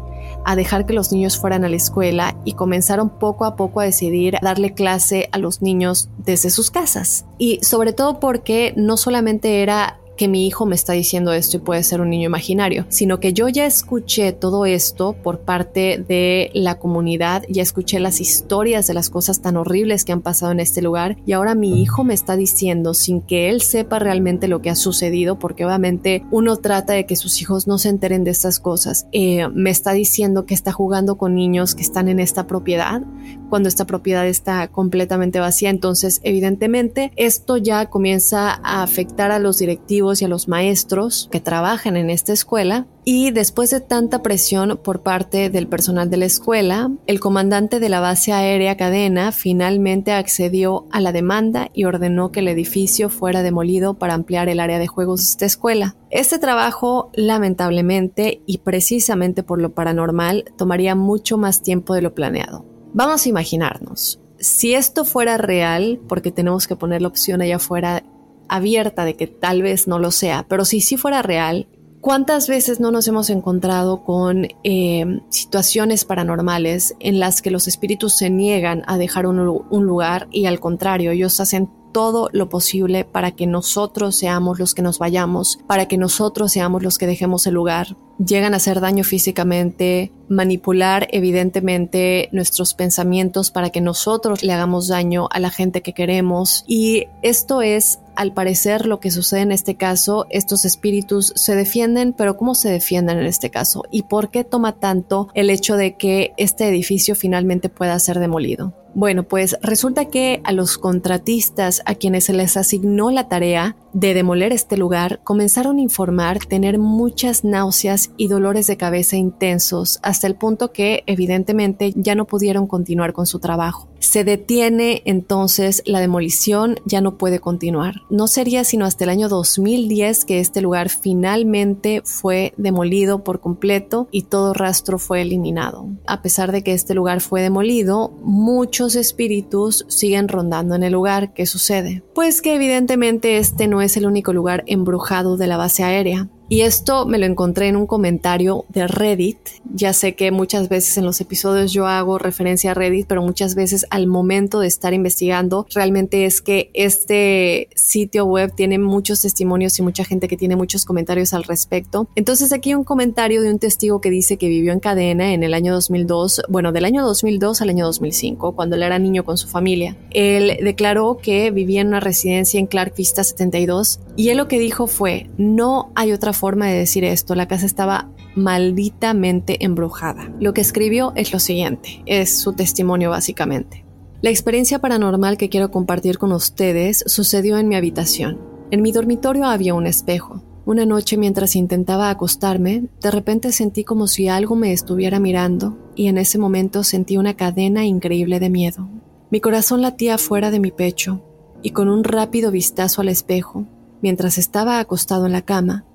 a 0.45 0.56
dejar 0.56 0.86
que 0.86 0.93
los 0.93 1.12
niños 1.12 1.38
fueran 1.38 1.63
a 1.63 1.69
la 1.69 1.75
escuela 1.75 2.36
y 2.45 2.54
comenzaron 2.54 3.10
poco 3.10 3.45
a 3.45 3.56
poco 3.56 3.80
a 3.80 3.86
decidir 3.86 4.38
darle 4.41 4.73
clase 4.73 5.30
a 5.32 5.38
los 5.38 5.62
niños 5.62 6.10
desde 6.17 6.49
sus 6.49 6.71
casas. 6.71 7.25
Y 7.38 7.60
sobre 7.63 7.93
todo 7.93 8.19
porque 8.19 8.73
no 8.75 8.97
solamente 8.97 9.62
era 9.62 10.00
que 10.21 10.27
mi 10.27 10.45
hijo 10.45 10.67
me 10.67 10.75
está 10.75 10.93
diciendo 10.93 11.34
esto 11.34 11.57
y 11.57 11.62
puede 11.62 11.81
ser 11.81 11.99
un 11.99 12.12
niño 12.12 12.27
imaginario, 12.27 12.86
sino 12.89 13.19
que 13.19 13.34
yo 13.34 13.49
ya 13.49 13.65
escuché 13.65 14.34
todo 14.34 14.67
esto 14.67 15.13
por 15.13 15.39
parte 15.39 16.05
de 16.07 16.51
la 16.53 16.77
comunidad, 16.77 17.43
ya 17.49 17.63
escuché 17.63 17.99
las 17.99 18.21
historias 18.21 18.86
de 18.86 18.93
las 18.93 19.10
cosas 19.10 19.41
tan 19.41 19.57
horribles 19.57 20.05
que 20.05 20.12
han 20.12 20.21
pasado 20.21 20.51
en 20.51 20.60
este 20.60 20.84
lugar 20.84 21.17
y 21.25 21.31
ahora 21.31 21.55
mi 21.55 21.81
hijo 21.81 22.03
me 22.03 22.13
está 22.13 22.36
diciendo 22.36 22.93
sin 22.93 23.21
que 23.21 23.49
él 23.49 23.63
sepa 23.63 23.97
realmente 23.97 24.47
lo 24.47 24.62
que 24.62 24.69
ha 24.69 24.75
sucedido, 24.75 25.39
porque 25.39 25.65
obviamente 25.65 26.23
uno 26.29 26.57
trata 26.57 26.93
de 26.93 27.07
que 27.07 27.15
sus 27.15 27.41
hijos 27.41 27.65
no 27.65 27.79
se 27.79 27.89
enteren 27.89 28.23
de 28.23 28.29
estas 28.29 28.60
cosas, 28.60 29.07
eh, 29.13 29.47
me 29.47 29.71
está 29.71 29.91
diciendo 29.93 30.45
que 30.45 30.53
está 30.53 30.71
jugando 30.71 31.17
con 31.17 31.34
niños 31.34 31.73
que 31.73 31.81
están 31.81 32.07
en 32.10 32.19
esta 32.19 32.45
propiedad, 32.45 33.01
cuando 33.49 33.69
esta 33.69 33.86
propiedad 33.86 34.27
está 34.27 34.67
completamente 34.67 35.39
vacía, 35.39 35.71
entonces 35.71 36.19
evidentemente 36.21 37.12
esto 37.15 37.57
ya 37.57 37.88
comienza 37.88 38.51
a 38.51 38.84
afectar 38.84 39.31
a 39.31 39.39
los 39.39 39.57
directivos 39.57 40.11
y 40.19 40.26
a 40.26 40.28
los 40.28 40.47
maestros 40.47 41.30
que 41.32 41.39
trabajan 41.39 41.95
en 41.95 42.10
esta 42.10 42.34
escuela. 42.34 42.88
Y 43.06 43.30
después 43.30 43.69
de 43.69 43.82
tanta 43.82 44.24
presión 44.24 44.80
por 44.84 45.02
parte 45.02 45.52
del 45.52 45.67
personal 45.67 46.10
de 46.10 46.17
la 46.17 46.26
escuela, 46.26 46.89
el 47.06 47.19
comandante 47.19 47.80
de 47.80 47.89
la 47.89 48.00
base 48.00 48.34
aérea 48.34 48.78
Cadena 48.78 49.32
finalmente 49.32 50.12
accedió 50.12 50.88
a 50.91 51.00
la 51.00 51.12
demanda 51.12 51.69
y 51.74 51.86
ordenó 51.86 52.32
que 52.32 52.39
el 52.39 52.47
edificio 52.47 53.10
fuera 53.10 53.43
demolido 53.43 53.93
para 53.93 54.15
ampliar 54.15 54.50
el 54.50 54.60
área 54.60 54.80
de 54.80 54.88
juegos 54.88 55.21
de 55.21 55.28
esta 55.28 55.45
escuela. 55.45 55.95
Este 56.10 56.39
trabajo, 56.39 57.12
lamentablemente 57.13 58.41
y 58.47 58.60
precisamente 58.60 59.43
por 59.43 59.62
lo 59.62 59.74
paranormal, 59.74 60.45
tomaría 60.58 60.95
mucho 60.95 61.38
más 61.38 61.62
tiempo 61.62 61.93
de 61.93 62.02
lo 62.02 62.15
planeado. 62.15 62.65
Vamos 62.93 63.26
a 63.26 63.30
imaginarnos, 63.30 64.19
si 64.41 64.74
esto 64.74 65.06
fuera 65.06 65.38
real, 65.38 66.02
porque 66.10 66.32
tenemos 66.32 66.67
que 66.67 66.76
poner 66.76 67.02
la 67.02 67.08
opción 67.08 67.41
allá 67.41 67.58
afuera 67.58 68.04
abierta 68.51 69.05
de 69.05 69.15
que 69.15 69.27
tal 69.27 69.61
vez 69.61 69.87
no 69.87 69.97
lo 69.97 70.11
sea, 70.11 70.45
pero 70.47 70.65
si 70.65 70.81
sí 70.81 70.97
fuera 70.97 71.21
real, 71.21 71.67
¿cuántas 72.01 72.47
veces 72.47 72.79
no 72.79 72.91
nos 72.91 73.07
hemos 73.07 73.29
encontrado 73.29 74.03
con 74.03 74.47
eh, 74.63 75.21
situaciones 75.29 76.05
paranormales 76.05 76.95
en 76.99 77.19
las 77.19 77.41
que 77.41 77.49
los 77.49 77.67
espíritus 77.67 78.13
se 78.17 78.29
niegan 78.29 78.83
a 78.87 78.97
dejar 78.97 79.25
un, 79.25 79.39
un 79.39 79.85
lugar 79.85 80.27
y 80.31 80.45
al 80.45 80.59
contrario, 80.59 81.11
ellos 81.11 81.39
hacen 81.39 81.69
todo 81.91 82.29
lo 82.31 82.49
posible 82.49 83.05
para 83.05 83.31
que 83.31 83.47
nosotros 83.47 84.15
seamos 84.15 84.59
los 84.59 84.73
que 84.73 84.81
nos 84.81 84.99
vayamos, 84.99 85.59
para 85.67 85.87
que 85.87 85.97
nosotros 85.97 86.51
seamos 86.51 86.83
los 86.83 86.97
que 86.97 87.07
dejemos 87.07 87.47
el 87.47 87.53
lugar. 87.53 87.95
Llegan 88.17 88.54
a 88.54 88.58
hacer 88.58 88.82
daño 88.82 89.04
físicamente, 89.04 90.12
manipular 90.30 91.08
evidentemente 91.12 92.30
nuestros 92.32 92.74
pensamientos 92.74 93.52
para 93.52 93.69
que 93.69 93.82
nosotros 93.82 94.43
le 94.43 94.54
hagamos 94.54 94.88
daño 94.88 95.28
a 95.32 95.39
la 95.39 95.50
gente 95.50 95.82
que 95.82 95.93
queremos. 95.93 96.63
Y 96.67 97.08
esto 97.21 97.62
es 97.62 98.00
al 98.15 98.34
parecer 98.34 98.86
lo 98.86 99.00
que 99.00 99.12
sucede 99.12 99.41
en 99.41 99.52
este 99.52 99.76
caso, 99.76 100.28
estos 100.30 100.65
espíritus 100.65 101.34
se 101.36 101.56
defienden, 101.56 102.13
pero 102.13 102.38
¿cómo 102.38 102.56
se 102.56 102.69
defienden 102.69 103.19
en 103.19 103.26
este 103.26 103.50
caso? 103.50 103.84
¿Y 103.91 104.04
por 104.04 104.30
qué 104.30 104.43
toma 104.43 104.74
tanto 104.74 105.30
el 105.34 105.50
hecho 105.50 105.76
de 105.76 105.95
que 105.95 106.34
este 106.38 106.67
edificio 106.67 107.15
finalmente 107.15 107.69
pueda 107.69 107.97
ser 108.00 108.19
demolido? 108.19 108.74
Bueno, 108.93 109.24
pues 109.24 109.58
resulta 109.62 110.06
que 110.06 110.41
a 110.43 110.52
los 110.52 110.78
contratistas 110.78 111.82
a 111.86 111.95
quienes 111.95 112.26
se 112.26 112.34
les 112.34 112.58
asignó 112.58 113.10
la 113.10 113.30
tarea 113.30 113.78
de 113.93 114.13
demoler 114.13 114.52
este 114.52 114.76
lugar 114.76 115.21
comenzaron 115.24 115.78
a 115.78 115.82
informar 115.82 116.39
tener 116.39 116.78
muchas 116.78 117.45
náuseas 117.45 118.00
y 118.17 118.27
dolores 118.27 118.67
de 118.67 118.77
cabeza 118.77 119.17
intensos 119.17 119.99
hasta 120.01 120.27
el 120.27 120.35
punto 120.35 120.71
que 120.71 121.03
evidentemente 121.05 121.93
ya 121.95 122.15
no 122.15 122.25
pudieron 122.25 122.67
continuar 122.67 123.13
con 123.13 123.25
su 123.25 123.39
trabajo. 123.39 123.87
Se 123.99 124.23
detiene 124.23 125.03
entonces 125.05 125.83
la 125.85 125.99
demolición, 125.99 126.79
ya 126.85 127.01
no 127.01 127.17
puede 127.17 127.39
continuar. 127.39 128.01
No 128.09 128.27
sería 128.27 128.63
sino 128.63 128.85
hasta 128.85 129.03
el 129.03 129.11
año 129.11 129.29
2010 129.29 130.25
que 130.25 130.39
este 130.39 130.61
lugar 130.61 130.89
finalmente 130.89 132.01
fue 132.03 132.53
demolido 132.57 133.23
por 133.23 133.39
completo 133.39 134.07
y 134.11 134.23
todo 134.23 134.53
rastro 134.53 134.97
fue 134.97 135.21
eliminado. 135.21 135.87
A 136.07 136.21
pesar 136.21 136.51
de 136.51 136.63
que 136.63 136.73
este 136.73 136.95
lugar 136.95 137.21
fue 137.21 137.41
demolido, 137.41 138.11
muchos 138.23 138.95
espíritus 138.95 139.85
siguen 139.87 140.27
rondando 140.27 140.75
en 140.75 140.83
el 140.83 140.93
lugar. 140.93 141.33
¿Qué 141.33 141.45
sucede? 141.45 142.03
Pues 142.15 142.41
que 142.41 142.55
evidentemente 142.55 143.37
este 143.37 143.67
no 143.67 143.81
es 143.81 143.97
el 143.97 144.07
único 144.07 144.33
lugar 144.33 144.63
embrujado 144.67 145.37
de 145.37 145.47
la 145.47 145.57
base 145.57 145.83
aérea. 145.83 146.27
Y 146.51 146.63
esto 146.63 147.05
me 147.05 147.17
lo 147.17 147.25
encontré 147.27 147.69
en 147.69 147.77
un 147.77 147.87
comentario 147.87 148.65
de 148.67 148.85
Reddit. 148.85 149.37
Ya 149.73 149.93
sé 149.93 150.15
que 150.15 150.31
muchas 150.31 150.67
veces 150.67 150.97
en 150.97 151.05
los 151.05 151.21
episodios 151.21 151.71
yo 151.71 151.87
hago 151.87 152.17
referencia 152.17 152.71
a 152.71 152.73
Reddit, 152.73 153.07
pero 153.07 153.21
muchas 153.21 153.55
veces 153.55 153.85
al 153.89 154.05
momento 154.05 154.59
de 154.59 154.67
estar 154.67 154.93
investigando, 154.93 155.65
realmente 155.73 156.26
es 156.26 156.41
que 156.41 156.69
este 156.73 157.69
sitio 157.73 158.26
web 158.26 158.53
tiene 158.53 158.80
muchos 158.80 159.21
testimonios 159.21 159.80
y 159.80 159.82
mucha 159.82 160.03
gente 160.03 160.28
que 160.28 160.36
tiene 160.36 160.57
muchos 160.57 160.84
comentarios 160.84 161.34
al 161.34 161.45
respecto. 161.45 162.09
Entonces 162.15 162.51
aquí 162.51 162.76
un 162.76 162.84
comentario 162.84 163.41
de 163.41 163.49
un 163.49 163.57
testigo 163.57 164.01
que 164.01 164.09
dice 164.09 164.36
que 164.36 164.49
vivió 164.49 164.73
en 164.73 164.82
cadena 164.82 165.34
en 165.34 165.43
el 165.43 165.53
año 165.53 165.71
2002, 165.71 166.41
bueno, 166.49 166.73
del 166.73 166.84
año 166.84 167.05
2002 167.05 167.61
al 167.61 167.69
año 167.69 167.86
2005, 167.86 168.57
cuando 168.57 168.76
él 168.76 168.84
era 168.84 168.99
niño 168.99 169.23
con 169.23 169.38
su 169.38 169.47
familia. 169.47 169.95
Él 170.09 170.59
declaró 170.61 171.15
que 171.15 171.49
vivía 171.49 171.80
en 171.80 171.88
una 171.88 172.01
residencia 172.01 172.59
en 172.59 172.67
Clark 172.67 172.93
Vista 172.97 173.23
72 173.23 174.01
y 174.17 174.28
él 174.32 174.38
lo 174.38 174.49
que 174.49 174.59
dijo 174.59 174.88
fue, 174.88 175.30
no 175.38 175.93
hay 175.95 176.11
otra 176.11 176.34
forma 176.34 176.40
de 176.49 176.77
decir 176.77 177.03
esto, 177.03 177.35
la 177.35 177.47
casa 177.47 177.65
estaba 177.65 178.09
malditamente 178.35 179.63
embrujada. 179.63 180.33
Lo 180.39 180.53
que 180.53 180.61
escribió 180.61 181.13
es 181.15 181.31
lo 181.33 181.39
siguiente, 181.39 182.01
es 182.05 182.39
su 182.39 182.53
testimonio 182.53 183.09
básicamente. 183.09 183.85
La 184.21 184.29
experiencia 184.29 184.79
paranormal 184.79 185.37
que 185.37 185.49
quiero 185.49 185.71
compartir 185.71 186.17
con 186.17 186.31
ustedes 186.31 187.03
sucedió 187.07 187.57
en 187.57 187.67
mi 187.67 187.75
habitación. 187.75 188.39
En 188.69 188.81
mi 188.81 188.91
dormitorio 188.91 189.45
había 189.45 189.73
un 189.73 189.87
espejo. 189.87 190.43
Una 190.65 190.85
noche 190.85 191.17
mientras 191.17 191.55
intentaba 191.55 192.09
acostarme, 192.09 192.85
de 193.01 193.11
repente 193.11 193.51
sentí 193.51 193.83
como 193.83 194.07
si 194.07 194.27
algo 194.27 194.55
me 194.55 194.73
estuviera 194.73 195.19
mirando 195.19 195.77
y 195.95 196.07
en 196.07 196.17
ese 196.17 196.37
momento 196.37 196.83
sentí 196.83 197.17
una 197.17 197.35
cadena 197.35 197.83
increíble 197.85 198.39
de 198.39 198.49
miedo. 198.49 198.87
Mi 199.31 199.41
corazón 199.41 199.81
latía 199.81 200.17
fuera 200.17 200.51
de 200.51 200.59
mi 200.59 200.71
pecho 200.71 201.23
y 201.63 201.71
con 201.71 201.89
un 201.89 202.03
rápido 202.03 202.51
vistazo 202.51 203.01
al 203.01 203.09
espejo, 203.09 203.65
mientras 204.01 204.37
estaba 204.37 204.79
acostado 204.79 205.25
en 205.25 205.31
la 205.31 205.41
cama, 205.41 205.85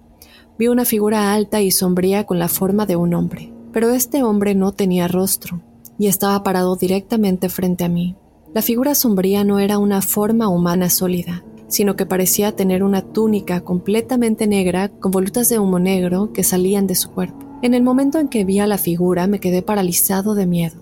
vi 0.58 0.68
una 0.68 0.84
figura 0.84 1.32
alta 1.32 1.60
y 1.60 1.70
sombría 1.70 2.24
con 2.24 2.38
la 2.38 2.48
forma 2.48 2.86
de 2.86 2.96
un 2.96 3.14
hombre. 3.14 3.52
Pero 3.72 3.90
este 3.90 4.22
hombre 4.22 4.54
no 4.54 4.72
tenía 4.72 5.08
rostro 5.08 5.60
y 5.98 6.06
estaba 6.06 6.42
parado 6.42 6.76
directamente 6.76 7.48
frente 7.48 7.84
a 7.84 7.88
mí. 7.88 8.16
La 8.54 8.62
figura 8.62 8.94
sombría 8.94 9.44
no 9.44 9.58
era 9.58 9.78
una 9.78 10.00
forma 10.00 10.48
humana 10.48 10.88
sólida, 10.88 11.44
sino 11.68 11.96
que 11.96 12.06
parecía 12.06 12.56
tener 12.56 12.82
una 12.82 13.02
túnica 13.02 13.60
completamente 13.60 14.46
negra 14.46 14.88
con 14.88 15.10
volutas 15.10 15.48
de 15.48 15.58
humo 15.58 15.78
negro 15.78 16.32
que 16.32 16.42
salían 16.42 16.86
de 16.86 16.94
su 16.94 17.10
cuerpo. 17.10 17.44
En 17.62 17.74
el 17.74 17.82
momento 17.82 18.18
en 18.18 18.28
que 18.28 18.44
vi 18.44 18.60
a 18.60 18.66
la 18.66 18.78
figura 18.78 19.26
me 19.26 19.40
quedé 19.40 19.62
paralizado 19.62 20.34
de 20.34 20.46
miedo, 20.46 20.76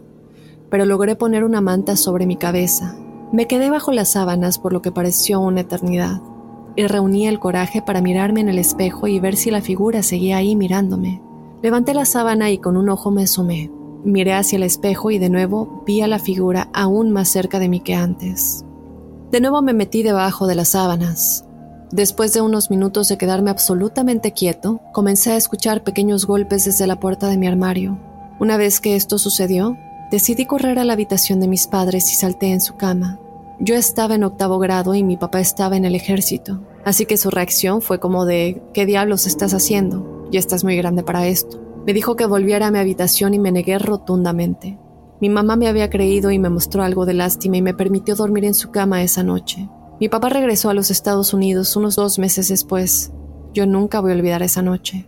pero 0.71 0.87
logré 0.87 1.17
poner 1.17 1.45
una 1.45 1.61
manta 1.61 1.97
sobre 1.97 2.27
mi 2.27 2.37
cabeza. 2.37 2.97
Me 3.33 3.47
quedé 3.47 3.71
bajo 3.71 3.93
las 3.93 4.13
sábanas 4.13 4.59
por 4.59 4.73
lo 4.73 4.83
que 4.83 4.93
pareció 4.93 5.41
una 5.41 5.63
eternidad, 5.63 6.21
y 6.77 6.87
reuní 6.87 7.27
el 7.27 7.39
coraje 7.39 7.83
para 7.83 8.01
mirarme 8.01 8.41
en 8.41 8.49
el 8.49 8.59
espejo 8.59 9.07
y 9.07 9.21
ver 9.21 9.37
si 9.37 9.51
la 9.51 9.61
figura 9.61 10.03
seguía 10.03 10.39
ahí 10.39 10.57
mirándome. 10.57 11.23
Levanté 11.63 11.95
la 11.95 12.05
sábana 12.05 12.51
y 12.51 12.59
con 12.59 12.77
un 12.77 12.89
ojo 12.89 13.11
me 13.11 13.25
asomé. 13.25 13.71
Miré 14.05 14.35
hacia 14.35 14.57
el 14.57 14.65
espejo 14.65 15.11
y 15.11 15.19
de 15.19 15.31
nuevo 15.31 15.83
vi 15.87 16.03
a 16.03 16.07
la 16.07 16.19
figura 16.19 16.69
aún 16.75 17.11
más 17.11 17.29
cerca 17.29 17.59
de 17.59 17.69
mí 17.69 17.81
que 17.81 17.95
antes. 17.95 18.65
De 19.31 19.41
nuevo 19.41 19.63
me 19.63 19.73
metí 19.73 20.03
debajo 20.03 20.47
de 20.47 20.55
las 20.55 20.69
sábanas. 20.69 21.45
Después 21.91 22.33
de 22.33 22.41
unos 22.41 22.71
minutos 22.71 23.09
de 23.09 23.17
quedarme 23.17 23.51
absolutamente 23.51 24.33
quieto, 24.33 24.81
comencé 24.93 25.33
a 25.33 25.37
escuchar 25.37 25.85
pequeños 25.85 26.27
golpes 26.27 26.65
desde 26.65 26.87
la 26.87 27.01
puerta 27.01 27.29
de 27.29 27.39
mi 27.39 27.47
armario. 27.47 27.99
Una 28.41 28.57
vez 28.57 28.81
que 28.81 28.97
esto 28.97 29.17
sucedió, 29.17 29.77
decidí 30.11 30.45
correr 30.45 30.79
a 30.79 30.85
la 30.85 30.93
habitación 30.93 31.41
de 31.41 31.49
mis 31.49 31.67
padres 31.67 32.11
y 32.13 32.17
salté 32.17 32.53
en 32.53 32.61
su 32.61 32.75
cama. 32.75 33.21
Yo 33.61 33.77
estaba 33.77 34.17
en 34.17 34.25
octavo 34.25 34.59
grado 34.59 34.95
y 34.95 35.05
mi 35.05 35.17
papá 35.17 35.41
estaba 35.41 35.77
en 35.77 35.85
el 35.85 35.95
ejército, 35.95 36.61
así 36.85 37.07
que 37.07 37.17
su 37.17 37.31
reacción 37.31 37.83
fue 37.83 38.01
como 38.01 38.27
de 38.27 38.63
¿qué 38.73 38.85
diablos 38.85 39.27
estás 39.27 39.55
haciendo? 39.55 40.27
Ya 40.33 40.41
estás 40.41 40.65
muy 40.65 40.77
grande 40.77 41.05
para 41.05 41.27
esto. 41.29 41.61
Me 41.87 41.93
dijo 41.93 42.17
que 42.17 42.27
volviera 42.27 42.67
a 42.67 42.71
mi 42.71 42.79
habitación 42.79 43.33
y 43.33 43.39
me 43.39 43.53
negué 43.53 43.79
rotundamente. 43.79 44.79
Mi 45.21 45.29
mamá 45.29 45.55
me 45.55 45.69
había 45.69 45.89
creído 45.89 46.33
y 46.33 46.39
me 46.39 46.51
mostró 46.51 46.83
algo 46.83 47.07
de 47.07 47.15
lástima 47.15 47.57
y 47.57 47.63
me 47.63 47.75
permitió 47.75 48.17
dormir 48.17 48.45
en 48.45 48.55
su 48.55 48.71
cama 48.71 49.03
esa 49.03 49.23
noche. 49.23 49.69
Mi 50.01 50.09
papá 50.09 50.31
regresó 50.31 50.71
a 50.71 50.75
los 50.75 50.91
Estados 50.91 51.33
Unidos 51.33 51.77
unos 51.77 51.95
dos 51.95 52.19
meses 52.19 52.49
después. 52.49 53.13
Yo 53.53 53.67
nunca 53.67 54.01
voy 54.01 54.11
a 54.11 54.15
olvidar 54.17 54.43
esa 54.43 54.63
noche. 54.63 55.07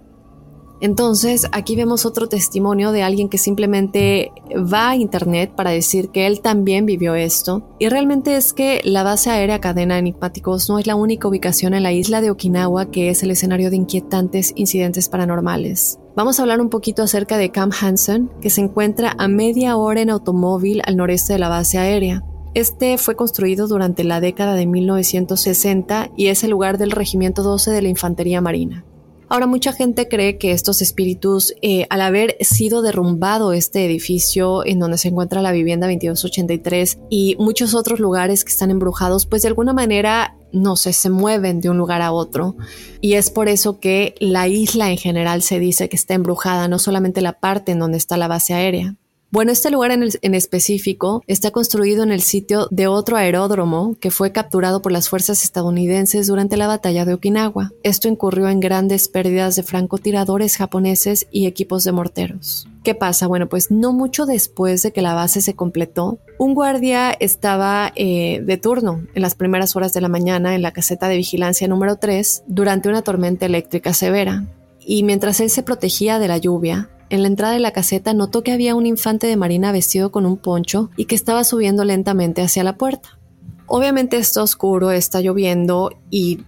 Entonces, 0.81 1.47
aquí 1.53 1.74
vemos 1.74 2.05
otro 2.05 2.29
testimonio 2.29 2.93
de 2.93 3.03
alguien 3.03 3.29
que 3.29 3.39
simplemente 3.39 4.33
va 4.55 4.91
a 4.91 4.97
internet 4.97 5.53
para 5.57 5.70
decir 5.70 6.11
que 6.11 6.27
él 6.27 6.41
también 6.41 6.85
vivió 6.85 7.14
esto. 7.14 7.62
Y 7.79 7.89
realmente 7.89 8.37
es 8.37 8.53
que 8.53 8.81
la 8.85 9.03
base 9.03 9.31
aérea 9.31 9.61
cadena 9.61 9.99
enigmáticos 9.99 10.68
no 10.68 10.79
es 10.79 10.87
la 10.87 10.95
única 10.95 11.29
ubicación 11.29 11.74
en 11.74 11.83
la 11.83 11.93
isla 11.93 12.20
de 12.20 12.31
Okinawa 12.31 12.91
que 12.91 13.09
es 13.11 13.22
el 13.22 13.31
escenario 13.31 13.70
de 13.70 13.77
inquietantes 13.77 14.53
incidentes 14.57 15.09
paranormales. 15.09 15.99
Vamos 16.14 16.39
a 16.39 16.43
hablar 16.43 16.61
un 16.61 16.70
poquito 16.70 17.03
acerca 17.03 17.37
de 17.37 17.51
Camp 17.51 17.74
Hansen, 17.79 18.31
que 18.41 18.51
se 18.51 18.62
encuentra 18.62 19.14
a 19.18 19.29
media 19.29 19.77
hora 19.77 20.01
en 20.01 20.11
automóvil 20.11 20.83
al 20.85 20.97
noreste 20.97 21.35
de 21.35 21.39
la 21.39 21.49
base 21.49 21.79
aérea. 21.79 22.22
Este 22.55 22.97
fue 22.97 23.16
construido 23.16 23.68
durante 23.68 24.03
la 24.03 24.20
década 24.20 24.55
de 24.55 24.64
1960 24.66 26.12
y 26.16 26.29
es 26.29 26.43
el 26.43 26.51
lugar 26.53 26.79
del 26.79 26.91
Regimiento 26.91 27.43
12 27.43 27.70
de 27.70 27.83
la 27.83 27.89
Infantería 27.89 28.41
Marina. 28.41 28.87
Ahora, 29.29 29.47
mucha 29.47 29.72
gente 29.72 30.09
cree 30.09 30.39
que 30.39 30.53
estos 30.53 30.83
espíritus, 30.83 31.53
eh, 31.61 31.87
al 31.91 32.01
haber 32.01 32.37
sido 32.41 32.81
derrumbado 32.81 33.53
este 33.53 33.85
edificio 33.85 34.64
en 34.64 34.79
donde 34.79 34.99
se 34.99 35.09
encuentra 35.09 35.43
la 35.43 35.51
vivienda 35.51 35.89
2283 35.89 36.99
y 37.11 37.37
muchos 37.39 37.74
otros 37.74 37.99
lugares 37.99 38.45
que 38.45 38.53
están 38.53 38.70
embrujados, 38.70 39.27
pues 39.27 39.43
de 39.43 39.49
alguna 39.49 39.72
manera, 39.72 40.37
no 40.53 40.77
sé, 40.77 40.93
se 40.93 41.11
mueven 41.11 41.61
de 41.61 41.70
un 41.70 41.77
lugar 41.77 42.03
a 42.03 42.12
otro. 42.12 42.57
Y 43.01 43.14
es 43.14 43.31
por 43.31 43.49
eso 43.49 43.81
que 43.81 44.14
la 44.20 44.47
isla 44.47 44.91
en 44.91 44.97
general 44.97 45.43
se 45.43 45.59
dice 45.59 45.89
que 45.89 45.97
está 45.97 46.14
embrujada, 46.14 46.68
no 46.68 46.79
solamente 46.79 47.20
la 47.20 47.41
parte 47.41 47.72
en 47.72 47.81
donde 47.81 47.99
está 47.99 48.16
la 48.16 48.29
base 48.29 48.55
aérea. 48.55 48.97
Bueno, 49.33 49.51
este 49.51 49.70
lugar 49.70 49.91
en, 49.91 50.35
específico 50.35 51.22
está 51.27 51.51
construido 51.51 52.05
en 52.05 52.12
el 52.12 52.22
sitio 52.22 52.68
de 52.70 52.87
otro 52.87 53.16
aeródromo 53.16 53.97
que 54.01 54.12
fue 54.12 54.31
capturado 54.31 54.81
por 54.81 54.93
las 54.93 55.09
fuerzas 55.09 55.43
estadounidenses 55.43 56.29
durante 56.29 56.57
la 56.57 56.68
batalla 56.68 57.05
de 57.05 57.14
Okinawa. 57.14 57.72
Esto 57.83 58.07
incurrió 58.07 58.49
en 58.49 58.61
grandes 58.61 59.09
pérdidas 59.09 59.57
de 59.57 59.64
francotiradores 59.64 60.57
japoneses 60.57 61.27
y 61.33 61.47
equipos 61.47 61.83
de 61.83 61.93
morteros. 61.93 62.68
¿Qué 62.85 62.95
pasa? 62.95 63.27
Bueno, 63.27 63.49
pues 63.49 63.72
no 63.72 63.93
mucho 63.93 64.27
después 64.27 64.83
de 64.83 64.93
que 64.93 65.03
la 65.03 65.14
base 65.14 65.41
se 65.41 65.55
completó, 65.55 66.20
un 66.39 66.55
guardia 66.55 67.11
estaba 67.11 67.93
eh, 67.97 68.41
de 68.45 68.57
turno 68.59 69.03
en 69.12 69.22
las 69.22 69.35
primeras 69.35 69.74
horas 69.74 69.93
de 69.93 70.03
la 70.03 70.09
mañana 70.09 70.55
en 70.55 70.62
la 70.62 70.72
caseta 70.72 71.09
de 71.09 71.16
vigilancia 71.16 71.66
número 71.66 71.97
3 71.97 72.45
durante 72.47 72.89
una 72.89 73.03
tormenta 73.03 73.45
eléctrica 73.45 73.93
severa. 73.93 74.47
Y 74.79 75.03
mientras 75.03 75.41
él 75.41 75.51
se 75.51 75.64
protegía 75.64 76.20
de 76.20 76.29
la 76.29 76.39
lluvia, 76.39 76.91
en 77.11 77.22
la 77.22 77.28
entrada 77.28 77.54
de 77.54 77.61
la 77.61 77.72
caseta 77.72 78.14
notó 78.14 78.42
que 78.42 78.52
había 78.52 78.74
un 78.74 78.86
infante 78.86 79.26
de 79.26 79.36
marina 79.36 79.72
vestido 79.72 80.11
con 80.11 80.26
un 80.26 80.36
poncho 80.36 80.90
y 80.96 81.04
que 81.04 81.14
estaba 81.14 81.44
subiendo 81.44 81.84
lentamente 81.84 82.42
hacia 82.42 82.64
la 82.64 82.76
puerta. 82.76 83.18
Obviamente 83.66 84.16
está 84.16 84.42
oscuro, 84.42 84.90
está 84.90 85.20
lloviendo 85.20 85.90
y 86.11 86.40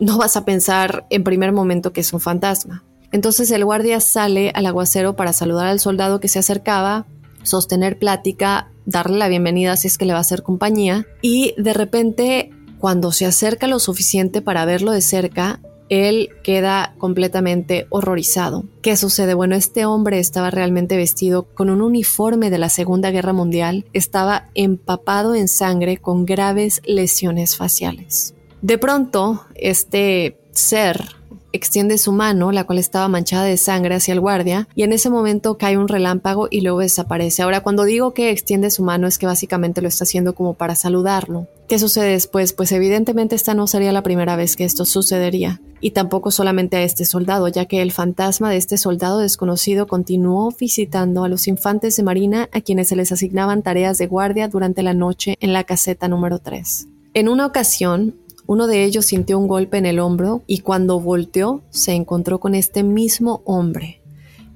no 0.00 0.18
vas 0.18 0.36
a 0.36 0.44
pensar 0.44 1.06
en 1.10 1.24
primer 1.24 1.52
momento 1.52 1.92
que 1.92 2.00
es 2.00 2.12
un 2.12 2.20
fantasma. 2.20 2.84
Entonces 3.12 3.50
el 3.50 3.64
guardia 3.64 4.00
sale 4.00 4.50
al 4.54 4.66
aguacero 4.66 5.16
para 5.16 5.32
saludar 5.32 5.66
al 5.66 5.80
soldado 5.80 6.20
que 6.20 6.28
se 6.28 6.38
acercaba, 6.38 7.06
sostener 7.42 7.98
plática, 7.98 8.70
darle 8.84 9.18
la 9.18 9.28
bienvenida 9.28 9.76
si 9.76 9.88
es 9.88 9.98
que 9.98 10.04
le 10.04 10.12
va 10.12 10.18
a 10.18 10.22
hacer 10.22 10.42
compañía 10.42 11.06
y 11.22 11.54
de 11.56 11.72
repente 11.72 12.50
cuando 12.78 13.12
se 13.12 13.26
acerca 13.26 13.66
lo 13.66 13.78
suficiente 13.78 14.42
para 14.42 14.64
verlo 14.64 14.92
de 14.92 15.00
cerca, 15.00 15.60
él 15.88 16.30
queda 16.42 16.94
completamente 16.98 17.86
horrorizado. 17.90 18.64
¿Qué 18.82 18.96
sucede? 18.96 19.34
Bueno, 19.34 19.54
este 19.54 19.84
hombre 19.86 20.18
estaba 20.18 20.50
realmente 20.50 20.96
vestido 20.96 21.44
con 21.54 21.70
un 21.70 21.82
uniforme 21.82 22.50
de 22.50 22.58
la 22.58 22.68
Segunda 22.68 23.10
Guerra 23.10 23.32
Mundial, 23.32 23.86
estaba 23.92 24.50
empapado 24.54 25.34
en 25.34 25.48
sangre 25.48 25.96
con 25.96 26.26
graves 26.26 26.80
lesiones 26.84 27.56
faciales. 27.56 28.34
De 28.62 28.78
pronto, 28.78 29.44
este 29.54 30.38
ser 30.52 31.15
extiende 31.56 31.98
su 31.98 32.12
mano, 32.12 32.52
la 32.52 32.64
cual 32.64 32.78
estaba 32.78 33.08
manchada 33.08 33.44
de 33.44 33.56
sangre 33.56 33.96
hacia 33.96 34.14
el 34.14 34.20
guardia, 34.20 34.68
y 34.74 34.84
en 34.84 34.92
ese 34.92 35.10
momento 35.10 35.58
cae 35.58 35.76
un 35.76 35.88
relámpago 35.88 36.48
y 36.50 36.60
luego 36.60 36.80
desaparece. 36.80 37.42
Ahora, 37.42 37.62
cuando 37.62 37.84
digo 37.84 38.14
que 38.14 38.30
extiende 38.30 38.70
su 38.70 38.82
mano 38.82 39.06
es 39.06 39.18
que 39.18 39.26
básicamente 39.26 39.82
lo 39.82 39.88
está 39.88 40.04
haciendo 40.04 40.34
como 40.34 40.54
para 40.54 40.74
saludarlo. 40.74 41.48
¿Qué 41.68 41.78
sucede 41.80 42.10
después? 42.10 42.52
Pues 42.52 42.70
evidentemente 42.70 43.34
esta 43.34 43.54
no 43.54 43.66
sería 43.66 43.90
la 43.90 44.04
primera 44.04 44.36
vez 44.36 44.54
que 44.54 44.64
esto 44.64 44.84
sucedería, 44.84 45.60
y 45.80 45.90
tampoco 45.90 46.30
solamente 46.30 46.76
a 46.76 46.82
este 46.82 47.04
soldado, 47.04 47.48
ya 47.48 47.64
que 47.64 47.82
el 47.82 47.92
fantasma 47.92 48.50
de 48.50 48.56
este 48.56 48.78
soldado 48.78 49.18
desconocido 49.18 49.86
continuó 49.86 50.54
visitando 50.58 51.24
a 51.24 51.28
los 51.28 51.48
infantes 51.48 51.96
de 51.96 52.02
marina 52.02 52.48
a 52.52 52.60
quienes 52.60 52.88
se 52.88 52.96
les 52.96 53.10
asignaban 53.10 53.62
tareas 53.62 53.98
de 53.98 54.06
guardia 54.06 54.48
durante 54.48 54.82
la 54.82 54.94
noche 54.94 55.36
en 55.40 55.52
la 55.52 55.64
caseta 55.64 56.06
número 56.06 56.38
3. 56.38 56.88
En 57.14 57.28
una 57.28 57.46
ocasión, 57.46 58.14
uno 58.46 58.66
de 58.66 58.84
ellos 58.84 59.06
sintió 59.06 59.38
un 59.38 59.48
golpe 59.48 59.78
en 59.78 59.86
el 59.86 59.98
hombro 59.98 60.42
y 60.46 60.58
cuando 60.58 61.00
volteó 61.00 61.62
se 61.70 61.92
encontró 61.92 62.40
con 62.40 62.54
este 62.54 62.82
mismo 62.82 63.42
hombre. 63.44 64.00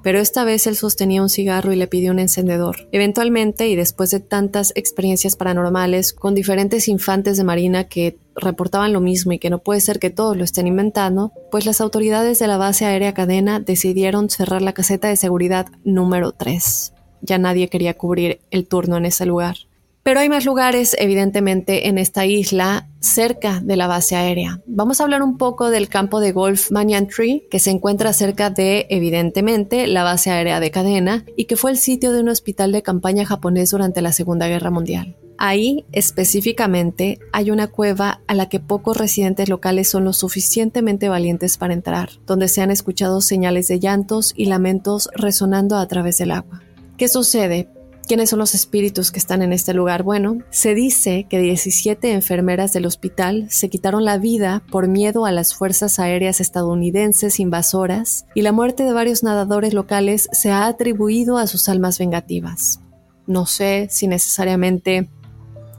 Pero 0.03 0.19
esta 0.19 0.45
vez 0.45 0.67
él 0.67 0.77
sostenía 0.77 1.21
un 1.21 1.29
cigarro 1.29 1.73
y 1.73 1.77
le 1.77 1.87
pidió 1.87 2.11
un 2.13 2.21
encendedor. 2.21 2.89
Eventualmente, 2.91 3.69
y 3.69 3.77
después 3.77 4.11
de 4.11 4.21
tantas 4.21 4.73
experiencias 4.75 5.37
paranormales 5.37 6.15
con 6.15 6.35
diferentes 6.35 6.89
infantes 6.89 7.37
de 7.37 7.45
marina 7.45 7.85
que 7.85 8.17
reportaban 8.35 8.95
lo 8.95 9.01
mismo 9.01 9.33
y 9.33 9.39
que 9.39 9.51
no 9.51 9.59
puede 9.59 9.81
ser 9.81 9.99
que 9.99 10.09
todos 10.09 10.37
lo 10.37 10.45
estén 10.45 10.67
inventando, 10.67 11.33
pues 11.51 11.67
las 11.67 11.83
autoridades 11.83 12.39
de 12.39 12.47
la 12.47 12.57
base 12.57 12.87
aérea 12.87 13.13
cadena 13.13 13.61
decidieron 13.61 14.31
cerrar 14.31 14.63
la 14.63 14.73
caseta 14.73 15.09
de 15.09 15.17
seguridad 15.17 15.67
número 15.85 16.33
3. 16.33 16.95
Ya 17.21 17.37
nadie 17.37 17.69
quería 17.69 17.93
cubrir 17.93 18.41
el 18.51 18.67
turno 18.67 18.97
en 18.97 19.05
ese 19.05 19.27
lugar. 19.27 19.57
Pero 20.03 20.21
hay 20.21 20.29
más 20.29 20.47
lugares, 20.47 20.97
evidentemente, 20.99 21.89
en 21.89 21.99
esta 21.99 22.25
isla 22.25 22.89
cerca 23.01 23.61
de 23.61 23.77
la 23.77 23.87
base 23.87 24.17
aérea. 24.17 24.61
Vamos 24.67 25.01
a 25.01 25.05
hablar 25.05 25.23
un 25.23 25.37
poco 25.37 25.71
del 25.71 25.89
campo 25.89 26.21
de 26.21 26.33
golf 26.33 26.71
Banyan 26.71 27.07
Tree, 27.07 27.47
que 27.51 27.59
se 27.59 27.71
encuentra 27.71 28.13
cerca 28.13 28.49
de, 28.49 28.87
evidentemente, 28.89 29.87
la 29.87 30.03
base 30.03 30.31
aérea 30.31 30.59
de 30.59 30.71
cadena 30.71 31.25
y 31.37 31.45
que 31.45 31.57
fue 31.57 31.71
el 31.71 31.77
sitio 31.77 32.13
de 32.13 32.21
un 32.21 32.31
hospital 32.31 32.73
de 32.73 32.83
campaña 32.83 33.27
japonés 33.27 33.71
durante 33.71 34.01
la 34.01 34.13
Segunda 34.13 34.49
Guerra 34.49 34.71
Mundial. 34.71 35.17
Ahí, 35.43 35.87
específicamente, 35.93 37.19
hay 37.33 37.51
una 37.51 37.69
cueva 37.69 38.21
a 38.27 38.35
la 38.35 38.51
que 38.51 38.61
pocos 38.61 38.97
residentes 38.99 39.49
locales 39.49 39.89
son 39.89 40.05
lo 40.05 40.13
suficientemente 40.13 41.09
valientes 41.09 41.57
para 41.57 41.73
entrar, 41.73 42.11
donde 42.27 42.49
se 42.49 42.61
han 42.61 42.71
escuchado 42.71 43.23
señales 43.23 43.67
de 43.69 43.81
llantos 43.81 44.35
y 44.37 44.47
lamentos 44.47 45.09
resonando 45.15 45.79
a 45.79 45.89
través 45.89 46.19
del 46.19 46.33
agua. 46.33 46.63
¿Qué 46.99 47.09
sucede? 47.09 47.69
¿Quiénes 48.11 48.31
son 48.31 48.41
los 48.41 48.57
espíritus 48.57 49.13
que 49.13 49.21
están 49.21 49.41
en 49.41 49.53
este 49.53 49.73
lugar? 49.73 50.03
Bueno, 50.03 50.39
se 50.51 50.75
dice 50.75 51.29
que 51.31 51.39
17 51.39 52.11
enfermeras 52.11 52.73
del 52.73 52.87
hospital 52.87 53.47
se 53.51 53.69
quitaron 53.69 54.05
la 54.05 54.19
vida 54.19 54.65
por 54.69 54.89
miedo 54.89 55.27
a 55.27 55.31
las 55.31 55.55
fuerzas 55.55 56.01
aéreas 56.01 56.41
estadounidenses 56.41 57.39
invasoras 57.39 58.27
y 58.35 58.43
la 58.43 58.51
muerte 58.51 58.83
de 58.83 58.93
varios 58.93 59.23
nadadores 59.23 59.75
locales 59.75 60.29
se 60.33 60.51
ha 60.51 60.67
atribuido 60.67 61.39
a 61.39 61.47
sus 61.47 61.69
almas 61.69 62.01
vengativas. 62.01 62.81
No 63.29 63.47
sé 63.47 63.87
si 63.93 64.09
necesariamente 64.09 65.09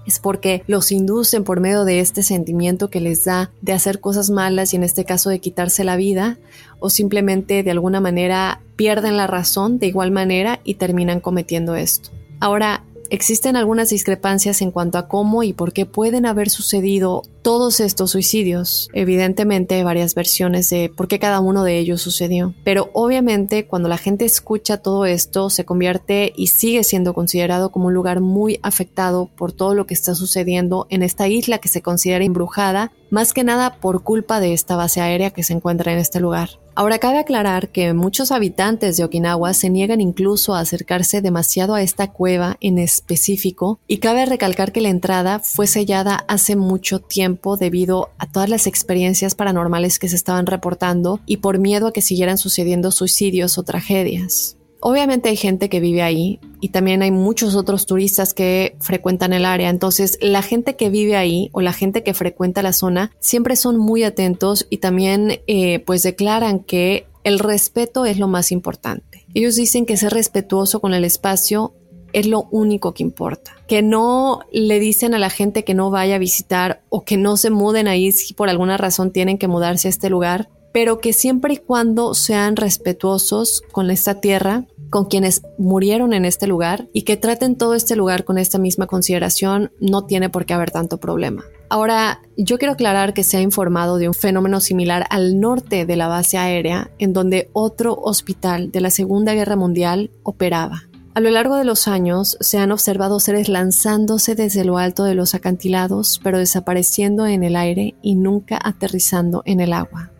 es 0.07 0.19
porque 0.19 0.63
los 0.67 0.93
inducen 0.93 1.43
por 1.43 1.59
medio 1.59 1.84
de 1.84 1.99
este 1.99 2.23
sentimiento 2.23 2.89
que 2.89 3.01
les 3.01 3.25
da 3.25 3.51
de 3.61 3.73
hacer 3.73 3.99
cosas 3.99 4.29
malas 4.29 4.71
y 4.71 4.77
en 4.77 4.86
este 4.86 5.03
caso 5.03 5.29
de 5.29 5.41
quitarse 5.41 5.84
la 5.84 5.97
vida, 5.97 6.39
o 6.79 6.89
simplemente 6.89 7.61
de 7.61 7.71
alguna 7.71 7.99
manera 7.99 8.61
pierden 8.77 9.17
la 9.17 9.27
razón 9.27 9.79
de 9.79 9.88
igual 9.88 10.11
manera 10.11 10.61
y 10.63 10.75
terminan 10.75 11.19
cometiendo 11.19 11.75
esto. 11.75 12.20
Ahora, 12.42 12.84
Existen 13.12 13.58
algunas 13.58 13.89
discrepancias 13.89 14.62
en 14.62 14.72
cuanto 14.72 14.98
a 14.98 15.10
cómo 15.10 15.44
y 15.44 15.52
por 15.52 15.74
qué 15.74 15.86
pueden 15.86 16.26
haber 16.26 16.50
sucedido 16.50 17.24
todos 17.42 17.80
estos 17.80 18.12
suicidios. 18.12 18.89
Evidentemente 18.94 19.84
varias 19.84 20.16
versiones 20.16 20.70
de 20.70 20.92
por 20.96 21.08
qué 21.08 21.20
cada 21.20 21.39
uno 21.39 21.64
de 21.64 21.78
ellos 21.78 22.02
sucedió. 22.02 22.54
Pero 22.64 22.89
obviamente 22.94 23.68
cuando 23.68 23.89
la 23.89 23.98
gente 23.98 24.26
escucha 24.26 24.78
todo 24.78 25.06
esto 25.06 25.50
se 25.50 25.66
convierte 25.66 26.34
y 26.36 26.48
sigue 26.48 26.84
siendo 26.84 27.14
considerado 27.14 27.72
como 27.72 27.88
un 27.88 27.94
lugar 27.94 28.22
muy 28.22 28.60
afectado 28.64 29.30
por 29.36 29.52
todo 29.52 29.74
lo 29.74 29.86
que 29.86 29.94
está 29.94 30.16
sucediendo 30.16 30.88
en 30.89 31.04
esta 31.04 31.28
isla 31.28 31.58
que 31.60 31.70
se 31.70 31.82
considera 31.82 32.24
embrujada, 32.24 32.92
más 33.10 33.34
que 33.34 33.44
nada 33.44 33.78
por 33.80 34.04
culpa 34.04 34.39
de 34.39 34.54
esta 34.54 34.76
base 34.76 35.02
aérea 35.02 35.32
que 35.32 35.44
se 35.44 35.54
encuentra 35.54 35.92
en 35.92 36.00
este 36.00 36.20
lugar. 36.20 36.62
Ahora 36.74 37.00
cabe 37.00 37.20
aclarar 37.20 37.70
que 37.70 37.94
muchos 37.94 38.32
habitantes 38.32 38.96
de 38.96 39.04
Okinawa 39.04 39.54
se 39.54 39.70
niegan 39.70 40.00
incluso 40.00 40.56
a 40.56 40.62
acercarse 40.62 41.22
demasiado 41.22 41.76
a 41.76 41.82
esta 41.82 42.08
cueva 42.12 42.56
en 42.62 42.80
específico 42.80 43.80
y 43.88 43.98
cabe 43.98 44.26
recalcar 44.26 44.72
que 44.72 44.80
la 44.80 44.88
entrada 44.88 45.39
fue 45.39 45.68
sellada 45.68 46.24
hace 46.30 46.56
mucho 46.56 47.00
tiempo 47.00 47.30
debido 47.59 48.09
a 48.17 48.32
todas 48.32 48.49
las 48.49 48.67
experiencias 48.67 49.36
paranormales 49.36 49.99
que 49.99 50.09
se 50.09 50.15
estaban 50.15 50.45
reportando 50.45 51.19
y 51.25 51.38
por 51.38 51.59
miedo 51.59 51.88
a 51.88 51.93
que 51.93 52.01
siguieran 52.01 52.38
sucediendo 52.38 52.91
suicidios 52.91 53.57
o 53.57 53.63
tragedias. 53.63 54.57
Obviamente 54.84 55.29
hay 55.29 55.36
gente 55.36 55.69
que 55.69 55.79
vive 55.79 56.01
ahí 56.01 56.39
y 56.59 56.69
también 56.69 57.03
hay 57.03 57.11
muchos 57.11 57.55
otros 57.55 57.86
turistas 57.86 58.34
que 58.34 58.75
frecuentan 58.79 59.32
el 59.32 59.45
área. 59.45 59.69
Entonces, 59.69 60.17
la 60.21 60.41
gente 60.41 60.75
que 60.75 60.89
vive 60.89 61.15
ahí 61.15 61.49
o 61.51 61.61
la 61.61 61.71
gente 61.71 62.01
que 62.01 62.15
frecuenta 62.15 62.63
la 62.63 62.73
zona 62.73 63.11
siempre 63.19 63.55
son 63.55 63.77
muy 63.77 64.03
atentos 64.03 64.65
y 64.71 64.77
también 64.77 65.41
eh, 65.45 65.79
pues 65.86 66.01
declaran 66.01 66.61
que 66.61 67.05
el 67.23 67.38
respeto 67.38 68.05
es 68.05 68.17
lo 68.17 68.27
más 68.27 68.51
importante. 68.51 69.27
Ellos 69.36 69.55
dicen 69.55 69.86
que 69.86 69.97
ser 69.97 70.13
respetuoso 70.13 70.82
con 70.82 70.95
el 70.95 71.05
espacio 71.05 71.75
es 72.14 72.28
lo 72.28 72.47
único 72.51 72.93
que 72.93 73.03
importa. 73.03 73.55
Que 73.68 73.82
no 73.82 74.41
le 74.51 74.80
dicen 74.80 75.14
a 75.14 75.20
la 75.20 75.30
gente 75.30 75.64
que 75.64 75.74
no 75.74 75.89
vaya 75.89 76.16
a 76.16 76.20
visitar 76.20 76.82
o 76.89 77.03
que 77.03 77.18
no 77.18 77.38
se 77.38 77.49
muden 77.49 77.88
ahí 77.88 78.12
si 78.12 78.34
por 78.34 78.49
alguna 78.49 78.78
razón 78.78 79.12
tienen 79.12 79.38
que 79.38 79.47
mudarse 79.47 79.88
a 79.88 79.89
este 79.89 80.09
lugar, 80.09 80.49
pero 80.74 80.99
que 80.99 81.14
siempre 81.14 81.55
y 81.55 81.57
cuando 81.57 82.14
sean 82.14 82.55
respetuosos 82.55 83.62
con 83.72 83.91
esta 83.91 84.22
tierra, 84.22 84.66
con 84.89 85.05
quienes 85.05 85.41
murieron 85.57 86.14
en 86.14 86.26
este 86.26 86.47
lugar 86.47 86.88
y 86.93 87.03
que 87.03 87.18
traten 87.18 87.55
todo 87.55 87.76
este 87.76 87.95
lugar 87.95 88.26
con 88.26 88.38
esta 88.38 88.57
misma 88.57 88.88
consideración, 88.88 89.72
no 89.80 90.05
tiene 90.05 90.30
por 90.30 90.45
qué 90.45 90.53
haber 90.53 90.72
tanto 90.72 90.99
problema. 90.99 91.43
Ahora, 91.70 92.22
yo 92.36 92.57
quiero 92.57 92.74
aclarar 92.74 93.14
que 93.14 93.24
se 93.24 93.38
ha 93.38 93.41
informado 93.41 93.97
de 93.97 94.09
un 94.09 94.14
fenómeno 94.14 94.59
similar 94.59 95.07
al 95.09 95.39
norte 95.39 95.86
de 95.86 95.95
la 95.95 96.09
base 96.09 96.38
aérea, 96.38 96.91
en 96.99 97.14
donde 97.14 97.49
otro 97.53 97.93
hospital 97.93 98.72
de 98.72 98.82
la 98.82 98.89
Segunda 98.89 99.34
Guerra 99.34 99.55
Mundial 99.55 100.12
operaba. 100.24 100.91
A 101.14 101.20
lo 101.20 101.30
largo 101.30 101.57
de 101.57 101.66
los 101.66 101.89
años 101.89 102.38
se 102.39 102.57
han 102.57 102.72
observado 102.72 103.20
seres 103.20 103.49
lanzándose 103.49 104.34
desde 104.34 104.64
lo 104.64 104.78
alto 104.78 105.03
de 105.03 105.14
los 105.14 105.36
acantilados, 105.36 106.22
pero 106.24 106.38
desapareciendo 106.38 107.28
en 107.28 107.43
el 107.43 107.57
aire 107.57 107.95
y 108.01 108.16
nunca 108.16 108.57
aterrizando 108.64 109.43
en 109.45 109.59
el 109.59 109.74
agua. 109.74 110.12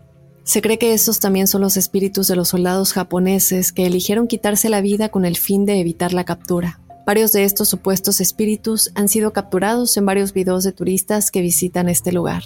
Se 0.44 0.60
cree 0.60 0.78
que 0.78 0.92
estos 0.92 1.18
también 1.18 1.46
son 1.46 1.62
los 1.62 1.78
espíritus 1.78 2.28
de 2.28 2.36
los 2.36 2.48
soldados 2.48 2.92
japoneses 2.92 3.72
que 3.72 3.86
eligieron 3.86 4.26
quitarse 4.26 4.68
la 4.68 4.82
vida 4.82 5.08
con 5.08 5.24
el 5.24 5.38
fin 5.38 5.64
de 5.64 5.80
evitar 5.80 6.12
la 6.12 6.24
captura. 6.24 6.78
Varios 7.06 7.32
de 7.32 7.44
estos 7.44 7.70
supuestos 7.70 8.20
espíritus 8.20 8.92
han 8.94 9.08
sido 9.08 9.32
capturados 9.32 9.96
en 9.96 10.04
varios 10.04 10.34
videos 10.34 10.62
de 10.62 10.72
turistas 10.72 11.30
que 11.30 11.40
visitan 11.40 11.88
este 11.88 12.12
lugar. 12.12 12.42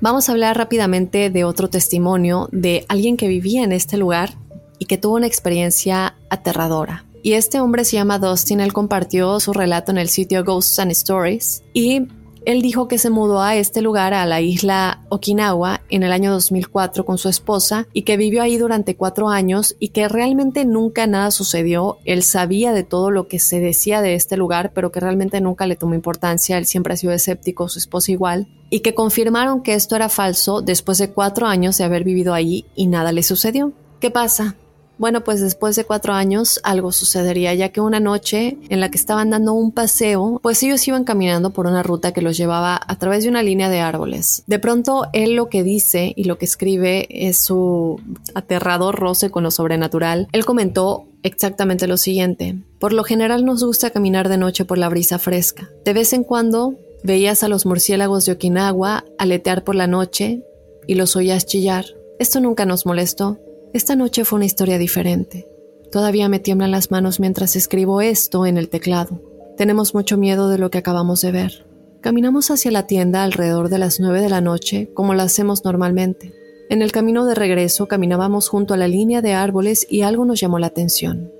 Vamos 0.00 0.28
a 0.28 0.32
hablar 0.32 0.56
rápidamente 0.56 1.30
de 1.30 1.42
otro 1.42 1.68
testimonio 1.68 2.48
de 2.52 2.86
alguien 2.88 3.16
que 3.16 3.26
vivía 3.26 3.64
en 3.64 3.72
este 3.72 3.96
lugar 3.96 4.38
y 4.78 4.84
que 4.86 4.98
tuvo 4.98 5.16
una 5.16 5.26
experiencia 5.26 6.14
aterradora. 6.30 7.07
Y 7.28 7.34
este 7.34 7.60
hombre 7.60 7.84
se 7.84 7.96
llama 7.96 8.18
Dustin, 8.18 8.60
él 8.60 8.72
compartió 8.72 9.38
su 9.38 9.52
relato 9.52 9.90
en 9.90 9.98
el 9.98 10.08
sitio 10.08 10.42
Ghosts 10.44 10.78
and 10.78 10.92
Stories 10.92 11.62
y 11.74 12.08
él 12.46 12.62
dijo 12.62 12.88
que 12.88 12.96
se 12.96 13.10
mudó 13.10 13.42
a 13.42 13.54
este 13.54 13.82
lugar, 13.82 14.14
a 14.14 14.24
la 14.24 14.40
isla 14.40 15.04
Okinawa, 15.10 15.82
en 15.90 16.04
el 16.04 16.12
año 16.12 16.32
2004 16.32 17.04
con 17.04 17.18
su 17.18 17.28
esposa 17.28 17.86
y 17.92 18.04
que 18.04 18.16
vivió 18.16 18.40
ahí 18.40 18.56
durante 18.56 18.96
cuatro 18.96 19.28
años 19.28 19.76
y 19.78 19.88
que 19.88 20.08
realmente 20.08 20.64
nunca 20.64 21.06
nada 21.06 21.30
sucedió. 21.30 21.98
Él 22.06 22.22
sabía 22.22 22.72
de 22.72 22.82
todo 22.82 23.10
lo 23.10 23.28
que 23.28 23.40
se 23.40 23.60
decía 23.60 24.00
de 24.00 24.14
este 24.14 24.38
lugar, 24.38 24.72
pero 24.72 24.90
que 24.90 25.00
realmente 25.00 25.42
nunca 25.42 25.66
le 25.66 25.76
tomó 25.76 25.92
importancia. 25.92 26.56
Él 26.56 26.64
siempre 26.64 26.94
ha 26.94 26.96
sido 26.96 27.12
escéptico, 27.12 27.68
su 27.68 27.78
esposa 27.78 28.10
igual. 28.10 28.48
Y 28.70 28.80
que 28.80 28.94
confirmaron 28.94 29.62
que 29.62 29.74
esto 29.74 29.96
era 29.96 30.08
falso 30.08 30.62
después 30.62 30.96
de 30.96 31.10
cuatro 31.10 31.46
años 31.46 31.76
de 31.76 31.84
haber 31.84 32.04
vivido 32.04 32.32
ahí 32.32 32.64
y 32.74 32.86
nada 32.86 33.12
le 33.12 33.22
sucedió. 33.22 33.74
¿Qué 34.00 34.10
pasa? 34.10 34.56
Bueno, 34.98 35.22
pues 35.22 35.40
después 35.40 35.76
de 35.76 35.84
cuatro 35.84 36.12
años 36.12 36.60
algo 36.64 36.92
sucedería, 36.92 37.54
ya 37.54 37.68
que 37.70 37.80
una 37.80 38.00
noche 38.00 38.58
en 38.68 38.80
la 38.80 38.90
que 38.90 38.98
estaban 38.98 39.30
dando 39.30 39.54
un 39.54 39.72
paseo, 39.72 40.40
pues 40.42 40.62
ellos 40.62 40.86
iban 40.88 41.04
caminando 41.04 41.50
por 41.50 41.66
una 41.66 41.82
ruta 41.82 42.12
que 42.12 42.22
los 42.22 42.36
llevaba 42.36 42.80
a 42.84 42.98
través 42.98 43.22
de 43.22 43.30
una 43.30 43.42
línea 43.42 43.70
de 43.70 43.80
árboles. 43.80 44.42
De 44.46 44.58
pronto, 44.58 45.06
él 45.12 45.34
lo 45.34 45.48
que 45.48 45.62
dice 45.62 46.12
y 46.16 46.24
lo 46.24 46.36
que 46.36 46.44
escribe 46.44 47.06
es 47.10 47.38
su 47.38 48.00
aterrador 48.34 48.96
roce 48.96 49.30
con 49.30 49.44
lo 49.44 49.50
sobrenatural. 49.50 50.28
Él 50.32 50.44
comentó 50.44 51.06
exactamente 51.22 51.86
lo 51.86 51.96
siguiente. 51.96 52.56
Por 52.80 52.92
lo 52.92 53.04
general 53.04 53.44
nos 53.44 53.62
gusta 53.62 53.90
caminar 53.90 54.28
de 54.28 54.38
noche 54.38 54.64
por 54.64 54.78
la 54.78 54.88
brisa 54.88 55.18
fresca. 55.18 55.70
De 55.84 55.92
vez 55.92 56.12
en 56.12 56.24
cuando 56.24 56.74
veías 57.04 57.42
a 57.42 57.48
los 57.48 57.66
murciélagos 57.66 58.24
de 58.24 58.32
Okinawa 58.32 59.04
aletear 59.18 59.62
por 59.62 59.74
la 59.74 59.86
noche 59.86 60.42
y 60.86 60.94
los 60.96 61.14
oías 61.16 61.46
chillar. 61.46 61.84
Esto 62.18 62.40
nunca 62.40 62.66
nos 62.66 62.86
molestó. 62.86 63.38
Esta 63.74 63.96
noche 63.96 64.24
fue 64.24 64.38
una 64.38 64.46
historia 64.46 64.78
diferente. 64.78 65.46
Todavía 65.92 66.28
me 66.30 66.38
tiemblan 66.38 66.70
las 66.70 66.90
manos 66.90 67.20
mientras 67.20 67.54
escribo 67.54 68.00
esto 68.00 68.46
en 68.46 68.56
el 68.56 68.70
teclado. 68.70 69.20
Tenemos 69.58 69.94
mucho 69.94 70.16
miedo 70.16 70.48
de 70.48 70.56
lo 70.56 70.70
que 70.70 70.78
acabamos 70.78 71.20
de 71.20 71.32
ver. 71.32 71.66
Caminamos 72.00 72.50
hacia 72.50 72.70
la 72.70 72.86
tienda 72.86 73.24
alrededor 73.24 73.68
de 73.68 73.78
las 73.78 74.00
nueve 74.00 74.22
de 74.22 74.30
la 74.30 74.40
noche, 74.40 74.90
como 74.94 75.12
lo 75.12 75.22
hacemos 75.22 75.64
normalmente. 75.64 76.32
En 76.70 76.80
el 76.80 76.92
camino 76.92 77.26
de 77.26 77.34
regreso 77.34 77.88
caminábamos 77.88 78.48
junto 78.48 78.72
a 78.72 78.78
la 78.78 78.88
línea 78.88 79.20
de 79.20 79.34
árboles 79.34 79.86
y 79.90 80.02
algo 80.02 80.24
nos 80.24 80.40
llamó 80.40 80.58
la 80.58 80.68
atención. 80.68 81.30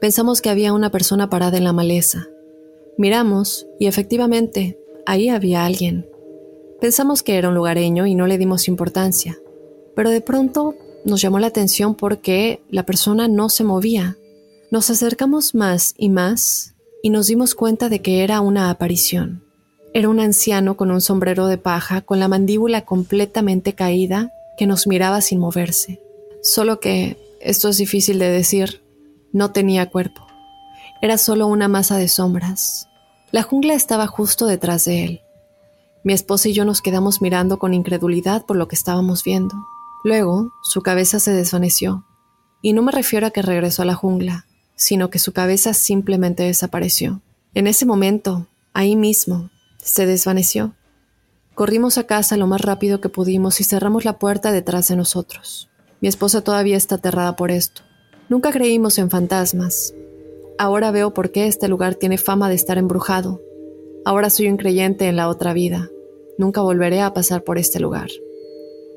Pensamos 0.00 0.42
que 0.42 0.50
había 0.50 0.72
una 0.72 0.90
persona 0.90 1.30
parada 1.30 1.56
en 1.56 1.64
la 1.64 1.72
maleza. 1.72 2.28
Miramos 2.98 3.68
y 3.78 3.86
efectivamente, 3.86 4.78
ahí 5.04 5.28
había 5.28 5.64
alguien. 5.64 6.08
Pensamos 6.80 7.22
que 7.22 7.36
era 7.36 7.48
un 7.48 7.54
lugareño 7.54 8.06
y 8.06 8.14
no 8.14 8.26
le 8.26 8.38
dimos 8.38 8.68
importancia. 8.68 9.38
Pero 9.94 10.10
de 10.10 10.20
pronto 10.20 10.74
nos 11.06 11.22
llamó 11.22 11.38
la 11.38 11.46
atención 11.46 11.94
porque 11.94 12.60
la 12.68 12.84
persona 12.84 13.28
no 13.28 13.48
se 13.48 13.64
movía. 13.64 14.16
Nos 14.72 14.90
acercamos 14.90 15.54
más 15.54 15.94
y 15.96 16.08
más 16.08 16.74
y 17.02 17.10
nos 17.10 17.28
dimos 17.28 17.54
cuenta 17.54 17.88
de 17.88 18.02
que 18.02 18.24
era 18.24 18.40
una 18.40 18.70
aparición. 18.70 19.44
Era 19.94 20.08
un 20.08 20.18
anciano 20.18 20.76
con 20.76 20.90
un 20.90 21.00
sombrero 21.00 21.46
de 21.46 21.58
paja, 21.58 22.00
con 22.00 22.18
la 22.18 22.26
mandíbula 22.26 22.84
completamente 22.84 23.74
caída, 23.74 24.32
que 24.58 24.66
nos 24.66 24.88
miraba 24.88 25.20
sin 25.20 25.38
moverse. 25.38 26.00
Solo 26.42 26.80
que, 26.80 27.16
esto 27.40 27.68
es 27.68 27.76
difícil 27.76 28.18
de 28.18 28.28
decir, 28.28 28.82
no 29.32 29.52
tenía 29.52 29.88
cuerpo. 29.88 30.26
Era 31.00 31.18
solo 31.18 31.46
una 31.46 31.68
masa 31.68 31.98
de 31.98 32.08
sombras. 32.08 32.88
La 33.30 33.42
jungla 33.42 33.74
estaba 33.74 34.08
justo 34.08 34.46
detrás 34.46 34.84
de 34.86 35.04
él. 35.04 35.20
Mi 36.02 36.12
esposa 36.12 36.48
y 36.48 36.52
yo 36.52 36.64
nos 36.64 36.82
quedamos 36.82 37.22
mirando 37.22 37.58
con 37.58 37.74
incredulidad 37.74 38.44
por 38.44 38.56
lo 38.56 38.66
que 38.66 38.74
estábamos 38.74 39.22
viendo. 39.22 39.54
Luego, 40.04 40.52
su 40.62 40.82
cabeza 40.82 41.20
se 41.20 41.32
desvaneció. 41.32 42.04
Y 42.62 42.72
no 42.72 42.82
me 42.82 42.92
refiero 42.92 43.26
a 43.26 43.30
que 43.30 43.42
regresó 43.42 43.82
a 43.82 43.86
la 43.86 43.94
jungla, 43.94 44.46
sino 44.74 45.10
que 45.10 45.18
su 45.18 45.32
cabeza 45.32 45.74
simplemente 45.74 46.42
desapareció. 46.42 47.22
En 47.54 47.66
ese 47.66 47.86
momento, 47.86 48.46
ahí 48.72 48.96
mismo, 48.96 49.50
se 49.78 50.06
desvaneció. 50.06 50.74
Corrimos 51.54 51.96
a 51.96 52.04
casa 52.04 52.36
lo 52.36 52.46
más 52.46 52.60
rápido 52.60 53.00
que 53.00 53.08
pudimos 53.08 53.60
y 53.60 53.64
cerramos 53.64 54.04
la 54.04 54.18
puerta 54.18 54.52
detrás 54.52 54.88
de 54.88 54.96
nosotros. 54.96 55.70
Mi 56.00 56.08
esposa 56.08 56.42
todavía 56.42 56.76
está 56.76 56.96
aterrada 56.96 57.36
por 57.36 57.50
esto. 57.50 57.82
Nunca 58.28 58.50
creímos 58.52 58.98
en 58.98 59.10
fantasmas. 59.10 59.94
Ahora 60.58 60.90
veo 60.90 61.14
por 61.14 61.32
qué 61.32 61.46
este 61.46 61.68
lugar 61.68 61.94
tiene 61.94 62.18
fama 62.18 62.48
de 62.48 62.54
estar 62.54 62.76
embrujado. 62.76 63.40
Ahora 64.04 64.28
soy 64.28 64.48
un 64.48 64.56
creyente 64.56 65.06
en 65.06 65.16
la 65.16 65.28
otra 65.28 65.52
vida. 65.52 65.88
Nunca 66.36 66.60
volveré 66.60 67.00
a 67.00 67.14
pasar 67.14 67.42
por 67.44 67.56
este 67.58 67.80
lugar. 67.80 68.08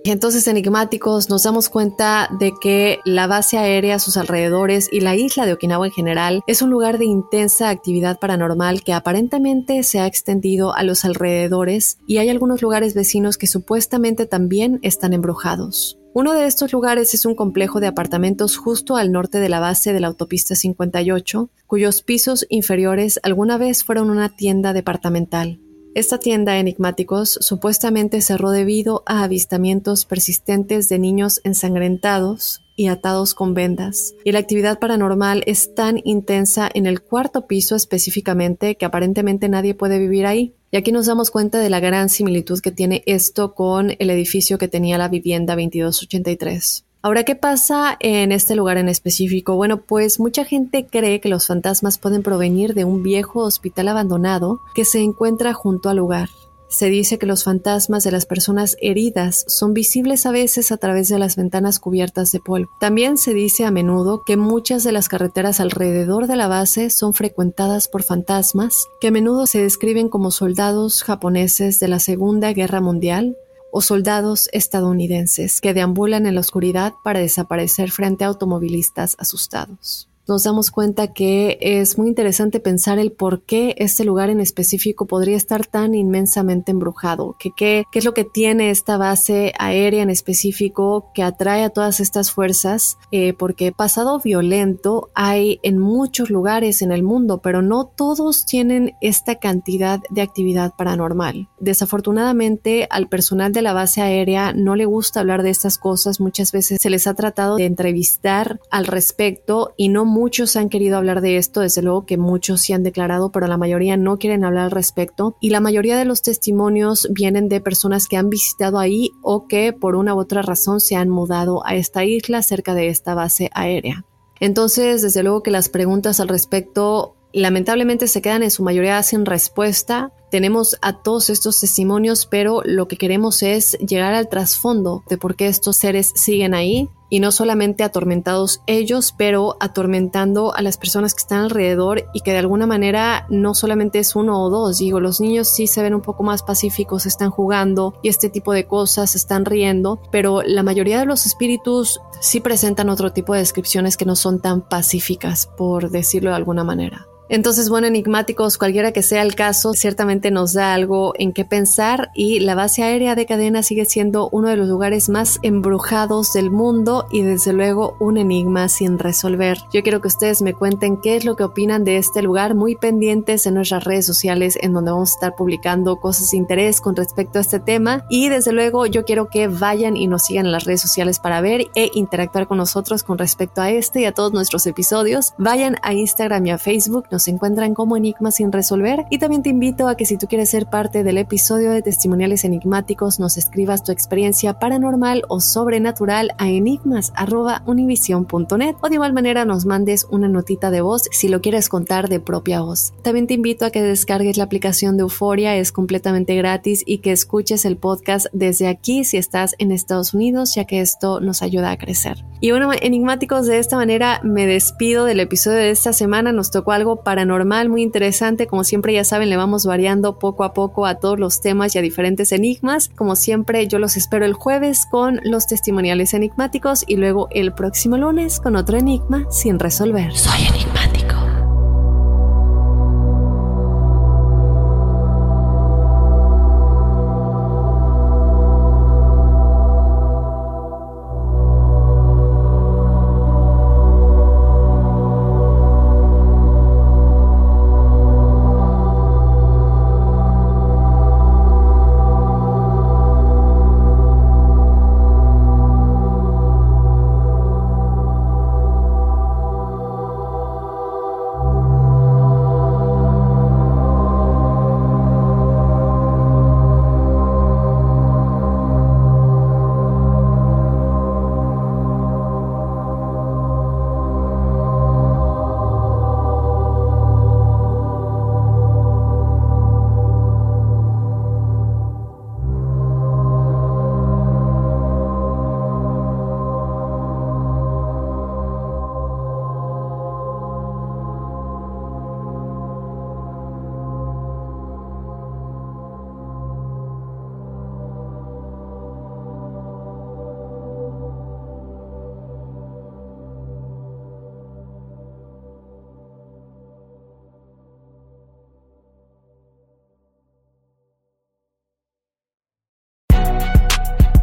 Entonces, 0.06 0.48
enigmáticos, 0.48 1.30
nos 1.30 1.44
damos 1.44 1.70
cuenta 1.70 2.30
de 2.40 2.54
que 2.60 3.00
la 3.06 3.28
base 3.28 3.58
aérea 3.58 4.00
sus 4.00 4.18
alrededores 4.18 4.88
y 4.92 5.02
la 5.02 5.16
isla 5.16 5.46
de 5.46 5.54
Okinawa 5.54 5.88
en 5.88 5.92
general 5.92 6.42
es 6.48 6.62
un 6.62 6.70
lugar 6.70 6.98
de 6.98 7.06
intensa 7.06 7.70
actividad 7.70 8.18
paranormal 8.18 8.82
que 8.82 8.94
aparentemente 8.94 9.84
se 9.84 10.00
ha 10.00 10.08
extendido 10.08 10.74
a 10.74 10.84
los 10.84 11.04
alrededores 11.04 11.98
y 12.08 12.18
hay 12.18 12.30
algunos 12.30 12.62
lugares 12.62 12.94
vecinos 12.94 13.38
que 13.38 13.48
supuestamente 13.48 14.26
también 14.26 14.80
están 14.84 15.14
embrujados. 15.14 16.00
Uno 16.14 16.34
de 16.34 16.48
estos 16.48 16.74
lugares 16.74 17.14
es 17.14 17.26
un 17.26 17.36
complejo 17.36 17.80
de 17.80 17.88
apartamentos 17.88 18.58
justo 18.58 18.96
al 18.96 19.12
norte 19.12 19.40
de 19.40 19.50
la 19.50 19.60
base 19.60 19.94
de 19.94 20.00
la 20.00 20.08
autopista 20.08 20.56
58, 20.56 21.50
cuyos 21.68 22.02
pisos 22.02 22.48
inferiores 22.50 23.20
alguna 23.22 23.58
vez 23.58 23.84
fueron 23.84 24.10
una 24.10 24.30
tienda 24.30 24.74
departamental. 24.74 25.60
Esta 26.00 26.18
tienda 26.18 26.58
enigmáticos 26.58 27.38
supuestamente 27.42 28.22
cerró 28.22 28.52
debido 28.52 29.04
a 29.06 29.22
avistamientos 29.24 30.06
persistentes 30.06 30.88
de 30.88 30.98
niños 30.98 31.42
ensangrentados 31.44 32.62
y 32.78 32.88
atados 32.88 33.34
con 33.34 33.54
vendas, 33.54 34.16
y 34.24 34.32
la 34.32 34.40
actividad 34.40 34.80
paranormal 34.80 35.44
es 35.46 35.76
tan 35.76 36.00
intensa 36.06 36.70
en 36.74 36.86
el 36.86 37.02
cuarto 37.02 37.48
piso 37.48 37.76
específicamente 37.76 38.76
que 38.76 38.86
aparentemente 38.86 39.50
nadie 39.50 39.74
puede 39.74 40.00
vivir 40.00 40.26
ahí. 40.26 40.54
Y 40.72 40.78
aquí 40.78 40.94
nos 40.94 41.08
damos 41.08 41.32
cuenta 41.32 41.60
de 41.60 41.70
la 41.70 41.82
gran 41.82 42.08
similitud 42.08 42.62
que 42.62 42.72
tiene 42.72 43.04
esto 43.06 43.54
con 43.54 43.92
el 44.00 44.10
edificio 44.10 44.58
que 44.58 44.70
tenía 44.70 44.98
la 44.98 45.10
vivienda 45.10 45.58
2283. 45.58 46.86
Ahora, 47.02 47.24
¿qué 47.24 47.36
pasa 47.36 47.96
en 48.02 48.34
este 48.34 48.56
lugar 48.56 48.78
en 48.78 48.90
específico? 48.90 49.56
Bueno, 49.56 49.82
pues 49.82 50.20
mucha 50.20 50.44
gente 50.44 50.86
cree 50.86 51.22
que 51.22 51.30
los 51.30 51.48
fantasmas 51.48 51.98
pueden 51.98 52.24
provenir 52.24 52.74
de 52.74 52.84
un 52.84 53.04
viejo 53.04 53.40
hospital 53.40 53.88
abandonado 53.88 54.60
que 54.76 54.84
se 54.84 55.00
encuentra 55.00 55.54
junto 55.54 55.90
al 55.90 55.96
lugar. 55.96 56.28
Se 56.68 56.90
dice 56.90 57.18
que 57.18 57.26
los 57.26 57.46
fantasmas 57.46 58.04
de 58.04 58.12
las 58.12 58.26
personas 58.26 58.76
heridas 58.82 59.46
son 59.48 59.74
visibles 59.74 60.26
a 60.26 60.32
veces 60.32 60.74
a 60.74 60.78
través 60.78 61.08
de 61.08 61.18
las 61.18 61.38
ventanas 61.38 61.80
cubiertas 61.80 62.34
de 62.34 62.42
polvo. 62.42 62.70
También 62.82 63.18
se 63.18 63.34
dice 63.34 63.64
a 63.64 63.72
menudo 63.72 64.24
que 64.26 64.36
muchas 64.36 64.84
de 64.84 64.92
las 64.92 65.08
carreteras 65.08 65.62
alrededor 65.62 66.28
de 66.28 66.36
la 66.36 66.50
base 66.50 66.90
son 66.90 67.14
frecuentadas 67.14 67.88
por 67.88 68.04
fantasmas 68.04 68.88
que 69.00 69.08
a 69.08 69.12
menudo 69.12 69.48
se 69.48 69.62
describen 69.62 70.10
como 70.10 70.32
soldados 70.32 71.02
japoneses 71.02 71.80
de 71.80 71.88
la 71.88 72.00
Segunda 72.00 72.52
Guerra 72.52 72.82
Mundial 72.82 73.38
o 73.72 73.82
soldados 73.82 74.50
estadounidenses 74.52 75.62
que 75.62 75.74
deambulan 75.74 76.26
en 76.26 76.36
la 76.36 76.42
oscuridad 76.42 76.94
para 77.04 77.20
desaparecer 77.20 77.92
frente 77.92 78.24
a 78.24 78.28
automovilistas 78.28 79.16
asustados 79.20 80.09
nos 80.30 80.44
damos 80.44 80.70
cuenta 80.70 81.12
que 81.12 81.58
es 81.60 81.98
muy 81.98 82.08
interesante 82.08 82.60
pensar 82.60 83.00
el 83.00 83.12
por 83.12 83.42
qué 83.42 83.76
este 83.80 84.06
lugar 84.06 84.30
en 84.30 84.40
específico 84.40 85.08
podría 85.08 85.36
estar 85.36 85.66
tan 85.66 85.96
inmensamente 85.96 86.72
embrujado, 86.72 87.36
que 87.40 87.50
qué, 87.58 87.86
es 87.92 88.06
lo 88.06 88.14
que 88.14 88.24
tiene 88.24 88.70
esta 88.70 88.98
base 88.98 89.54
aérea 89.58 90.04
en 90.04 90.10
específico 90.10 91.12
que 91.14 91.24
atrae 91.24 91.64
a 91.64 91.70
todas 91.70 92.00
estas 92.00 92.32
fuerzas, 92.32 92.98
eh, 93.12 93.34
porque 93.34 93.72
pasado 93.72 94.20
violento 94.20 95.10
hay 95.16 95.60
en 95.64 95.80
muchos 95.80 96.30
lugares 96.30 96.82
en 96.82 96.92
el 96.92 97.04
mundo, 97.04 97.42
pero 97.42 97.62
no 97.62 97.86
todos 97.86 98.46
tienen 98.46 98.94
esta 99.02 99.36
cantidad 99.36 100.00
de 100.12 100.22
actividad 100.22 100.74
paranormal. 100.78 101.50
Desafortunadamente 101.60 102.88
al 102.92 103.10
personal 103.10 103.52
de 103.52 103.64
la 103.64 103.74
base 103.74 104.02
aérea 104.02 104.54
no 104.54 104.76
le 104.76 104.86
gusta 104.86 105.22
hablar 105.22 105.42
de 105.42 105.50
estas 105.50 105.80
cosas, 105.80 106.20
muchas 106.20 106.52
veces 106.52 106.80
se 106.80 106.90
les 106.90 107.08
ha 107.08 107.16
tratado 107.16 107.56
de 107.56 107.66
entrevistar 107.66 108.60
al 108.70 108.86
respecto 108.86 109.74
y 109.76 109.90
no 109.90 110.06
Muchos 110.20 110.58
han 110.58 110.68
querido 110.68 110.98
hablar 110.98 111.22
de 111.22 111.38
esto, 111.38 111.62
desde 111.62 111.82
luego 111.82 112.06
que 112.06 112.18
muchos 112.18 112.60
sí 112.60 112.74
han 112.74 112.84
declarado, 112.84 113.32
pero 113.32 113.48
la 113.48 113.58
mayoría 113.58 113.96
no 113.96 114.18
quieren 114.18 114.44
hablar 114.44 114.66
al 114.66 114.72
respecto. 114.72 115.38
Y 115.40 115.50
la 115.50 115.62
mayoría 115.62 115.98
de 115.98 116.04
los 116.04 116.22
testimonios 116.22 117.08
vienen 117.12 117.48
de 117.48 117.62
personas 117.62 118.06
que 118.10 118.18
han 118.18 118.30
visitado 118.30 118.80
ahí 118.80 119.12
o 119.22 119.48
que 119.48 119.72
por 119.72 119.96
una 119.96 120.14
u 120.14 120.20
otra 120.20 120.42
razón 120.42 120.82
se 120.82 120.98
han 120.98 121.08
mudado 121.08 121.66
a 121.66 121.76
esta 121.76 122.04
isla 122.04 122.44
cerca 122.44 122.74
de 122.74 122.90
esta 122.90 123.16
base 123.16 123.50
aérea. 123.54 124.04
Entonces, 124.42 125.02
desde 125.02 125.24
luego 125.24 125.42
que 125.42 125.52
las 125.52 125.70
preguntas 125.70 126.20
al 126.20 126.28
respecto 126.28 127.16
lamentablemente 127.32 128.08
se 128.08 128.22
quedan 128.22 128.44
en 128.44 128.52
su 128.52 128.62
mayoría 128.62 129.02
sin 129.04 129.26
respuesta. 129.26 130.12
Tenemos 130.32 130.78
a 130.82 130.94
todos 130.94 131.30
estos 131.30 131.60
testimonios, 131.60 132.26
pero 132.26 132.62
lo 132.64 132.88
que 132.88 132.98
queremos 132.98 133.42
es 133.42 133.78
llegar 133.80 134.14
al 134.14 134.30
trasfondo 134.30 135.04
de 135.10 135.18
por 135.18 135.36
qué 135.36 135.48
estos 135.48 135.78
seres 135.78 136.12
siguen 136.16 136.54
ahí 136.54 136.90
y 137.10 137.20
no 137.20 137.32
solamente 137.32 137.84
atormentados 137.84 138.62
ellos, 138.68 139.14
pero 139.18 139.58
atormentando 139.60 140.54
a 140.54 140.62
las 140.62 140.78
personas 140.78 141.16
que 141.16 141.22
están 141.22 141.40
alrededor 141.40 142.06
y 142.14 142.22
que 142.22 142.32
de 142.32 142.38
alguna 142.38 142.68
manera 142.68 143.26
no 143.30 143.56
solamente 143.56 143.98
es 143.98 144.16
uno 144.16 144.44
o 144.44 144.50
dos, 144.50 144.78
digo, 144.78 145.00
los 145.00 145.20
niños 145.20 145.50
sí 145.50 145.66
se 145.66 145.82
ven 145.82 145.96
un 145.96 146.02
poco 146.02 146.22
más 146.24 146.44
pacíficos, 146.44 147.08
están 147.08 147.32
jugando 147.32 147.96
y 148.04 148.10
este 148.10 148.30
tipo 148.30 148.54
de 148.54 148.68
cosas, 148.68 149.16
están 149.16 149.46
riendo, 149.46 150.00
pero 150.12 150.44
la 150.44 150.62
mayoría 150.62 151.00
de 151.00 151.06
los 151.06 151.26
espíritus 151.26 152.00
sí 152.22 152.40
presentan 152.40 152.90
otro 152.90 153.12
tipo 153.12 153.34
de 153.34 153.40
descripciones 153.40 153.98
que 153.98 154.06
no 154.06 154.16
son 154.16 154.40
tan 154.40 154.62
pacíficas, 154.62 155.48
por 155.58 155.90
decirlo 155.90 156.30
de 156.30 156.36
alguna 156.36 156.64
manera. 156.64 157.08
Entonces, 157.30 157.70
bueno, 157.70 157.86
enigmáticos, 157.86 158.58
cualquiera 158.58 158.92
que 158.92 159.04
sea 159.04 159.22
el 159.22 159.36
caso, 159.36 159.74
ciertamente 159.74 160.19
nos 160.32 160.54
da 160.54 160.74
algo 160.74 161.14
en 161.18 161.32
qué 161.32 161.46
pensar 161.46 162.12
y 162.14 162.40
la 162.40 162.56
base 162.56 162.84
aérea 162.84 163.16
de 163.16 163.26
cadena 163.26 163.64
sigue 163.64 163.86
siendo 163.86 164.30
uno 164.32 164.50
de 164.50 164.58
los 164.58 164.68
lugares 164.68 165.08
más 165.08 165.40
embrujados 165.42 166.34
del 166.34 166.52
mundo 166.52 167.08
y 167.12 167.22
desde 167.22 167.54
luego 167.54 167.96
un 168.00 168.18
enigma 168.18 168.68
sin 168.68 169.00
resolver. 169.00 169.58
Yo 169.72 169.82
quiero 169.82 170.02
que 170.02 170.10
ustedes 170.10 170.42
me 170.42 170.54
cuenten 170.54 170.98
qué 170.98 171.16
es 171.16 171.26
lo 171.26 171.36
que 171.36 171.44
opinan 171.44 171.84
de 171.84 171.98
este 171.98 172.22
lugar, 172.22 172.56
muy 172.56 172.76
pendientes 172.76 173.46
en 173.46 173.54
nuestras 173.54 173.84
redes 173.84 174.06
sociales 174.06 174.58
en 174.62 174.74
donde 174.74 174.92
vamos 174.92 175.12
a 175.12 175.14
estar 175.14 175.36
publicando 175.36 175.98
cosas 175.98 176.32
de 176.32 176.38
interés 176.38 176.82
con 176.82 176.96
respecto 176.96 177.38
a 177.38 177.42
este 177.42 177.60
tema 177.60 178.06
y 178.10 178.30
desde 178.30 178.52
luego 178.52 178.86
yo 178.86 179.06
quiero 179.06 179.30
que 179.30 179.48
vayan 179.48 179.96
y 179.96 180.08
nos 180.08 180.24
sigan 180.24 180.48
en 180.48 180.52
las 180.52 180.66
redes 180.66 180.82
sociales 180.82 181.20
para 181.20 181.40
ver 181.42 181.68
e 181.76 181.90
interactuar 181.94 182.48
con 182.48 182.58
nosotros 182.58 183.04
con 183.04 183.18
respecto 183.18 183.62
a 183.62 183.70
este 183.70 184.02
y 184.02 184.06
a 184.06 184.14
todos 184.14 184.34
nuestros 184.34 184.66
episodios. 184.68 185.34
Vayan 185.38 185.78
a 185.84 185.94
Instagram 185.94 186.46
y 186.48 186.52
a 186.52 186.58
Facebook 186.58 187.06
se 187.20 187.32
encuentran 187.32 187.74
como 187.74 187.98
enigmas 187.98 188.36
sin 188.36 188.52
resolver 188.52 189.06
y 189.10 189.20
también 189.20 189.44
te 189.44 189.50
invito 189.50 189.88
a 189.88 189.96
que 189.96 190.06
si 190.10 190.18
tú 190.18 190.26
quieres 190.26 190.50
ser 190.50 190.66
parte 190.66 191.04
del 191.04 191.20
episodio 191.20 191.70
de 191.70 191.84
testimoniales 191.84 192.44
enigmáticos 192.44 193.20
nos 193.20 193.38
escribas 193.38 193.84
tu 193.84 193.92
experiencia 193.92 194.58
paranormal 194.58 195.22
o 195.30 195.40
sobrenatural 195.40 196.32
a 196.40 196.50
enigmas@univision.net 196.50 198.76
o 198.82 198.90
de 198.90 198.96
igual 198.96 199.14
manera 199.14 199.46
nos 199.46 199.68
mandes 199.68 200.08
una 200.10 200.28
notita 200.28 200.72
de 200.72 200.82
voz 200.82 201.04
si 201.12 201.28
lo 201.28 201.42
quieres 201.42 201.70
contar 201.70 202.10
de 202.10 202.20
propia 202.20 202.62
voz. 202.62 202.96
También 203.04 203.28
te 203.28 203.36
invito 203.36 203.66
a 203.66 203.70
que 203.70 203.84
descargues 203.84 204.38
la 204.38 204.46
aplicación 204.46 204.98
de 204.98 205.04
Euforia, 205.04 205.56
es 205.56 205.72
completamente 205.72 206.36
gratis 206.36 206.82
y 206.88 207.02
que 207.02 207.12
escuches 207.12 207.64
el 207.64 207.78
podcast 207.78 208.26
desde 208.34 208.68
aquí 208.68 209.04
si 209.04 209.18
estás 209.18 209.54
en 209.60 209.72
Estados 209.72 210.16
Unidos, 210.16 210.56
ya 210.56 210.66
que 210.66 210.82
esto 210.82 211.20
nos 211.20 211.44
ayuda 211.44 211.70
a 211.70 211.78
crecer. 211.78 212.26
Y 212.42 212.50
bueno, 212.50 212.72
enigmáticos, 212.82 213.46
de 213.46 213.60
esta 213.60 213.76
manera 213.76 214.22
me 214.24 214.48
despido 214.48 215.06
del 215.06 215.20
episodio 215.20 215.58
de 215.58 215.72
esta 215.72 215.92
semana. 215.94 216.32
Nos 216.32 216.52
tocó 216.52 216.72
algo 216.72 217.04
paranormal 217.04 217.70
muy 217.70 217.84
interesante. 217.84 218.48
Como 218.48 218.64
siempre, 218.64 218.94
ya 218.94 219.04
saben, 219.04 219.30
le 219.30 219.36
vamos 219.36 219.66
variando 219.66 219.99
poco 220.02 220.44
a 220.44 220.54
poco 220.54 220.86
a 220.86 220.96
todos 220.96 221.20
los 221.20 221.42
temas 221.42 221.76
y 221.76 221.80
a 221.80 221.82
diferentes 221.82 222.32
enigmas. 222.32 222.90
Como 222.90 223.16
siempre, 223.16 223.68
yo 223.68 223.80
los 223.80 223.98
espero 223.98 224.26
el 224.26 224.34
jueves 224.34 224.86
con 224.86 225.20
los 225.24 225.48
testimoniales 225.48 226.14
enigmáticos 226.14 226.84
y 226.88 226.96
luego 226.96 227.28
el 227.32 227.54
próximo 227.54 227.98
lunes 227.98 228.40
con 228.40 228.56
otro 228.56 228.78
enigma 228.78 229.26
sin 229.32 229.60
resolver. 229.60 230.14
Soy 230.16 230.48
enigmático. 230.48 230.99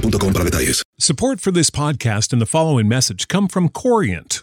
para 0.00 0.44
detalles. 0.44 0.82
Support 0.98 1.40
for 1.40 1.50
this 1.52 1.70
podcast 1.70 2.32
and 2.32 2.40
the 2.40 2.46
following 2.46 2.88
message 2.88 3.28
come 3.28 3.48
from 3.48 3.68
Corient. 3.68 4.42